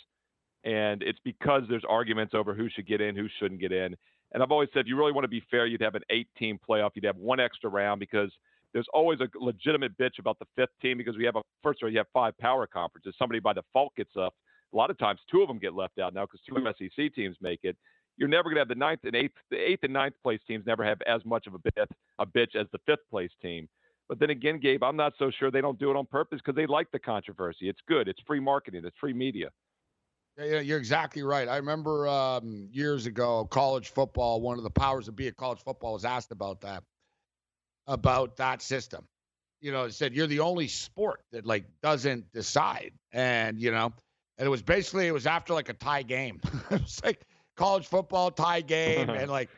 and 0.64 1.02
it's 1.04 1.20
because 1.24 1.64
there's 1.70 1.84
arguments 1.88 2.34
over 2.34 2.54
who 2.54 2.70
should 2.70 2.88
get 2.88 3.02
in, 3.02 3.16
who 3.16 3.28
shouldn't 3.40 3.62
get 3.62 3.72
in. 3.72 3.96
And 4.32 4.44
I've 4.44 4.52
always 4.52 4.70
said, 4.74 4.82
if 4.82 4.88
you 4.88 4.98
really 4.98 5.12
want 5.12 5.24
to 5.24 5.30
be 5.30 5.44
fair, 5.50 5.66
you'd 5.66 5.82
have 5.82 5.96
an 5.96 6.04
eight-team 6.12 6.60
playoff. 6.68 6.92
You'd 6.94 7.06
have 7.06 7.18
one 7.18 7.40
extra 7.40 7.70
round 7.70 8.00
because 8.00 8.32
there's 8.74 8.88
always 8.94 9.20
a 9.22 9.28
legitimate 9.40 9.98
bitch 9.98 10.20
about 10.20 10.38
the 10.40 10.46
fifth 10.56 10.78
team 10.82 10.98
because 10.98 11.18
we 11.18 11.26
have 11.26 11.36
a 11.36 11.42
first 11.64 11.82
all, 11.82 11.90
you 11.90 11.98
have 11.98 12.08
five 12.14 12.38
power 12.38 12.68
conferences. 12.68 13.16
Somebody 13.18 13.40
by 13.40 13.54
default 13.54 13.96
gets 13.96 14.12
up. 14.20 14.36
A 14.74 14.78
lot 14.78 14.90
of 14.90 14.98
times, 14.98 15.20
two 15.32 15.42
of 15.42 15.48
them 15.48 15.58
get 15.58 15.74
left 15.74 16.00
out 16.00 16.14
now 16.14 16.26
because 16.26 16.42
two 16.42 16.90
SEC 16.90 17.14
teams 17.14 17.38
make 17.42 17.62
it 17.64 17.76
you're 18.20 18.30
never 18.30 18.44
going 18.44 18.56
to 18.56 18.60
have 18.60 18.68
the 18.68 18.76
ninth 18.76 19.00
and 19.06 19.16
eighth, 19.16 19.34
the 19.50 19.58
eighth 19.58 19.84
and 19.84 19.94
ninth 19.94 20.14
place 20.22 20.42
teams 20.46 20.66
never 20.68 20.84
have 20.84 21.02
as 21.08 21.26
much 21.26 21.48
of 21.48 21.54
a 21.54 21.60
bit 21.60 21.90
a 22.20 22.26
bitch 22.26 22.56
as 22.56 22.68
the 22.72 22.80
fifth 22.86 23.10
place 23.10 23.32
team. 23.42 23.68
But 24.10 24.20
then 24.20 24.30
again, 24.30 24.60
Gabe, 24.60 24.84
I'm 24.84 24.98
not 24.98 25.14
so 25.18 25.32
sure 25.32 25.50
they 25.50 25.62
don't 25.62 25.80
do 25.80 25.90
it 25.90 25.96
on 25.96 26.06
purpose 26.06 26.40
because 26.44 26.56
they 26.56 26.66
like 26.66 26.92
the 26.92 27.00
controversy. 27.00 27.70
It's 27.70 27.80
good. 27.88 28.08
It's 28.08 28.20
free 28.28 28.40
marketing. 28.40 28.82
It's 28.84 28.98
free 29.00 29.14
media. 29.14 29.50
Yeah, 30.38 30.60
you're 30.60 30.78
exactly 30.78 31.24
right. 31.24 31.48
I 31.48 31.58
remember 31.58 32.08
um, 32.08 32.70
years 32.72 33.06
ago, 33.06 33.46
college 33.46 33.90
football. 33.90 34.42
One 34.42 34.58
of 34.58 34.64
the 34.64 34.70
powers 34.70 35.06
that 35.06 35.14
be 35.14 35.28
at 35.28 35.38
college 35.38 35.60
football 35.64 35.94
was 35.94 36.06
asked 36.06 36.32
about 36.32 36.62
that, 36.62 36.84
about 37.88 38.38
that 38.38 38.62
system. 38.62 39.08
You 39.62 39.72
know, 39.72 39.86
it 39.86 39.94
said 39.94 40.14
you're 40.14 40.28
the 40.28 40.40
only 40.40 40.70
sport 40.70 41.22
that 41.32 41.46
like 41.46 41.66
doesn't 41.84 42.32
decide, 42.32 42.94
and 43.12 43.60
you 43.60 43.72
know, 43.72 43.94
and 44.40 44.48
it 44.48 44.50
was 44.50 44.64
basically 44.64 45.06
it 45.06 45.14
was 45.14 45.28
after 45.28 45.54
like 45.54 45.70
a 45.70 45.74
tie 45.74 46.02
game. 46.02 46.42
it 46.72 46.82
was 46.82 47.00
like 47.04 47.22
college 47.56 47.86
football 47.86 48.32
tie 48.32 48.62
game, 48.62 49.10
and 49.10 49.30
like 49.30 49.50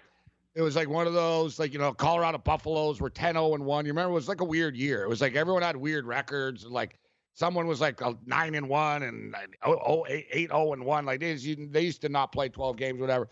it 0.53 0.61
was 0.61 0.75
like 0.75 0.89
one 0.89 1.07
of 1.07 1.13
those, 1.13 1.59
like, 1.59 1.71
you 1.71 1.79
know, 1.79 1.93
Colorado 1.93 2.37
Buffaloes 2.37 2.99
were 2.99 3.09
10 3.09 3.35
0 3.35 3.53
and 3.53 3.65
1. 3.65 3.85
You 3.85 3.91
remember, 3.91 4.11
it 4.11 4.15
was 4.15 4.27
like 4.27 4.41
a 4.41 4.45
weird 4.45 4.75
year. 4.75 5.03
It 5.03 5.07
was 5.09 5.21
like 5.21 5.35
everyone 5.35 5.61
had 5.61 5.77
weird 5.77 6.05
records. 6.05 6.65
Like 6.65 6.99
someone 7.33 7.67
was 7.67 7.79
like 7.79 8.01
a 8.01 8.17
9 8.25 8.55
and 8.55 8.67
1 8.67 9.03
and 9.03 9.35
8 9.65 10.49
0 10.49 10.73
and 10.73 10.83
1. 10.83 11.05
Like 11.05 11.19
they 11.21 11.31
used, 11.31 11.71
they 11.71 11.81
used 11.81 12.01
to 12.01 12.09
not 12.09 12.31
play 12.33 12.49
12 12.49 12.75
games, 12.75 12.99
whatever. 12.99 13.29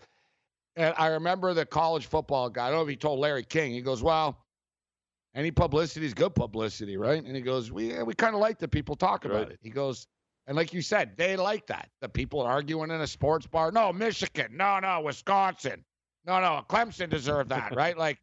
And 0.76 0.94
I 0.96 1.08
remember 1.08 1.52
the 1.52 1.66
college 1.66 2.06
football 2.06 2.48
guy, 2.48 2.68
I 2.68 2.70
don't 2.70 2.78
know 2.78 2.82
if 2.84 2.88
he 2.88 2.96
told 2.96 3.18
Larry 3.18 3.44
King, 3.44 3.72
he 3.72 3.82
goes, 3.82 4.02
Well, 4.02 4.38
any 5.34 5.50
publicity 5.50 6.06
is 6.06 6.14
good 6.14 6.34
publicity, 6.34 6.96
right? 6.96 7.22
And 7.22 7.36
he 7.36 7.42
goes, 7.42 7.70
We, 7.70 8.02
we 8.02 8.14
kind 8.14 8.34
of 8.34 8.40
like 8.40 8.58
the 8.58 8.68
people 8.68 8.96
talk 8.96 9.26
about 9.26 9.48
right. 9.48 9.50
it. 9.50 9.58
He 9.62 9.68
goes, 9.68 10.06
and 10.50 10.56
like 10.56 10.74
you 10.74 10.82
said, 10.82 11.12
they 11.16 11.36
like 11.36 11.68
that. 11.68 11.90
The 12.00 12.08
people 12.08 12.40
arguing 12.40 12.90
in 12.90 13.00
a 13.00 13.06
sports 13.06 13.46
bar. 13.46 13.70
No, 13.70 13.92
Michigan. 13.92 14.48
No, 14.56 14.80
no, 14.80 15.00
Wisconsin. 15.00 15.84
No, 16.26 16.40
no, 16.40 16.64
Clemson 16.68 17.08
deserved 17.08 17.50
that, 17.50 17.72
right? 17.76 17.96
Like 17.96 18.18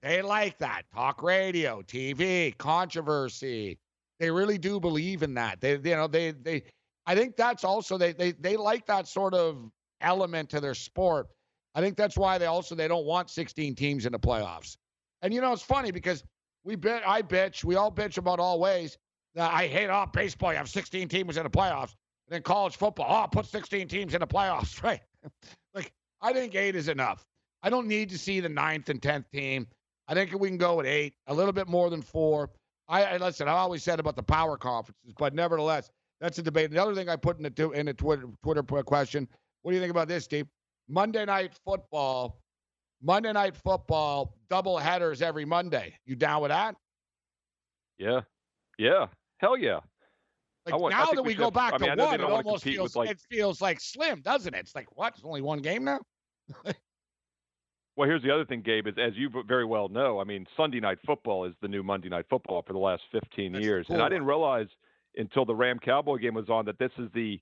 they 0.00 0.22
like 0.22 0.58
that. 0.58 0.82
Talk 0.94 1.24
radio, 1.24 1.82
TV, 1.82 2.56
controversy. 2.56 3.80
They 4.20 4.30
really 4.30 4.58
do 4.58 4.78
believe 4.78 5.24
in 5.24 5.34
that. 5.34 5.60
They, 5.60 5.72
you 5.72 5.96
know, 5.96 6.06
they, 6.06 6.30
they. 6.30 6.62
I 7.04 7.16
think 7.16 7.34
that's 7.34 7.64
also 7.64 7.98
they, 7.98 8.12
they, 8.12 8.30
they 8.30 8.56
like 8.56 8.86
that 8.86 9.08
sort 9.08 9.34
of 9.34 9.68
element 10.00 10.50
to 10.50 10.60
their 10.60 10.76
sport. 10.76 11.26
I 11.74 11.80
think 11.80 11.96
that's 11.96 12.16
why 12.16 12.38
they 12.38 12.46
also 12.46 12.76
they 12.76 12.86
don't 12.86 13.06
want 13.06 13.28
16 13.28 13.74
teams 13.74 14.06
in 14.06 14.12
the 14.12 14.20
playoffs. 14.20 14.76
And 15.22 15.34
you 15.34 15.40
know, 15.40 15.52
it's 15.52 15.62
funny 15.62 15.90
because 15.90 16.22
we 16.62 16.76
bet, 16.76 17.02
I 17.04 17.22
bitch, 17.22 17.64
we 17.64 17.74
all 17.74 17.90
bitch 17.90 18.18
about 18.18 18.38
all 18.38 18.60
ways. 18.60 18.98
I 19.36 19.66
hate 19.66 19.88
all 19.88 20.04
oh, 20.04 20.10
baseball. 20.12 20.52
You 20.52 20.58
have 20.58 20.68
16 20.68 21.08
teams 21.08 21.36
in 21.36 21.44
the 21.44 21.50
playoffs. 21.50 21.94
And 22.26 22.36
then 22.36 22.42
college 22.42 22.76
football, 22.76 23.06
oh, 23.08 23.26
put 23.28 23.46
16 23.46 23.88
teams 23.88 24.14
in 24.14 24.20
the 24.20 24.26
playoffs, 24.26 24.82
right? 24.84 25.00
like 25.74 25.92
I 26.20 26.32
think 26.32 26.54
eight 26.54 26.76
is 26.76 26.88
enough. 26.88 27.24
I 27.62 27.70
don't 27.70 27.86
need 27.86 28.10
to 28.10 28.18
see 28.18 28.40
the 28.40 28.48
ninth 28.48 28.88
and 28.88 29.02
tenth 29.02 29.30
team. 29.30 29.66
I 30.08 30.14
think 30.14 30.38
we 30.38 30.48
can 30.48 30.58
go 30.58 30.76
with 30.76 30.86
eight, 30.86 31.14
a 31.28 31.34
little 31.34 31.52
bit 31.52 31.68
more 31.68 31.88
than 31.88 32.02
four. 32.02 32.50
I, 32.88 33.04
I 33.04 33.16
listen. 33.16 33.48
I 33.48 33.52
always 33.52 33.82
said 33.82 34.00
about 34.00 34.16
the 34.16 34.22
power 34.22 34.56
conferences, 34.56 35.14
but 35.16 35.32
nevertheless, 35.34 35.90
that's 36.20 36.38
a 36.38 36.42
debate. 36.42 36.70
The 36.70 36.82
other 36.82 36.94
thing 36.94 37.08
I 37.08 37.16
put 37.16 37.38
in 37.38 37.44
the 37.44 37.70
in 37.70 37.86
the 37.86 37.94
Twitter 37.94 38.26
Twitter 38.42 38.62
question: 38.62 39.28
What 39.62 39.70
do 39.70 39.76
you 39.76 39.80
think 39.80 39.92
about 39.92 40.08
this, 40.08 40.24
Steve? 40.24 40.46
Monday 40.88 41.24
night 41.24 41.52
football, 41.64 42.40
Monday 43.00 43.32
night 43.32 43.56
football, 43.56 44.36
double 44.50 44.76
headers 44.76 45.22
every 45.22 45.44
Monday. 45.44 45.96
You 46.04 46.16
down 46.16 46.42
with 46.42 46.50
that? 46.50 46.74
Yeah, 47.98 48.22
yeah, 48.78 49.06
hell 49.42 49.58
yeah. 49.58 49.80
Like 50.64 50.78
want, 50.78 50.94
now 50.94 51.06
that 51.06 51.22
we, 51.22 51.34
go 51.34 51.50
back 51.50 51.74
I 51.74 51.78
mean, 51.78 51.96
to 51.96 52.04
one, 52.04 52.14
it 52.14 52.22
almost 52.22 52.62
feels 52.62 52.94
like, 52.94 53.10
it 53.10 53.20
feels 53.28 53.60
like 53.60 53.80
slim, 53.80 54.20
doesn't 54.20 54.54
it? 54.54 54.60
It's 54.60 54.74
like 54.76 54.96
what? 54.96 55.14
It's 55.14 55.24
only 55.24 55.42
one 55.42 55.60
game 55.60 55.84
now. 55.84 56.00
Well, 57.96 58.08
here's 58.08 58.22
the 58.22 58.30
other 58.30 58.46
thing, 58.46 58.62
Gabe, 58.62 58.86
is 58.86 58.94
as 58.98 59.12
you 59.16 59.28
very 59.46 59.66
well 59.66 59.88
know, 59.88 60.18
I 60.18 60.24
mean, 60.24 60.46
Sunday 60.56 60.80
night 60.80 60.98
football 61.04 61.44
is 61.44 61.52
the 61.60 61.68
new 61.68 61.82
Monday 61.82 62.08
night 62.08 62.24
football 62.30 62.62
for 62.66 62.72
the 62.72 62.78
last 62.78 63.02
15 63.12 63.52
That's 63.52 63.64
years. 63.64 63.86
Cool. 63.86 63.96
And 63.96 64.02
I 64.02 64.08
didn't 64.08 64.24
realize 64.24 64.66
until 65.16 65.44
the 65.44 65.54
Ram 65.54 65.78
Cowboy 65.78 66.16
game 66.16 66.34
was 66.34 66.48
on 66.48 66.64
that 66.64 66.78
this 66.78 66.90
is 66.96 67.10
the 67.14 67.38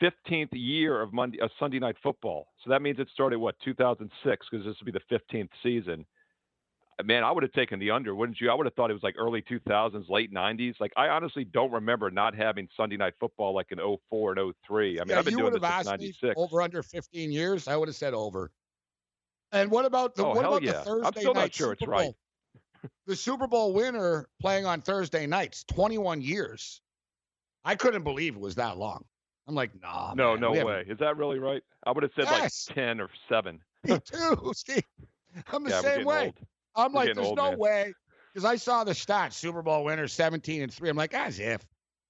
15th 0.00 0.50
year 0.52 1.00
of 1.00 1.12
Monday, 1.12 1.40
uh, 1.40 1.48
Sunday 1.58 1.80
night 1.80 1.96
football. 2.00 2.46
So 2.62 2.70
that 2.70 2.80
means 2.80 3.00
it 3.00 3.08
started, 3.12 3.38
what, 3.38 3.56
2006, 3.64 4.46
because 4.50 4.64
this 4.64 4.76
would 4.80 4.92
be 4.92 4.96
the 4.96 5.14
15th 5.14 5.50
season. 5.64 6.06
Man, 7.06 7.24
I 7.24 7.30
would 7.32 7.42
have 7.42 7.52
taken 7.52 7.78
the 7.78 7.90
under, 7.90 8.14
wouldn't 8.14 8.40
you? 8.40 8.50
I 8.50 8.54
would 8.54 8.66
have 8.66 8.74
thought 8.74 8.90
it 8.90 8.94
was 8.94 9.02
like 9.02 9.14
early 9.18 9.42
2000s, 9.42 10.08
late 10.10 10.32
90s. 10.32 10.74
Like 10.80 10.92
I 10.96 11.08
honestly 11.08 11.44
don't 11.44 11.72
remember 11.72 12.10
not 12.10 12.34
having 12.34 12.68
Sunday 12.76 12.96
night 12.96 13.14
football 13.20 13.54
like 13.54 13.70
in 13.72 13.78
04 14.10 14.38
and 14.38 14.54
03. 14.66 15.00
I 15.00 15.04
mean, 15.04 15.08
yeah, 15.10 15.18
I've 15.18 15.24
been 15.24 15.32
you 15.32 15.38
doing 15.38 15.52
would 15.52 15.62
this 15.62 15.68
have 15.68 15.84
since 15.86 15.92
asked 15.92 16.00
me 16.00 16.06
96. 16.08 16.34
over 16.36 16.62
under 16.62 16.82
15 16.82 17.32
years. 17.32 17.68
I 17.68 17.76
would 17.76 17.88
have 17.88 17.96
said 17.96 18.14
over. 18.14 18.50
And 19.52 19.70
what 19.70 19.84
about 19.84 20.14
the 20.14 20.24
Oh, 20.24 20.30
what 20.34 20.44
about 20.44 20.62
yeah. 20.62 20.72
the 20.72 20.78
I'm 20.78 20.84
Thursday 20.84 21.20
still 21.20 21.34
not 21.34 21.40
night 21.40 21.54
sure 21.54 21.72
it's 21.72 21.80
Super 21.80 21.90
right. 21.92 22.02
Bowl? 22.04 22.16
the 23.06 23.14
Super 23.16 23.46
Bowl 23.46 23.72
winner 23.74 24.28
playing 24.40 24.66
on 24.66 24.80
Thursday 24.80 25.26
nights, 25.26 25.64
21 25.64 26.20
years. 26.20 26.80
I 27.64 27.74
couldn't 27.76 28.02
believe 28.02 28.34
it 28.34 28.40
was 28.40 28.56
that 28.56 28.76
long. 28.78 29.04
I'm 29.46 29.54
like, 29.54 29.70
nah. 29.80 30.14
no, 30.14 30.32
man, 30.32 30.40
no 30.40 30.50
we 30.52 30.58
haven't- 30.58 30.72
way. 30.72 30.84
Is 30.88 30.98
that 30.98 31.16
really 31.16 31.38
right? 31.38 31.62
I 31.84 31.90
would 31.92 32.02
have 32.02 32.12
said 32.16 32.24
Yes. 32.24 32.66
like 32.68 32.76
10 32.76 33.00
or 33.00 33.08
7. 33.28 33.60
Me 33.84 33.98
too, 34.00 34.52
Steve. 34.54 34.82
I'm 35.52 35.64
the 35.64 35.70
yeah, 35.70 35.80
same 35.80 36.04
way. 36.04 36.26
old. 36.26 36.34
I'm 36.76 36.92
like, 36.92 37.14
there's 37.14 37.26
old, 37.26 37.36
no 37.36 37.50
man. 37.50 37.58
way. 37.58 37.92
Because 38.32 38.44
I 38.44 38.56
saw 38.56 38.82
the 38.84 38.92
stats, 38.92 39.34
Super 39.34 39.62
Bowl 39.62 39.84
winner 39.84 40.08
17 40.08 40.62
and 40.62 40.72
3. 40.72 40.88
I'm 40.88 40.96
like, 40.96 41.12
as 41.14 41.38
if. 41.38 41.60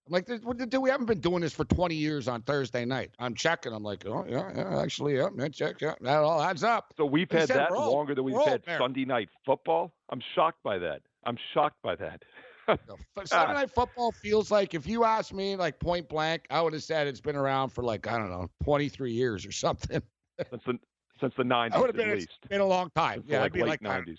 I'm 0.07 0.13
like, 0.13 0.27
"This- 0.27 0.41
dude, 0.41 0.75
we 0.77 0.91
haven't 0.91 1.07
been 1.07 1.21
doing 1.21 1.43
this 1.43 1.53
for 1.53 1.65
20 1.65 1.95
years 1.95 2.27
on 2.29 2.43
Thursday 2.43 2.85
night. 2.85 3.11
I'm 3.21 3.35
checking. 3.35 3.73
I'm 3.73 3.83
like, 3.85 4.05
oh, 4.07 4.25
yeah, 4.29 4.51
yeah, 4.55 4.81
actually, 4.83 5.17
yeah, 5.17 5.29
yeah, 5.37 5.49
check, 5.49 5.81
yeah. 5.81 5.95
That 6.01 6.19
all 6.19 6.41
adds 6.43 6.65
up. 6.65 6.93
So 6.97 7.05
we've 7.07 7.31
had 7.31 7.49
said 7.49 7.57
that 7.59 7.73
longer 7.73 8.15
than 8.15 8.25
we've 8.25 8.37
had. 8.45 8.63
Sunday 8.79 9.05
night 9.05 9.29
football. 9.47 9.93
I'm 10.11 10.21
shocked 10.35 10.63
by 10.65 10.79
that. 10.79 11.03
I'm 11.25 11.37
shocked 11.55 11.77
by 11.83 11.95
that. 11.97 12.23
Sunday 12.69 13.31
Ah. 13.33 13.53
night 13.53 13.71
football 13.71 14.11
feels 14.13 14.51
like, 14.51 14.75
if 14.75 14.87
you 14.87 15.05
asked 15.05 15.33
me, 15.35 15.55
like 15.57 15.79
point 15.81 16.09
blank, 16.09 16.47
I 16.51 16.61
would 16.63 16.73
have 16.73 16.83
said 16.83 17.07
it's 17.07 17.21
been 17.21 17.37
around 17.37 17.71
for 17.71 17.83
like, 17.85 18.07
I 18.09 18.19
don't 18.19 18.31
know, 18.31 18.49
23 18.65 19.13
years 19.13 19.47
or 19.47 19.53
something. 19.53 20.03
since 20.51 20.63
the 20.67 20.79
since 21.21 21.35
the 21.37 21.45
90s 21.45 21.73
I 21.75 21.81
would 21.81 21.91
at 21.91 21.97
have 21.97 22.05
been, 22.07 22.15
least. 22.17 22.29
it's 22.41 22.49
been 22.49 22.61
a 22.61 22.67
long 22.67 22.91
time. 22.97 23.21
Since 23.21 23.31
Yeah, 23.31 23.41
like 23.41 23.53
it'd 23.53 23.65
be 23.65 23.71
late 23.71 23.83
like, 23.83 24.05
90s. 24.07 24.17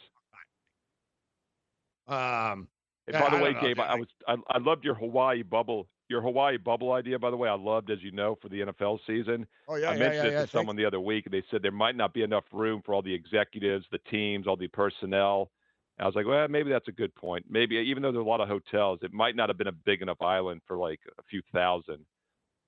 Um, 2.08 2.68
And 3.08 3.18
by 3.18 3.28
I 3.28 3.30
the 3.30 3.38
way, 3.38 3.54
know, 3.54 3.62
Gabe, 3.62 3.78
dude. 3.78 3.86
I 3.86 3.96
was 3.96 4.08
I, 4.28 4.36
I 4.50 4.58
loved 4.60 4.84
your 4.86 4.96
Hawaii 4.96 5.44
bubble. 5.44 5.90
Your 6.10 6.22
Hawaii 6.22 6.58
bubble 6.58 6.92
idea, 6.92 7.18
by 7.18 7.32
the 7.32 7.38
way, 7.38 7.50
I 7.50 7.56
loved, 7.56 7.90
as 7.90 8.02
you 8.04 8.12
know, 8.12 8.36
for 8.42 8.50
the 8.50 8.62
NFL 8.62 9.00
season. 9.08 9.48
oh, 9.68 9.76
yeah, 9.76 9.90
I 9.90 9.94
yeah, 9.94 10.00
mentioned 10.00 10.26
yeah, 10.26 10.30
it 10.30 10.34
yeah. 10.34 10.46
to 10.46 10.48
someone 10.48 10.76
the 10.76 10.86
other 10.86 11.00
week, 11.00 11.26
and 11.26 11.34
they 11.34 11.44
said 11.50 11.62
there 11.64 11.72
might 11.72 11.96
not 11.96 12.14
be 12.14 12.24
enough 12.24 12.46
room 12.52 12.82
for 12.86 12.94
all 12.94 13.02
the 13.02 13.14
executives, 13.14 13.86
the 13.92 14.00
teams, 14.12 14.48
all 14.48 14.58
the 14.58 14.68
personnel. 14.68 15.52
And 15.98 16.06
I 16.06 16.08
was 16.08 16.16
like, 16.16 16.26
well, 16.28 16.48
maybe 16.48 16.70
that's 16.72 16.88
a 16.88 16.92
good 16.94 17.14
point. 17.16 17.46
Maybe 17.50 17.76
even 17.78 18.04
though 18.04 18.12
there 18.12 18.22
are 18.22 18.26
a 18.26 18.28
lot 18.28 18.42
of 18.42 18.48
hotels, 18.50 19.00
it 19.02 19.14
might 19.14 19.36
not 19.36 19.50
have 19.50 19.58
been 19.58 19.68
a 19.68 19.72
big 19.72 20.02
enough 20.02 20.22
island 20.22 20.62
for 20.68 20.78
like 20.78 21.00
a 21.20 21.24
few 21.24 21.42
thousand. 21.54 22.06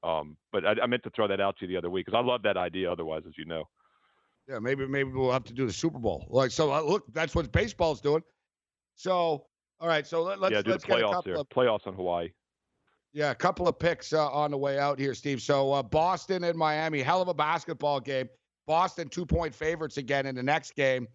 Um, 0.03 0.37
but 0.51 0.65
I, 0.65 0.75
I 0.83 0.87
meant 0.87 1.03
to 1.03 1.09
throw 1.11 1.27
that 1.27 1.41
out 1.41 1.57
to 1.57 1.65
you 1.65 1.69
the 1.73 1.77
other 1.77 1.89
week 1.89 2.05
because 2.05 2.17
I 2.17 2.25
love 2.25 2.43
that 2.43 2.57
idea. 2.57 2.91
Otherwise, 2.91 3.23
as 3.27 3.37
you 3.37 3.45
know, 3.45 3.65
Yeah, 4.47 4.59
maybe 4.59 4.87
maybe 4.87 5.09
we'll 5.11 5.31
have 5.31 5.43
to 5.45 5.53
do 5.53 5.65
the 5.65 5.73
Super 5.73 5.99
Bowl. 5.99 6.25
Like 6.29 6.51
so, 6.51 6.71
uh, 6.71 6.81
look, 6.81 7.05
that's 7.13 7.33
what 7.33 7.51
baseball's 7.51 8.01
doing. 8.01 8.23
So, 8.95 9.45
all 9.79 9.87
right, 9.87 10.07
so 10.07 10.23
let, 10.23 10.39
let's 10.39 10.53
yeah, 10.53 10.61
do 10.61 10.71
let's 10.71 10.83
the 10.83 10.87
get 10.87 10.99
a 10.99 11.03
playoffs 11.03 11.11
couple 11.13 11.31
there. 11.33 11.35
of 11.41 11.49
Playoffs 11.49 11.87
on 11.87 11.93
Hawaii. 11.93 12.29
yeah, 13.13 13.31
a 13.31 13.35
couple 13.35 13.67
of 13.67 13.77
picks 13.79 14.13
uh, 14.13 14.29
on 14.29 14.51
the 14.51 14.57
way 14.57 14.79
out 14.79 14.99
here, 14.99 15.13
Steve. 15.13 15.41
So 15.41 15.71
uh, 15.73 15.83
Boston 15.83 16.43
and 16.43 16.57
Miami, 16.57 17.01
hell 17.01 17.21
of 17.21 17.27
a 17.27 17.33
basketball 17.33 17.99
game. 17.99 18.29
Boston 18.67 19.09
two 19.09 19.25
point 19.25 19.53
favorites 19.53 19.97
again 19.97 20.25
in 20.25 20.35
the 20.35 20.43
next 20.43 20.75
game. 20.75 21.07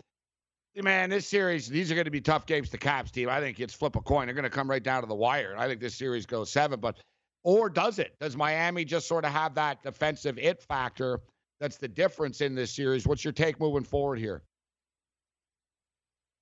Man, 0.76 1.10
this 1.10 1.26
series, 1.26 1.68
these 1.68 1.90
are 1.90 1.94
going 1.96 2.04
to 2.04 2.12
be 2.12 2.20
tough 2.20 2.46
games 2.46 2.70
to 2.70 2.78
cap, 2.78 3.08
Steve. 3.08 3.28
I 3.28 3.40
think 3.40 3.58
it's 3.58 3.74
flip 3.74 3.96
a 3.96 4.00
coin. 4.00 4.26
They're 4.26 4.34
going 4.34 4.44
to 4.44 4.50
come 4.50 4.70
right 4.70 4.82
down 4.82 5.02
to 5.02 5.08
the 5.08 5.16
wire. 5.16 5.56
I 5.58 5.66
think 5.66 5.80
this 5.80 5.96
series 5.96 6.26
goes 6.26 6.52
seven, 6.52 6.78
but 6.78 6.96
or 7.42 7.68
does 7.68 7.98
it? 7.98 8.14
Does 8.20 8.36
Miami 8.36 8.84
just 8.84 9.08
sort 9.08 9.24
of 9.24 9.32
have 9.32 9.54
that 9.56 9.82
defensive 9.82 10.38
it 10.38 10.62
factor 10.62 11.20
that's 11.58 11.76
the 11.76 11.88
difference 11.88 12.40
in 12.40 12.54
this 12.54 12.70
series? 12.72 13.04
What's 13.06 13.24
your 13.24 13.32
take 13.32 13.58
moving 13.58 13.82
forward 13.82 14.20
here? 14.20 14.42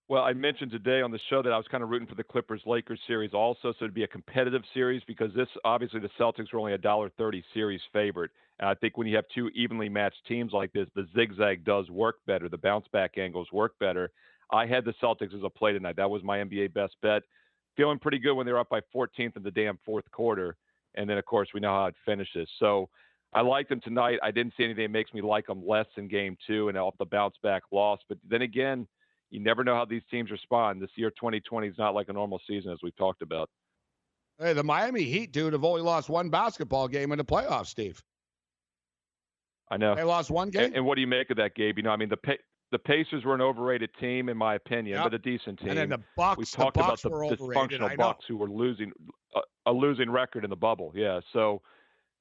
Well, 0.08 0.22
I 0.22 0.32
mentioned 0.32 0.70
today 0.70 1.02
on 1.02 1.10
the 1.10 1.18
show 1.28 1.42
that 1.42 1.52
I 1.52 1.58
was 1.58 1.66
kind 1.70 1.84
of 1.84 1.90
rooting 1.90 2.08
for 2.08 2.14
the 2.14 2.24
Clippers 2.24 2.62
Lakers 2.64 2.98
series 3.06 3.34
also, 3.34 3.72
so 3.72 3.84
it'd 3.84 3.92
be 3.92 4.04
a 4.04 4.08
competitive 4.08 4.62
series 4.72 5.02
because 5.06 5.34
this 5.34 5.48
obviously 5.66 6.00
the 6.00 6.08
Celtics 6.18 6.50
were 6.50 6.60
only 6.60 6.72
a 6.72 6.78
dollar 6.78 7.10
thirty 7.10 7.44
series 7.52 7.82
favorite. 7.92 8.30
And 8.58 8.70
I 8.70 8.74
think 8.74 8.96
when 8.96 9.06
you 9.06 9.16
have 9.16 9.26
two 9.34 9.48
evenly 9.48 9.90
matched 9.90 10.24
teams 10.26 10.52
like 10.52 10.72
this, 10.72 10.88
the 10.94 11.06
zigzag 11.14 11.62
does 11.62 11.90
work 11.90 12.16
better. 12.26 12.48
The 12.48 12.56
bounce 12.56 12.86
back 12.90 13.18
angles 13.18 13.48
work 13.52 13.78
better. 13.78 14.10
I 14.50 14.64
had 14.64 14.86
the 14.86 14.94
Celtics 14.94 15.34
as 15.34 15.42
a 15.44 15.50
play 15.50 15.72
tonight. 15.74 15.96
That 15.96 16.08
was 16.08 16.22
my 16.22 16.38
NBA 16.38 16.72
best 16.72 16.96
bet. 17.02 17.22
Feeling 17.76 17.98
pretty 17.98 18.18
good 18.18 18.32
when 18.32 18.46
they 18.46 18.52
were 18.52 18.60
up 18.60 18.70
by 18.70 18.80
14th 18.94 19.36
in 19.36 19.42
the 19.42 19.50
damn 19.50 19.78
fourth 19.84 20.10
quarter. 20.10 20.56
And 20.94 21.08
then, 21.08 21.18
of 21.18 21.26
course, 21.26 21.50
we 21.52 21.60
know 21.60 21.68
how 21.68 21.84
it 21.84 21.94
finishes. 22.06 22.48
So 22.58 22.88
I 23.34 23.42
like 23.42 23.68
them 23.68 23.82
tonight. 23.82 24.20
I 24.22 24.30
didn't 24.30 24.54
see 24.56 24.64
anything 24.64 24.84
that 24.84 24.90
makes 24.90 25.12
me 25.12 25.20
like 25.20 25.46
them 25.46 25.66
less 25.66 25.86
in 25.98 26.08
game 26.08 26.38
two 26.46 26.70
and 26.70 26.78
off 26.78 26.94
the 26.98 27.04
bounce 27.04 27.36
back 27.42 27.64
loss. 27.70 28.00
But 28.08 28.16
then 28.26 28.40
again, 28.40 28.88
you 29.30 29.40
never 29.40 29.64
know 29.64 29.74
how 29.74 29.84
these 29.84 30.02
teams 30.10 30.30
respond. 30.30 30.80
This 30.82 30.90
year, 30.96 31.10
2020 31.10 31.68
is 31.68 31.74
not 31.78 31.94
like 31.94 32.08
a 32.08 32.12
normal 32.12 32.40
season, 32.46 32.72
as 32.72 32.78
we've 32.82 32.96
talked 32.96 33.22
about. 33.22 33.50
Hey, 34.38 34.52
the 34.52 34.62
Miami 34.62 35.02
Heat, 35.02 35.32
dude, 35.32 35.52
have 35.52 35.64
only 35.64 35.82
lost 35.82 36.08
one 36.08 36.30
basketball 36.30 36.88
game 36.88 37.12
in 37.12 37.18
the 37.18 37.24
playoffs, 37.24 37.66
Steve. 37.66 38.02
I 39.70 39.76
know. 39.76 39.94
They 39.94 40.02
lost 40.04 40.30
one 40.30 40.50
game. 40.50 40.64
And, 40.66 40.76
and 40.76 40.86
what 40.86 40.94
do 40.94 41.00
you 41.00 41.06
make 41.06 41.30
of 41.30 41.36
that, 41.36 41.54
Gabe? 41.54 41.76
You 41.76 41.82
know, 41.82 41.90
I 41.90 41.96
mean, 41.96 42.08
the 42.08 42.16
pa- 42.16 42.32
the 42.70 42.78
Pacers 42.78 43.24
were 43.24 43.34
an 43.34 43.40
overrated 43.40 43.90
team, 43.98 44.28
in 44.28 44.36
my 44.36 44.54
opinion, 44.54 44.96
Yep. 44.96 45.04
but 45.04 45.14
a 45.14 45.18
decent 45.18 45.58
team. 45.58 45.70
and 45.70 45.78
then 45.78 45.88
the 45.88 45.96
we 45.98 46.02
Bucks, 46.16 46.50
the 46.50 46.56
talked 46.56 46.76
about 46.76 47.00
the. 47.02 47.08
Dysfunctional. 47.10 47.96
Bucks 47.96 48.24
who 48.28 48.36
were 48.36 48.48
losing 48.50 48.92
a, 49.34 49.40
a 49.66 49.72
losing 49.72 50.10
record 50.10 50.44
in 50.44 50.50
the 50.50 50.56
bubble. 50.56 50.92
Yeah, 50.94 51.20
so 51.32 51.62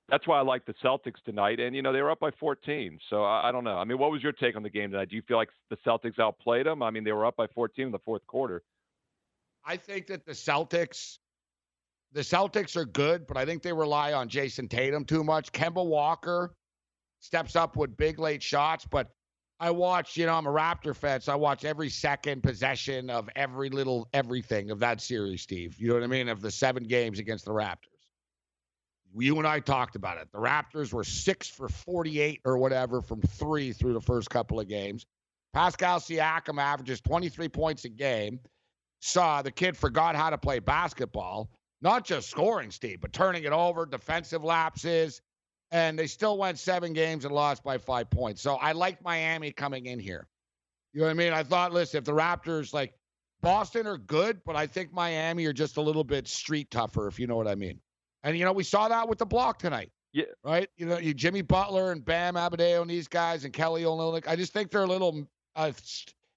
that's 0.10 0.26
why 0.26 0.40
I 0.40 0.42
like 0.42 0.66
the 0.66 0.74
Celtics 0.84 1.22
tonight. 1.26 1.60
And 1.60 1.76
you 1.76 1.82
know, 1.82 1.92
they 1.92 2.02
were 2.02 2.12
up 2.12 2.20
by 2.20 2.32
14. 2.32 3.00
So 3.10 3.24
I, 3.24 3.50
I 3.50 3.52
don't 3.52 3.64
know. 3.64 3.78
I 3.78 3.84
mean, 3.84 3.98
what 3.98 4.12
was 4.12 4.24
your 4.24 4.32
take 4.32 4.56
on 4.56 4.64
the 4.64 4.70
game 4.70 4.92
tonight? 4.92 5.10
Do 5.10 5.16
you 5.16 5.22
feel 5.22 5.38
like 5.38 5.50
the 5.70 5.78
Celtics 5.86 6.20
outplayed 6.20 6.66
them? 6.66 6.82
I 6.82 6.92
mean, 6.92 7.04
they 7.04 7.12
were 7.12 7.26
up 7.26 7.36
by 7.36 7.48
14 7.48 7.86
in 7.86 7.92
the 7.92 8.00
fourth 8.00 8.26
quarter. 8.28 8.64
I 9.66 9.76
think 9.76 10.08
that 10.08 10.26
the 10.26 10.32
Celtics, 10.32 11.18
the 12.14 12.22
Celtics 12.22 12.78
are 12.78 12.86
good, 12.86 13.28
but 13.28 13.36
I 13.36 13.46
think 13.46 13.64
they 13.64 13.74
rely 13.74 14.14
on 14.14 14.30
Jayson 14.30 14.70
Tatum 14.70 15.04
too 15.04 15.26
much. 15.26 15.52
Kemba 15.52 15.86
Walker 15.86 16.54
steps 17.20 17.58
up 17.58 17.76
with 17.76 17.98
big 17.98 18.18
late 18.18 18.42
shots, 18.42 18.86
but 18.90 19.10
I 19.60 19.72
watch, 19.72 20.16
you 20.16 20.26
know, 20.26 20.36
I'm 20.36 20.46
a 20.46 20.52
Raptor 20.52 20.96
fan, 20.96 21.20
so 21.20 21.34
I 21.34 21.36
watch 21.36 21.66
every 21.66 21.90
second 21.90 22.44
possession 22.44 23.10
of 23.10 23.28
every 23.36 23.70
little 23.70 24.08
everything 24.14 24.72
of 24.72 24.80
that 24.80 25.02
series, 25.02 25.42
Steve. 25.42 25.76
You 25.80 25.90
know 25.90 25.96
what 25.96 26.04
I 26.04 26.08
mean? 26.08 26.30
Of 26.30 26.42
the 26.42 26.52
seven 26.52 26.84
games 26.84 27.20
against 27.20 27.44
the 27.44 27.52
Raptors. 27.52 27.97
You 29.20 29.38
and 29.38 29.48
I 29.48 29.60
talked 29.60 29.96
about 29.96 30.18
it. 30.18 30.28
The 30.32 30.40
Raptors 30.40 30.94
were 30.94 31.04
six 31.04 31.48
for 31.48 31.70
48 31.70 32.42
or 32.46 32.58
whatever 32.58 33.02
from 33.02 33.22
three 33.22 33.74
through 33.74 33.94
the 33.94 34.02
first 34.02 34.30
couple 34.30 34.60
of 34.60 34.68
games. 34.68 35.06
Pascal 35.54 36.00
Siakam 36.00 36.62
averages 36.62 37.02
23 37.02 37.50
points 37.50 37.86
a 37.86 37.90
game. 37.90 38.40
Saw 39.02 39.42
the 39.42 39.52
kid 39.52 39.78
forgot 39.78 40.16
how 40.16 40.30
to 40.30 40.38
play 40.38 40.60
basketball, 40.60 41.50
not 41.82 42.06
just 42.06 42.30
scoring, 42.30 42.72
Steve, 42.72 43.02
but 43.02 43.14
turning 43.14 43.44
it 43.44 43.52
over, 43.52 43.86
defensive 43.86 44.44
lapses, 44.44 45.22
and 45.72 45.98
they 45.98 46.08
still 46.08 46.38
went 46.38 46.58
seven 46.58 46.94
games 46.94 47.26
and 47.26 47.34
lost 47.34 47.64
by 47.64 47.78
five 47.78 48.10
points. 48.10 48.42
So 48.42 48.56
I 48.56 48.72
like 48.72 49.04
Miami 49.04 49.52
coming 49.52 49.86
in 49.86 50.00
here. 50.00 50.28
You 50.94 51.02
know 51.02 51.08
what 51.08 51.12
I 51.12 51.16
mean? 51.16 51.34
I 51.34 51.44
thought, 51.44 51.74
listen, 51.74 52.00
if 52.00 52.06
the 52.06 52.14
Raptors 52.14 52.74
like 52.74 52.94
Boston 53.42 53.86
are 53.86 53.98
good, 53.98 54.42
but 54.46 54.56
I 54.56 54.66
think 54.68 54.94
Miami 54.94 55.46
are 55.46 55.54
just 55.54 55.78
a 55.78 55.82
little 55.82 56.04
bit 56.04 56.28
street 56.28 56.72
tougher, 56.72 57.08
if 57.08 57.20
you 57.20 57.28
know 57.28 57.36
what 57.36 57.48
I 57.48 57.56
mean. 57.56 57.80
And 58.24 58.38
you 58.38 58.46
know, 58.46 58.54
we 58.54 58.64
saw 58.64 58.88
that 58.88 59.08
with 59.08 59.20
the 59.20 59.26
block 59.26 59.60
tonight. 59.60 59.92
Yeah. 60.14 60.26
Right? 60.44 60.70
You 60.78 60.86
know, 60.88 60.98
you 60.98 61.14
Jimmy 61.14 61.42
Butler 61.42 61.92
and 61.92 62.04
Bam 62.04 62.36
Adebayo 62.36 62.82
and 62.82 62.90
these 62.90 63.08
guys 63.08 63.46
and 63.46 63.54
Kelly 63.54 63.84
Olynyk. 63.84 64.28
I 64.28 64.36
just 64.36 64.54
think 64.54 64.72
they're 64.72 64.84
a 64.84 64.88
little 64.88 65.28
uh, 65.56 65.72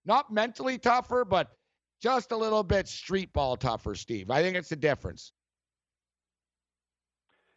not 0.04 0.32
mentally 0.32 0.78
tougher, 0.78 1.24
but 1.24 1.52
just 2.00 2.32
a 2.32 2.36
little 2.36 2.62
bit 2.62 2.88
street 2.88 3.32
ball 3.32 3.56
tougher, 3.56 3.94
Steve. 3.94 4.30
I 4.30 4.42
think 4.42 4.56
it's 4.56 4.68
the 4.68 4.76
difference. 4.76 5.32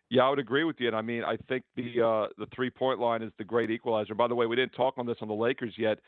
Yeah, 0.10 0.26
I 0.26 0.30
would 0.30 0.40
agree 0.40 0.64
with 0.64 0.80
you. 0.80 0.88
And 0.88 0.96
I 0.96 1.02
mean, 1.02 1.24
I 1.24 1.38
think 1.50 1.64
the 1.76 2.06
uh, 2.06 2.28
the 2.38 2.46
three 2.54 2.70
point 2.70 3.00
line 3.00 3.24
is 3.24 3.32
the 3.38 3.44
great 3.44 3.72
equalizer. 3.72 4.14
By 4.14 4.28
the 4.28 4.36
way, 4.36 4.46
we 4.46 4.56
didn't 4.56 4.74
talk 4.74 4.96
on 4.98 5.06
this 5.06 5.18
on 5.22 5.28
the 5.28 5.34
Lakers 5.34 5.74
yet. 5.78 6.00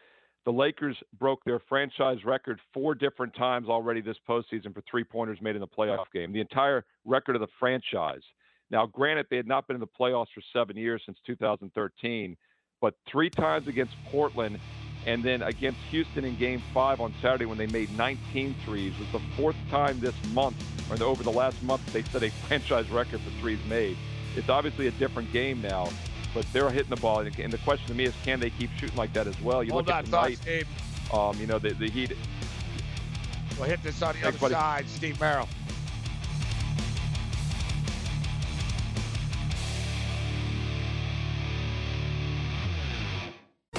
The 0.46 0.54
Lakers 0.54 0.96
broke 1.18 1.44
their 1.44 1.60
franchise 1.60 2.24
record 2.24 2.60
four 2.72 2.94
different 2.94 3.36
times 3.36 3.68
already 3.68 4.02
this 4.02 4.18
postseason 4.30 4.74
for 4.74 4.84
three 4.90 5.04
pointers 5.04 5.42
made 5.42 5.56
in 5.56 5.62
the 5.62 5.68
playoff 5.68 6.06
game. 6.14 6.32
The 6.32 6.40
entire 6.40 6.86
record 7.04 7.36
of 7.36 7.42
the 7.42 7.48
franchise. 7.60 8.22
Now, 8.70 8.86
granted, 8.86 9.26
they 9.30 9.38
had 9.38 9.48
not 9.48 9.68
been 9.68 9.76
in 9.76 9.82
the 9.82 9.88
playoffs 9.88 10.28
for 10.34 10.42
seven 10.54 10.78
years 10.78 11.02
since 11.06 11.18
2013, 11.26 12.38
but 12.80 12.94
three 13.08 13.30
times 13.30 13.68
against 13.68 13.96
Portland 14.12 14.60
and 15.08 15.24
then 15.24 15.42
against 15.42 15.80
Houston 15.90 16.26
in 16.26 16.36
game 16.36 16.62
five 16.74 17.00
on 17.00 17.14
Saturday 17.22 17.46
when 17.46 17.58
they 17.58 17.68
made 17.68 17.96
19 17.98 18.56
threes 18.66 18.94
was 19.00 19.12
the 19.12 19.28
fourth 19.36 19.56
time 19.70 20.00
this 20.00 20.16
month 20.34 20.56
or 20.92 21.04
over 21.04 21.24
the 21.24 21.32
last 21.32 21.62
month 21.64 21.86
they 21.92 22.04
set 22.04 22.24
a 22.24 22.30
franchise 22.48 22.90
record 22.90 23.20
for 23.22 23.30
threes 23.42 23.60
made. 23.68 23.98
It's 24.36 24.50
obviously 24.50 24.88
a 24.88 24.92
different 24.92 25.32
game 25.32 25.62
now, 25.62 25.90
but 26.36 26.46
they're 26.52 26.70
hitting 26.70 26.90
the 26.90 26.98
ball. 26.98 27.20
And 27.22 27.34
the 27.52 27.58
question 27.60 27.88
to 27.88 27.94
me 27.96 28.04
is, 28.04 28.14
can 28.24 28.40
they 28.40 28.52
keep 28.52 28.70
shooting 28.78 28.98
like 28.98 29.14
that 29.14 29.26
as 29.26 29.42
well? 29.42 29.64
You 29.64 29.72
Hold 29.72 29.88
look 29.88 29.96
that 29.96 30.00
at 30.00 30.06
tonight, 30.06 30.38
Steve. 30.38 30.68
um, 31.12 31.36
you 31.40 31.48
know, 31.48 31.58
the, 31.58 31.74
the 31.74 31.90
Heat. 31.90 32.12
We'll 33.58 33.70
hit 33.70 33.82
this 33.82 34.02
on 34.02 34.14
the 34.14 34.20
Thanks, 34.20 34.28
other 34.28 34.38
buddy. 34.40 34.54
side. 34.54 34.90
Steve 34.90 35.20
Merrill. 35.20 35.48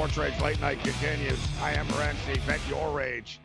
Sports 0.00 0.16
Rage 0.16 0.40
Late 0.40 0.60
Night 0.62 0.82
continues. 0.82 1.38
I 1.60 1.74
am 1.74 1.86
Morency. 1.88 2.38
Vent 2.38 2.62
your 2.70 2.90
rage. 2.90 3.38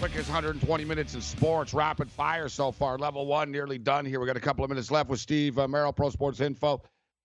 Quickest 0.00 0.28
120 0.28 0.84
minutes 0.84 1.14
in 1.14 1.22
sports. 1.22 1.72
Rapid 1.72 2.10
fire 2.10 2.50
so 2.50 2.70
far. 2.70 2.98
Level 2.98 3.24
one 3.24 3.50
nearly 3.50 3.78
done 3.78 4.04
here. 4.04 4.20
We 4.20 4.26
got 4.26 4.36
a 4.36 4.40
couple 4.40 4.62
of 4.62 4.68
minutes 4.68 4.90
left 4.90 5.08
with 5.08 5.18
Steve 5.18 5.58
uh, 5.58 5.66
Merrill, 5.66 5.94
Pro 5.94 6.10
Sports 6.10 6.42
Info. 6.42 6.82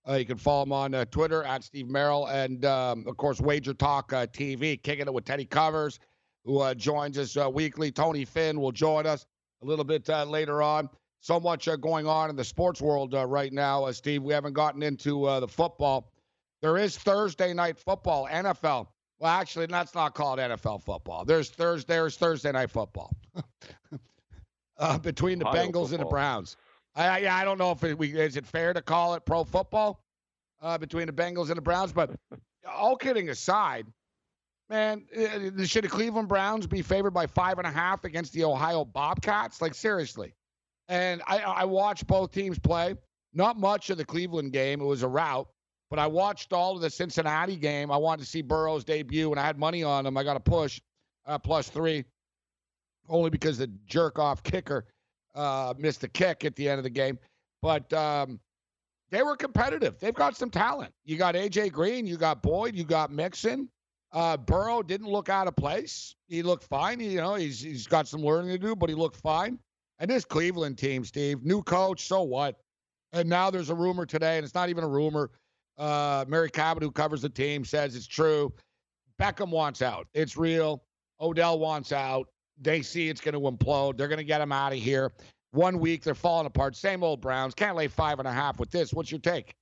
Uh, 0.08 0.14
you 0.14 0.24
can 0.24 0.38
follow 0.38 0.64
him 0.64 0.72
on 0.72 0.94
uh, 0.94 1.04
Twitter 1.12 1.44
at 1.44 1.66
Steve 1.66 1.90
Merrill 1.90 2.28
and, 2.28 2.64
um, 2.64 3.04
of 3.06 3.18
course, 3.18 3.42
Wager 3.42 3.74
Talk 3.74 4.14
uh, 4.14 4.28
TV, 4.28 4.82
kicking 4.82 5.08
it 5.08 5.14
with 5.14 5.26
Teddy 5.26 5.44
Covers, 5.44 6.00
who 6.46 6.60
uh, 6.60 6.74
joins 6.74 7.18
us 7.18 7.36
uh, 7.36 7.50
weekly. 7.50 7.92
Tony 7.92 8.24
Finn 8.24 8.62
will 8.62 8.72
join 8.72 9.06
us 9.06 9.26
a 9.62 9.66
little 9.66 9.84
bit 9.84 10.08
later 10.08 10.62
on. 10.62 10.88
So 11.20 11.38
much 11.38 11.68
going 11.82 12.08
on 12.08 12.30
in 12.30 12.38
the 12.38 12.46
sports 12.46 12.82
world 12.82 13.14
right 13.14 13.52
now, 13.52 13.92
Steve. 13.92 14.24
We 14.24 14.34
haven't 14.34 14.54
gotten 14.54 14.82
into 14.84 15.26
the 15.42 15.50
football. 15.50 16.13
There 16.64 16.78
is 16.78 16.98
Thursday 16.98 17.54
night 17.54 17.78
football, 17.78 18.26
NFL. 18.32 18.88
Well, 19.20 19.32
actually, 19.32 19.66
that's 19.66 19.94
not 19.94 20.16
called 20.16 20.40
NFL 20.40 20.82
football. 20.82 21.26
There's 21.26 21.50
Thursday. 21.50 21.96
There's 21.96 22.16
Thursday 22.16 22.54
night 22.54 22.72
football 22.72 23.14
uh, 24.78 24.98
between 24.98 25.40
the 25.40 25.48
Ohio 25.48 25.68
Bengals 25.68 25.92
and 25.92 26.00
the. 26.00 26.06
Browns. 26.06 26.56
I, 26.96 27.20
yeah, 27.20 27.36
I 27.36 27.44
don't 27.44 27.58
know 27.58 27.72
if 27.72 27.84
it, 27.84 27.98
we 27.98 28.18
is 28.18 28.38
it 28.38 28.46
fair 28.46 28.72
to 28.72 28.82
call 28.82 29.14
it 29.16 29.26
pro 29.26 29.44
football 29.44 30.06
uh, 30.62 30.78
between 30.78 31.06
the 31.06 31.12
Bengals 31.12 31.50
and 31.50 31.58
the 31.58 31.62
Browns, 31.62 31.92
but 31.92 32.12
all 32.74 32.96
kidding 32.96 33.28
aside, 33.28 33.86
man, 34.70 35.04
uh, 35.18 35.66
should 35.66 35.84
the 35.84 35.90
Cleveland 35.90 36.30
Browns 36.30 36.66
be 36.66 36.82
favored 36.82 37.12
by 37.12 37.28
five 37.28 37.58
and 37.58 37.68
a 37.68 37.72
half 37.72 38.06
against 38.06 38.32
the 38.32 38.46
Ohio 38.46 38.86
Bobcats? 38.86 39.62
Like 39.62 39.76
seriously. 39.76 40.34
And 40.88 41.22
I, 41.28 41.40
I 41.40 41.66
watched 41.66 42.08
both 42.08 42.32
teams 42.32 42.58
play. 42.58 42.96
Not 43.34 43.60
much 43.60 43.90
of 43.90 43.98
the 43.98 44.06
Cleveland 44.06 44.54
game. 44.54 44.80
It 44.80 44.86
was 44.86 45.04
a 45.04 45.10
rout. 45.10 45.50
But 45.94 46.00
I 46.00 46.08
watched 46.08 46.54
all 46.54 46.76
of 46.76 46.82
the 46.82 46.90
Cincinnati 46.90 47.56
game. 47.56 47.92
I 47.92 47.98
wanted 47.98 48.24
to 48.24 48.28
see 48.28 48.42
Burrow's 48.42 48.84
debut, 48.84 49.30
and 49.30 49.40
I 49.40 49.46
had 49.46 49.60
money 49.60 49.84
on 49.84 50.08
him. 50.08 50.18
I 50.18 50.24
got 50.24 50.36
a 50.36 50.40
push, 50.40 50.82
uh, 51.28 51.38
plus 51.38 51.70
three, 51.70 52.04
only 53.10 53.30
because 53.30 53.60
the 53.60 53.68
jerk 53.86 54.18
off 54.18 54.42
kicker 54.42 54.88
uh, 55.36 55.76
missed 55.78 56.02
the 56.02 56.08
kick 56.08 56.46
at 56.46 56.56
the 56.56 56.68
end 56.68 56.80
of 56.80 56.84
the 56.84 56.90
game. 56.90 57.20
But 57.62 57.94
um, 57.94 58.40
they 59.12 59.22
were 59.22 59.36
competitive. 59.36 60.00
They've 60.00 60.16
got 60.16 60.36
some 60.36 60.50
talent. 60.50 60.92
You 61.06 61.16
got 61.16 61.36
AJ 61.36 61.74
Green, 61.74 62.08
you 62.08 62.18
got 62.18 62.42
Boyd, 62.42 62.74
you 62.74 62.86
got 62.86 63.12
Mixon. 63.12 63.70
Uh, 64.12 64.36
Burrow 64.36 64.82
didn't 64.82 65.10
look 65.10 65.30
out 65.30 65.48
of 65.48 65.56
place. 65.56 66.16
He 66.28 66.42
looked 66.42 66.64
fine. 66.64 67.02
You 67.02 67.22
know, 67.22 67.36
he's 67.36 67.62
he's 67.62 67.86
got 67.86 68.08
some 68.08 68.24
learning 68.24 68.50
to 68.50 68.58
do, 68.58 68.76
but 68.76 68.90
he 68.90 68.96
looked 68.96 69.18
fine. 69.18 69.60
And 70.00 70.10
this 70.10 70.26
Cleveland 70.26 70.80
team, 70.80 71.06
Steve, 71.06 71.44
new 71.44 71.62
coach, 71.62 72.08
so 72.08 72.24
what? 72.24 72.56
And 73.12 73.30
now 73.30 73.52
there's 73.52 73.70
a 73.70 73.76
rumor 73.76 74.08
today, 74.08 74.38
and 74.38 74.44
it's 74.44 74.56
not 74.56 74.70
even 74.70 74.84
a 74.84 74.90
rumor. 74.90 75.30
Uh, 75.78 76.26
Mary 76.28 76.50
Cabot, 76.50 76.84
who 76.84 76.92
covers 76.92 77.22
the 77.22 77.30
team, 77.30 77.66
says 77.66 77.96
it's 77.96 78.08
true. 78.08 78.54
Beckham 79.20 79.50
wants 79.50 79.82
out. 79.82 80.08
It's 80.14 80.38
real. 80.38 80.84
Odell 81.20 81.60
wants 81.60 81.92
out. 81.92 82.28
They 82.62 82.82
see 82.82 83.10
it's 83.10 83.22
going 83.22 83.34
to 83.34 83.40
implode. 83.40 83.98
They're 83.98 84.08
going 84.08 84.18
to 84.18 84.24
get 84.24 84.42
him 84.42 84.52
out 84.52 84.74
of 84.74 84.80
here. 84.80 85.12
One 85.52 85.80
week, 85.80 86.04
they're 86.04 86.16
falling 86.16 86.48
apart. 86.48 86.76
Same 86.76 87.04
old 87.04 87.22
Browns. 87.22 87.54
Can't 87.54 87.76
lay 87.76 87.88
five 87.88 88.20
and 88.20 88.28
a 88.28 88.32
half 88.32 88.60
with 88.60 88.72
this. 88.72 88.94
What's 88.94 89.12
your 89.12 89.20
take? 89.20 89.56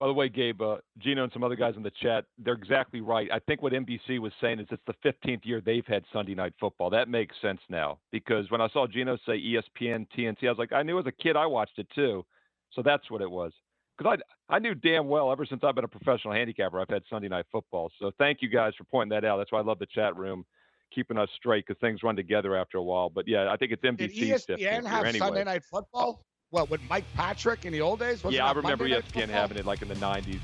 By 0.00 0.08
the 0.08 0.12
way, 0.12 0.28
Gabe, 0.28 0.60
uh, 0.60 0.76
Gino, 0.98 1.22
and 1.22 1.32
some 1.32 1.44
other 1.44 1.54
guys 1.54 1.74
in 1.76 1.82
the 1.82 1.92
chat, 2.02 2.24
they're 2.36 2.54
exactly 2.54 3.00
right. 3.00 3.28
I 3.32 3.38
think 3.38 3.62
what 3.62 3.72
NBC 3.72 4.18
was 4.18 4.32
saying 4.40 4.58
is 4.58 4.66
it's 4.70 4.82
the 4.86 5.08
15th 5.08 5.44
year 5.44 5.62
they've 5.64 5.86
had 5.86 6.04
Sunday 6.12 6.34
Night 6.34 6.52
Football. 6.60 6.90
That 6.90 7.08
makes 7.08 7.34
sense 7.40 7.60
now 7.70 7.98
because 8.10 8.50
when 8.50 8.60
I 8.60 8.68
saw 8.68 8.86
Gino 8.86 9.16
say 9.24 9.40
ESPN, 9.40 10.06
TNT, 10.16 10.46
I 10.46 10.50
was 10.50 10.58
like, 10.58 10.72
I 10.72 10.82
knew 10.82 10.98
as 10.98 11.06
a 11.06 11.12
kid 11.12 11.36
I 11.36 11.46
watched 11.46 11.78
it 11.78 11.86
too. 11.94 12.24
So 12.72 12.82
that's 12.82 13.10
what 13.10 13.22
it 13.22 13.30
was. 13.30 13.52
Because 13.96 14.18
I, 14.50 14.56
I 14.56 14.58
knew 14.58 14.74
damn 14.74 15.08
well 15.08 15.30
ever 15.30 15.46
since 15.46 15.62
I've 15.62 15.74
been 15.74 15.84
a 15.84 15.88
professional 15.88 16.34
handicapper, 16.34 16.80
I've 16.80 16.88
had 16.88 17.02
Sunday 17.08 17.28
Night 17.28 17.46
Football. 17.52 17.90
So 18.00 18.10
thank 18.18 18.42
you 18.42 18.48
guys 18.48 18.72
for 18.76 18.84
pointing 18.84 19.10
that 19.10 19.24
out. 19.24 19.38
That's 19.38 19.52
why 19.52 19.60
I 19.60 19.62
love 19.62 19.78
the 19.78 19.86
chat 19.86 20.16
room, 20.16 20.44
keeping 20.92 21.16
us 21.16 21.28
straight 21.36 21.64
because 21.66 21.80
things 21.80 22.02
run 22.02 22.16
together 22.16 22.56
after 22.56 22.78
a 22.78 22.82
while. 22.82 23.08
But 23.08 23.28
yeah, 23.28 23.50
I 23.50 23.56
think 23.56 23.72
it's 23.72 23.82
Did 23.82 23.98
NBC's 23.98 24.46
15th 24.46 24.58
ESPN 24.58 24.86
have 24.86 25.04
anyway. 25.04 25.26
Sunday 25.26 25.44
Night 25.44 25.64
Football? 25.64 26.24
What, 26.50 26.70
with 26.70 26.80
Mike 26.88 27.04
Patrick 27.14 27.64
in 27.64 27.72
the 27.72 27.80
old 27.80 28.00
days? 28.00 28.22
Wasn't 28.22 28.34
yeah, 28.34 28.46
I 28.46 28.52
remember 28.52 28.86
Monday 28.88 29.00
ESPN 29.00 29.28
having 29.28 29.58
it 29.58 29.66
like 29.66 29.82
in 29.82 29.88
the 29.88 29.94
90s. 29.94 30.40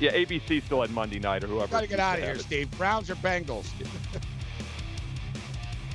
Yeah, 0.00 0.12
ABC 0.12 0.62
still 0.64 0.80
had 0.80 0.90
Monday 0.90 1.18
night 1.18 1.44
or 1.44 1.46
whoever. 1.46 1.68
Got 1.68 1.82
to 1.82 1.86
get 1.86 2.00
out 2.00 2.18
of 2.18 2.24
here. 2.24 2.38
Steve. 2.38 2.70
Browns 2.76 3.10
or 3.10 3.14
Bengals? 3.16 3.68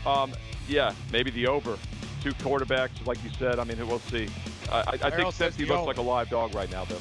Um, 0.06 0.32
yeah, 0.70 0.94
maybe 1.12 1.30
the 1.30 1.46
over. 1.48 1.78
Two 2.22 2.32
quarterbacks, 2.36 3.06
like 3.06 3.22
you 3.24 3.30
said. 3.38 3.60
I 3.60 3.66
mean, 3.66 3.86
we'll 3.86 4.00
see. 4.00 4.30
I, 4.72 4.84
I, 5.04 5.10
think 5.10 5.34
says 5.34 5.58
looks 5.66 5.88
like 5.88 5.98
a 5.98 6.02
live 6.02 6.30
dog 6.30 6.54
right 6.54 6.72
now, 6.72 6.86
though. 6.86 7.00